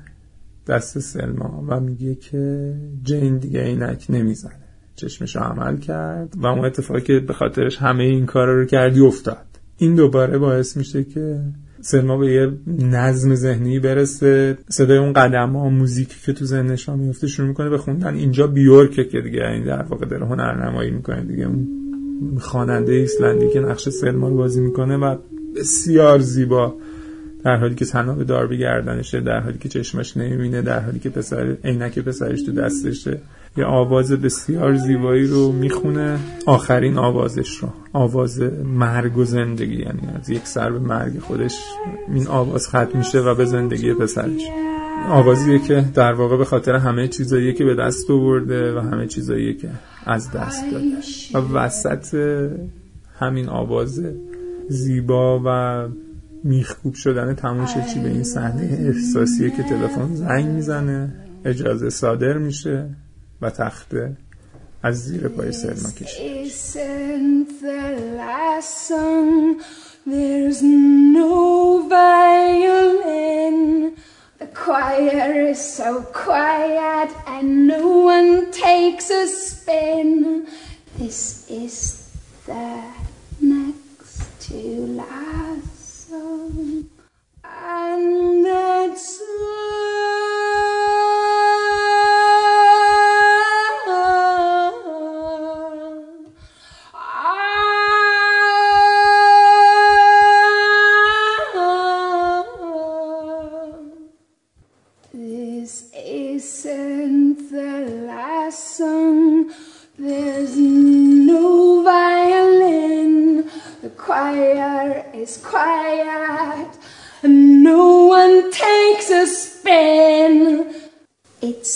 دست 0.66 0.98
سلما 0.98 1.64
و 1.68 1.80
میگه 1.80 2.14
که 2.14 2.74
جین 3.02 3.38
دیگه 3.38 3.62
عینک 3.62 4.06
نمی‌زنه. 4.08 4.52
چشمش 4.96 5.36
عمل 5.36 5.76
کرد 5.76 6.34
و 6.36 6.46
اون 6.46 6.64
اتفاقی 6.64 7.00
که 7.00 7.20
به 7.20 7.32
خاطرش 7.32 7.78
همه 7.78 8.04
این 8.04 8.26
کارا 8.26 8.58
رو 8.58 8.64
کردی 8.64 9.00
افتاد. 9.00 9.46
این 9.76 9.94
دوباره 9.94 10.38
باعث 10.38 10.76
میشه 10.76 11.04
که 11.04 11.40
سلما 11.82 12.16
به 12.16 12.32
یه 12.32 12.52
نظم 12.66 13.34
ذهنی 13.34 13.78
برسه. 13.78 14.58
صدای 14.68 14.98
اون 14.98 15.12
قدم 15.12 15.56
ها 15.56 15.68
موزیکی 15.68 16.16
که 16.26 16.32
تو 16.32 16.44
ذهنش 16.44 16.88
ها 16.88 16.96
میفته 16.96 17.26
شروع 17.26 17.48
می‌کنه 17.48 17.68
به 17.68 17.78
خوندن. 17.78 18.14
اینجا 18.14 18.46
بیورکه 18.46 19.04
که 19.04 19.20
دیگه 19.20 19.46
این 19.46 19.64
در 19.64 19.82
واقع 19.82 20.06
داره 20.06 20.26
هنرنمایی 20.26 20.90
می‌کنه 20.90 21.20
دیگه. 21.20 21.46
اون 21.46 21.68
خواننده 22.38 22.92
ایسلندی 22.92 23.48
که 23.48 23.60
نقش 23.60 23.88
سلما 23.88 24.28
رو 24.28 24.36
بازی 24.36 24.60
می‌کنه 24.60 24.96
و 24.96 25.16
بسیار 25.56 26.18
زیبا. 26.18 26.74
در 27.44 27.56
حالی 27.56 27.74
که 27.74 27.84
تنها 27.84 28.14
به 28.14 28.24
دار 28.24 28.56
گردنشه 28.56 29.20
در 29.20 29.40
حالی 29.40 29.58
که 29.58 29.68
چشمش 29.68 30.16
نمی‌بینه 30.16 30.62
در 30.62 30.80
حالی 30.80 30.98
که 30.98 31.10
پسر 31.10 31.56
عینک 31.64 31.98
پسرش 31.98 32.42
تو 32.42 32.52
دستشه. 32.52 33.20
یه 33.56 33.64
آواز 33.64 34.12
بسیار 34.12 34.76
زیبایی 34.76 35.26
رو 35.26 35.52
می‌خونه. 35.52 36.18
آخرین 36.46 36.98
آوازش 36.98 37.56
رو. 37.56 37.68
آواز 37.92 38.40
مرگ 38.64 39.18
و 39.18 39.24
زندگی 39.24 39.76
یعنی 39.76 40.00
از 40.20 40.30
یک 40.30 40.46
سر 40.46 40.70
به 40.70 40.78
مرگ 40.78 41.18
خودش 41.18 41.58
این 42.14 42.26
آواز 42.26 42.68
ختم 42.68 42.98
میشه 42.98 43.20
و 43.20 43.34
به 43.34 43.44
زندگی 43.44 43.94
پسرش. 43.94 44.42
آوازیه 45.08 45.58
که 45.58 45.84
در 45.94 46.12
واقع 46.12 46.36
به 46.36 46.44
خاطر 46.44 46.74
همه 46.74 47.08
چیزاییه 47.08 47.52
که 47.52 47.64
به 47.64 47.74
دست 47.74 48.10
آورده 48.10 48.74
و 48.74 48.78
همه 48.78 49.06
چیزاییه 49.06 49.54
که 49.54 49.68
از 50.06 50.30
دست 50.30 50.64
داده. 50.72 50.84
و 51.34 51.54
وسط 51.54 52.14
همین 53.18 53.48
آواز 53.48 54.02
زیبا 54.68 55.42
و 55.44 55.88
میخکوب 56.44 56.94
شدن 56.94 57.34
تموشه 57.34 57.84
چی 57.94 58.00
به 58.00 58.08
این 58.08 58.22
صحنه 58.22 58.78
احساسیه 58.80 59.50
که 59.50 59.62
تلفن 59.62 60.14
زنگ 60.14 60.46
می‌زنه. 60.46 61.12
اجازه 61.44 61.90
صادر 61.90 62.38
میشه. 62.38 62.90
و 63.41 63.49
تخته 63.49 64.17
از 64.83 65.03
زیر 65.03 65.27
پای 65.27 65.51
سلما 65.51 65.91
کشید 65.91 66.51
There's 70.07 70.61
no 70.61 71.87
violin. 71.89 73.95
The 74.37 74.45
choir 74.45 75.47
is 75.47 75.59
so 75.59 76.03
quiet 76.03 77.09
and 77.25 77.67
no 77.67 77.87
one 78.15 78.51
takes 78.51 79.09
a 79.09 79.25
spin. 79.25 80.45
This 80.99 81.49
is 81.49 82.15
the 82.45 82.83
next 83.41 84.47
to 84.47 84.57
last 85.01 86.07
song. 86.07 86.87
And 87.43 88.45
that's 88.45 89.17
to 89.17 89.88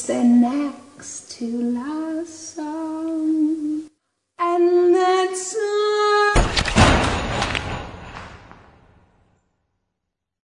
And 0.07 0.43
next 0.43 1.31
to 1.39 1.47
love. 1.47 1.94